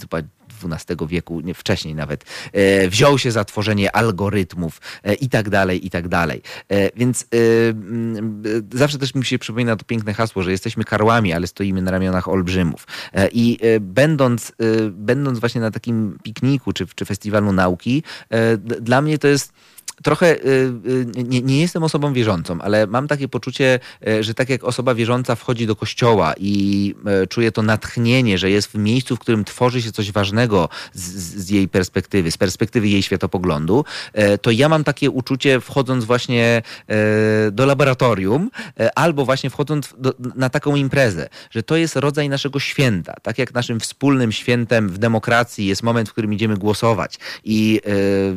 XII 0.64 1.06
wieku, 1.06 1.40
nie 1.40 1.54
wcześniej 1.54 1.94
nawet, 1.94 2.24
e, 2.52 2.88
wziął 2.88 3.18
się 3.18 3.30
za 3.32 3.44
tworzenie 3.44 3.96
algorytmów 3.96 4.80
e, 5.04 5.14
i 5.14 5.28
tak 5.28 5.50
dalej, 5.50 5.86
i 5.86 5.90
tak 5.90 6.08
dalej. 6.08 6.42
Więc 6.96 7.26
mm, 7.30 8.42
zawsze 8.72 8.98
też 8.98 9.14
mi 9.14 9.24
się 9.24 9.38
przypomina 9.38 9.76
to 9.76 9.84
piękne 9.84 10.14
hasło, 10.14 10.42
że 10.42 10.50
jesteśmy 10.50 10.84
karłami, 10.84 11.32
ale 11.32 11.46
stoimy 11.46 11.82
na 11.82 11.90
ramionach 11.90 12.28
olbrzymów. 12.28 12.86
I 13.32 13.58
będąc, 13.80 14.52
będąc 14.90 15.38
właśnie 15.38 15.60
na 15.60 15.70
takim 15.70 16.18
pikniku 16.22 16.72
czy, 16.72 16.86
czy 16.94 17.04
festiwalu 17.04 17.52
nauki, 17.52 18.02
dla 18.80 19.02
mnie 19.02 19.18
to 19.18 19.28
jest 19.28 19.52
trochę 20.02 20.36
y, 20.36 20.40
y, 20.86 21.06
nie, 21.28 21.42
nie, 21.42 21.60
jestem 21.60 21.82
osobą 21.82 22.12
wierzącą, 22.12 22.60
ale 22.60 22.86
mam 22.86 23.08
takie 23.08 23.28
poczucie, 23.28 23.80
y, 24.08 24.24
że 24.24 24.34
tak 24.34 24.48
jak 24.48 24.64
osoba 24.64 24.94
wierząca 24.94 25.34
wchodzi 25.34 25.66
do 25.66 25.76
kościoła 25.76 26.34
i 26.40 26.94
czuje 27.28 27.52
to 27.52 27.62
natchnienie, 27.62 28.38
że 28.38 28.50
jest 28.50 28.68
w 28.68 28.74
miejscu, 28.74 29.16
w 29.16 29.18
którym 29.18 29.44
tworzy 29.44 29.82
się 29.82 29.92
coś 29.92 30.12
ważnego 30.12 30.68
z, 30.92 31.00
z 31.44 31.50
jej 31.50 31.68
perspektywy, 31.68 32.30
z 32.30 32.36
perspektywy 32.36 32.88
jej 32.88 33.02
światopoglądu, 33.02 33.84
to 34.42 34.50
ja 34.50 34.68
mam 34.68 34.84
takie 34.84 35.10
uczucie 35.10 35.60
wchodząc 35.60 36.04
właśnie 36.04 36.62
do 37.52 37.66
laboratorium 37.66 38.50
albo 38.94 39.24
właśnie 39.24 39.50
wchodząc 39.50 39.94
do, 39.98 40.14
na 40.34 40.50
taką 40.50 40.76
imprezę, 40.76 41.28
że 41.50 41.62
to 41.62 41.76
jest 41.76 41.96
rodzaj 41.96 42.28
naszego 42.28 42.60
święta. 42.60 43.14
Tak 43.22 43.38
jak 43.38 43.54
naszym 43.54 43.80
wspólnym 43.80 44.32
świętem 44.32 44.88
w 44.88 44.98
demokracji 44.98 45.66
jest 45.66 45.82
moment, 45.82 46.08
w 46.08 46.12
którym 46.12 46.32
idziemy 46.32 46.56
głosować 46.56 47.18
i 47.44 47.80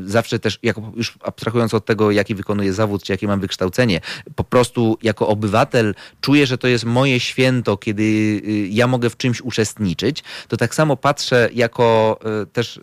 zawsze 0.06 0.40
też, 0.40 0.60
jako 0.64 0.92
już 0.96 1.18
abstrahując 1.24 1.51
abstrahując 1.52 1.73
od 1.73 1.86
tego, 1.86 2.11
jaki 2.11 2.36
wykonuję 2.36 2.73
zawód, 2.73 3.03
czy 3.03 3.11
jakie 3.11 3.28
mam 3.28 3.40
wykształcenie, 3.40 4.02
po 4.36 4.44
prostu 4.44 4.98
jako 5.03 5.28
obywatel 5.28 5.95
czuję, 6.22 6.48
że 6.48 6.57
to 6.57 6.68
jest 6.68 6.86
moje 6.86 7.19
święto, 7.19 7.78
kiedy 7.78 8.03
y, 8.03 8.68
ja 8.72 8.88
mogę 8.88 9.10
w 9.10 9.18
czymś 9.18 9.41
uczestniczyć, 9.41 10.23
to 10.48 10.57
tak 10.57 10.76
samo 10.76 10.98
patrzę 10.98 11.49
jako 11.53 12.19
y, 12.44 12.45
też 12.45 12.78
y, 12.78 12.82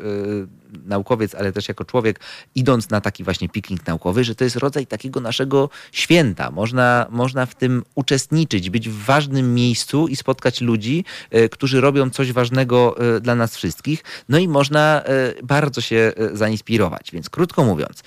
naukowiec, 0.85 1.35
ale 1.35 1.53
też 1.53 1.69
jako 1.69 1.85
człowiek, 1.85 2.20
idąc 2.55 2.90
na 2.90 3.01
taki 3.01 3.24
właśnie 3.24 3.49
piknik 3.49 3.86
naukowy, 3.86 4.24
że 4.24 4.35
to 4.35 4.45
jest 4.45 4.57
rodzaj 4.57 4.86
takiego 4.86 5.20
naszego 5.20 5.70
święta. 5.93 6.51
Można, 6.51 7.07
można 7.11 7.47
w 7.47 7.55
tym 7.55 7.82
uczestniczyć, 7.95 8.70
być 8.70 8.89
w 8.89 9.05
ważnym 9.05 9.55
miejscu 9.55 10.09
i 10.09 10.16
spotkać 10.16 10.61
ludzi, 10.61 11.05
którzy 11.51 11.81
robią 11.81 12.11
coś 12.11 12.32
ważnego 12.32 12.97
dla 13.20 13.35
nas 13.35 13.57
wszystkich. 13.57 14.05
No 14.28 14.39
i 14.39 14.49
można 14.49 15.03
bardzo 15.43 15.81
się 15.81 16.12
zainspirować. 16.32 17.11
Więc 17.12 17.31
krótko 17.31 17.65
mówiąc, 17.65 18.03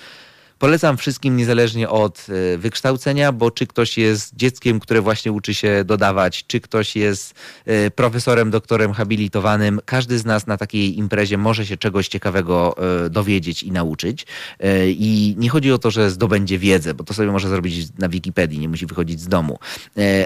Polecam 0.62 0.96
wszystkim 0.96 1.36
niezależnie 1.36 1.88
od 1.88 2.26
e, 2.54 2.58
wykształcenia, 2.58 3.32
bo 3.32 3.50
czy 3.50 3.66
ktoś 3.66 3.98
jest 3.98 4.36
dzieckiem, 4.36 4.80
które 4.80 5.00
właśnie 5.00 5.32
uczy 5.32 5.54
się 5.54 5.84
dodawać, 5.84 6.44
czy 6.46 6.60
ktoś 6.60 6.96
jest 6.96 7.34
e, 7.66 7.90
profesorem, 7.90 8.50
doktorem 8.50 8.92
habilitowanym, 8.92 9.80
każdy 9.84 10.18
z 10.18 10.24
nas 10.24 10.46
na 10.46 10.56
takiej 10.56 10.98
imprezie 10.98 11.38
może 11.38 11.66
się 11.66 11.76
czegoś 11.76 12.08
ciekawego 12.08 12.76
e, 13.06 13.10
dowiedzieć 13.10 13.62
i 13.62 13.72
nauczyć. 13.72 14.26
I 14.86 15.34
nie 15.38 15.48
chodzi 15.48 15.72
o 15.72 15.78
to, 15.78 15.90
że 15.90 16.10
zdobędzie 16.10 16.58
wiedzę, 16.58 16.94
bo 16.94 17.04
to 17.04 17.14
sobie 17.14 17.30
może 17.30 17.48
zrobić 17.48 17.86
na 17.98 18.08
Wikipedii, 18.08 18.58
nie 18.58 18.68
musi 18.68 18.86
wychodzić 18.86 19.20
z 19.20 19.28
domu, 19.28 19.58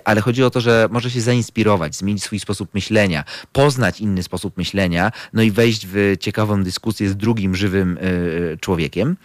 ale 0.04 0.20
chodzi 0.20 0.44
o 0.44 0.50
to, 0.50 0.60
że 0.60 0.88
może 0.90 1.10
się 1.10 1.20
zainspirować, 1.20 1.96
zmienić 1.96 2.22
swój 2.22 2.40
sposób 2.40 2.74
myślenia, 2.74 3.24
poznać 3.52 4.00
inny 4.00 4.22
sposób 4.22 4.56
myślenia, 4.56 5.12
no 5.32 5.42
i 5.42 5.50
wejść 5.50 5.86
w 5.86 6.16
ciekawą 6.20 6.62
dyskusję 6.62 7.08
z 7.08 7.16
drugim 7.16 7.54
żywym 7.54 7.98
człowiekiem. 8.60 9.16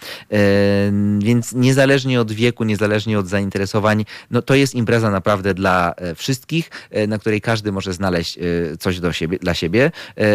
Więc 1.20 1.54
niezależnie 1.54 2.22
od 2.22 2.32
wieku, 2.32 2.64
niezależnie 2.64 3.20
od 3.20 3.28
zainteresowań, 3.28 4.06
no 4.32 4.42
to 4.42 4.56
jest 4.56 4.76
impreza 4.76 5.12
naprawdę 5.12 5.54
dla 5.54 5.94
e, 5.98 6.16
wszystkich, 6.16 6.72
e, 6.90 7.08
na 7.08 7.20
której 7.20 7.42
każdy 7.42 7.72
może 7.72 7.94
znaleźć 7.94 8.38
e, 8.38 8.42
coś 8.80 9.00
do 9.00 9.14
siebie, 9.14 9.40
dla 9.40 9.54
siebie, 9.54 9.92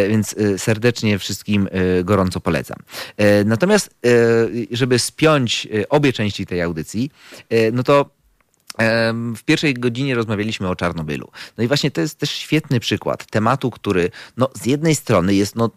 więc 0.09 0.35
serdecznie 0.57 1.19
wszystkim 1.19 1.69
gorąco 2.05 2.41
polecam. 2.41 2.79
Natomiast, 3.45 3.95
żeby 4.71 4.99
spiąć 4.99 5.69
obie 5.89 6.13
części 6.13 6.47
tej 6.47 6.63
audycji, 6.63 7.11
no 7.73 7.83
to 7.83 8.11
w 9.37 9.45
pierwszej 9.45 9.75
godzinie 9.75 10.15
rozmawialiśmy 10.15 10.69
o 10.69 10.77
Czarnobylu. 10.77 11.31
No 11.59 11.65
i 11.65 11.67
właśnie 11.67 11.91
to 11.91 12.01
jest 12.01 12.19
też 12.19 12.31
świetny 12.31 12.81
przykład 12.81 13.27
tematu, 13.27 13.71
który 13.71 14.11
no, 14.37 14.49
z 14.55 14.67
jednej 14.67 14.95
strony 14.95 15.35
jest 15.35 15.57
no, 15.57 15.71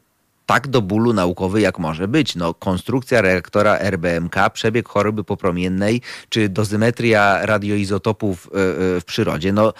tak 0.49 0.67
do 0.67 0.81
bólu 0.81 1.13
naukowy, 1.13 1.61
jak 1.61 1.79
może 1.79 2.07
być. 2.07 2.35
No, 2.35 2.53
konstrukcja 2.53 3.21
reaktora 3.21 3.77
RBMK, 3.77 4.35
przebieg 4.53 4.89
choroby 4.89 5.23
popromiennej, 5.23 6.01
czy 6.29 6.49
dozymetria 6.49 7.45
radioizotopów 7.45 8.47
e, 8.47 8.57
e, 8.57 9.01
w 9.01 9.05
przyrodzie. 9.05 9.53
No, 9.53 9.73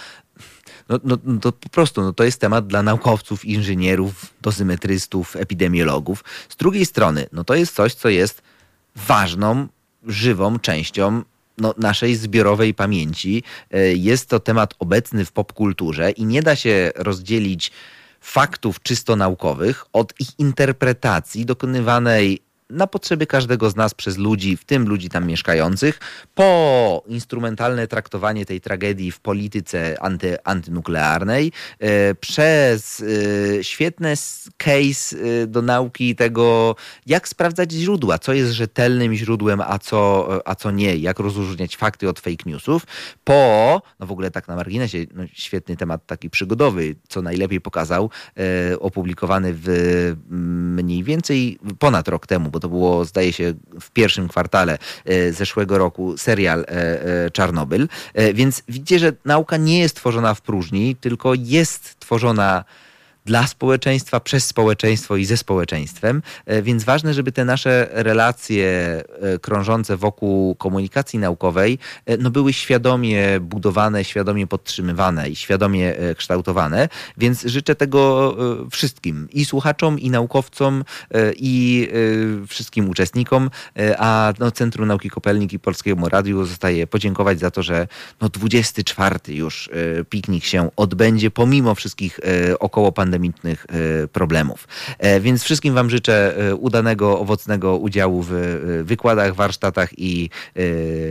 no, 0.90 1.00
no, 1.04 1.18
no, 1.24 1.40
to 1.40 1.52
po 1.52 1.70
prostu 1.70 2.02
no, 2.02 2.14
to 2.14 2.24
jest 2.24 2.42
temat 2.42 2.68
dla 2.68 2.84
naukowców, 2.84 3.46
inżynierów, 3.46 4.34
dozymetrystów, 4.42 5.36
epidemiologów. 5.36 6.24
Z 6.50 6.56
drugiej 6.56 6.86
strony, 6.86 7.28
no, 7.34 7.44
to 7.44 7.56
jest 7.56 7.76
coś, 7.76 7.94
co 7.94 8.10
jest 8.10 8.42
ważną, 8.96 9.68
żywą 10.08 10.60
częścią 10.60 11.22
no, 11.58 11.74
naszej 11.78 12.16
zbiorowej 12.16 12.74
pamięci. 12.74 13.44
E, 13.72 13.94
jest 13.94 14.30
to 14.30 14.40
temat 14.40 14.74
obecny 14.80 15.26
w 15.26 15.32
popkulturze 15.32 16.12
i 16.12 16.26
nie 16.26 16.42
da 16.42 16.56
się 16.56 16.92
rozdzielić 16.96 17.72
faktów 18.22 18.82
czysto 18.82 19.16
naukowych, 19.16 19.86
od 19.94 20.14
ich 20.20 20.40
interpretacji 20.40 21.46
dokonywanej 21.46 22.49
na 22.70 22.88
potrzeby 22.88 23.28
każdego 23.28 23.70
z 23.70 23.76
nas 23.76 23.94
przez 23.94 24.18
ludzi, 24.18 24.58
w 24.58 24.66
tym 24.66 24.88
ludzi 24.88 25.10
tam 25.10 25.28
mieszkających, 25.28 26.00
po 26.36 27.04
instrumentalne 27.08 27.88
traktowanie 27.88 28.46
tej 28.46 28.62
tragedii 28.62 29.12
w 29.12 29.20
polityce 29.20 30.02
anty, 30.02 30.38
antynuklearnej, 30.44 31.52
e, 31.80 32.16
przez 32.16 33.04
e, 33.60 33.64
świetne 33.64 34.14
case 34.58 35.18
e, 35.18 35.48
do 35.48 35.62
nauki 35.62 36.16
tego, 36.16 36.76
jak 37.06 37.28
sprawdzać 37.28 37.72
źródła, 37.72 38.20
co 38.20 38.34
jest 38.34 38.52
rzetelnym 38.52 39.14
źródłem, 39.14 39.62
a 39.62 39.80
co, 39.80 40.30
a 40.46 40.56
co 40.56 40.72
nie, 40.72 40.96
jak 40.96 41.20
rozróżniać 41.20 41.78
fakty 41.78 42.10
od 42.10 42.20
fake 42.20 42.44
newsów, 42.46 42.84
po, 43.24 43.82
no 44.00 44.08
w 44.08 44.12
ogóle 44.12 44.32
tak 44.32 44.48
na 44.48 44.56
marginesie, 44.56 45.06
no 45.14 45.24
świetny 45.34 45.78
temat 45.78 46.06
taki 46.06 46.30
przygodowy, 46.30 46.96
co 47.08 47.22
najlepiej 47.22 47.62
pokazał, 47.62 48.10
opublikowany 48.80 49.54
w 49.54 49.70
mniej 50.30 51.04
więcej 51.04 51.60
ponad 51.80 52.08
rok 52.08 52.28
temu, 52.28 52.50
bo 52.50 52.59
to 52.60 52.70
było 52.70 53.06
zdaje 53.06 53.34
się 53.34 53.54
w 53.82 53.92
pierwszym 53.92 54.28
kwartale 54.28 54.78
e, 55.06 55.32
zeszłego 55.32 55.78
roku 55.78 56.18
serial 56.18 56.62
e, 56.62 56.66
e, 57.26 57.32
Czarnobyl. 57.32 57.88
Więc 58.34 58.64
widzicie, 58.68 59.00
że 59.00 59.14
nauka 59.26 59.58
nie 59.58 59.80
jest 59.80 59.96
tworzona 59.96 60.34
w 60.34 60.42
próżni, 60.42 60.96
tylko 60.96 61.34
jest 61.38 62.00
tworzona 62.00 62.64
dla 63.30 63.48
społeczeństwa, 63.48 64.20
przez 64.20 64.46
społeczeństwo 64.46 65.16
i 65.16 65.26
ze 65.26 65.38
społeczeństwem. 65.38 66.22
E, 66.46 66.62
więc 66.62 66.84
ważne, 66.84 67.14
żeby 67.14 67.32
te 67.32 67.46
nasze 67.46 67.88
relacje 67.92 68.68
e, 69.22 69.40
krążące 69.40 69.98
wokół 69.98 70.56
komunikacji 70.56 71.20
naukowej 71.20 71.78
e, 72.06 72.18
no 72.18 72.30
były 72.30 72.54
świadomie 72.54 73.40
budowane, 73.40 74.04
świadomie 74.04 74.48
podtrzymywane 74.48 75.30
i 75.30 75.36
świadomie 75.36 75.96
kształtowane. 76.18 76.90
Więc 77.18 77.44
życzę 77.46 77.76
tego 77.76 78.36
wszystkim 78.72 79.28
i 79.34 79.46
słuchaczom, 79.46 80.00
i 80.00 80.10
naukowcom, 80.10 80.84
i 81.36 81.88
wszystkim 82.48 82.90
uczestnikom. 82.90 83.50
A 83.98 84.34
no, 84.40 84.52
Centrum 84.52 84.88
Nauki 84.88 85.10
Kopelnik 85.10 85.54
i 85.54 85.60
Polskiemu 85.60 86.10
Radiu 86.10 86.46
zostaje 86.46 86.88
podziękować 86.88 87.40
za 87.40 87.52
to, 87.52 87.64
że 87.64 87.88
no, 88.22 88.30
24 88.30 89.20
już 89.28 89.70
piknik 90.10 90.44
się 90.44 90.70
odbędzie, 90.76 91.32
pomimo 91.32 91.76
wszystkich 91.76 92.20
około 92.60 92.92
pandemii 92.92 93.19
pandemicznych 93.20 93.66
e, 93.70 94.08
problemów. 94.08 94.68
E, 94.98 95.20
więc 95.20 95.44
wszystkim 95.44 95.74
Wam 95.74 95.90
życzę 95.90 96.38
e, 96.38 96.56
udanego, 96.56 97.20
owocnego 97.20 97.78
udziału 97.78 98.26
w 98.28 98.32
wykładach, 98.84 99.36
warsztatach 99.36 99.90
i 99.98 100.30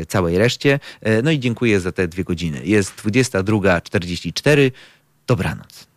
całej 0.08 0.38
reszcie. 0.38 0.80
No 1.22 1.30
i 1.30 1.38
dziękuję 1.38 1.80
za 1.80 1.92
te 1.92 2.08
dwie 2.08 2.24
godziny. 2.24 2.60
Jest 2.64 3.02
22.44. 3.02 4.70
Dobranoc. 5.26 5.86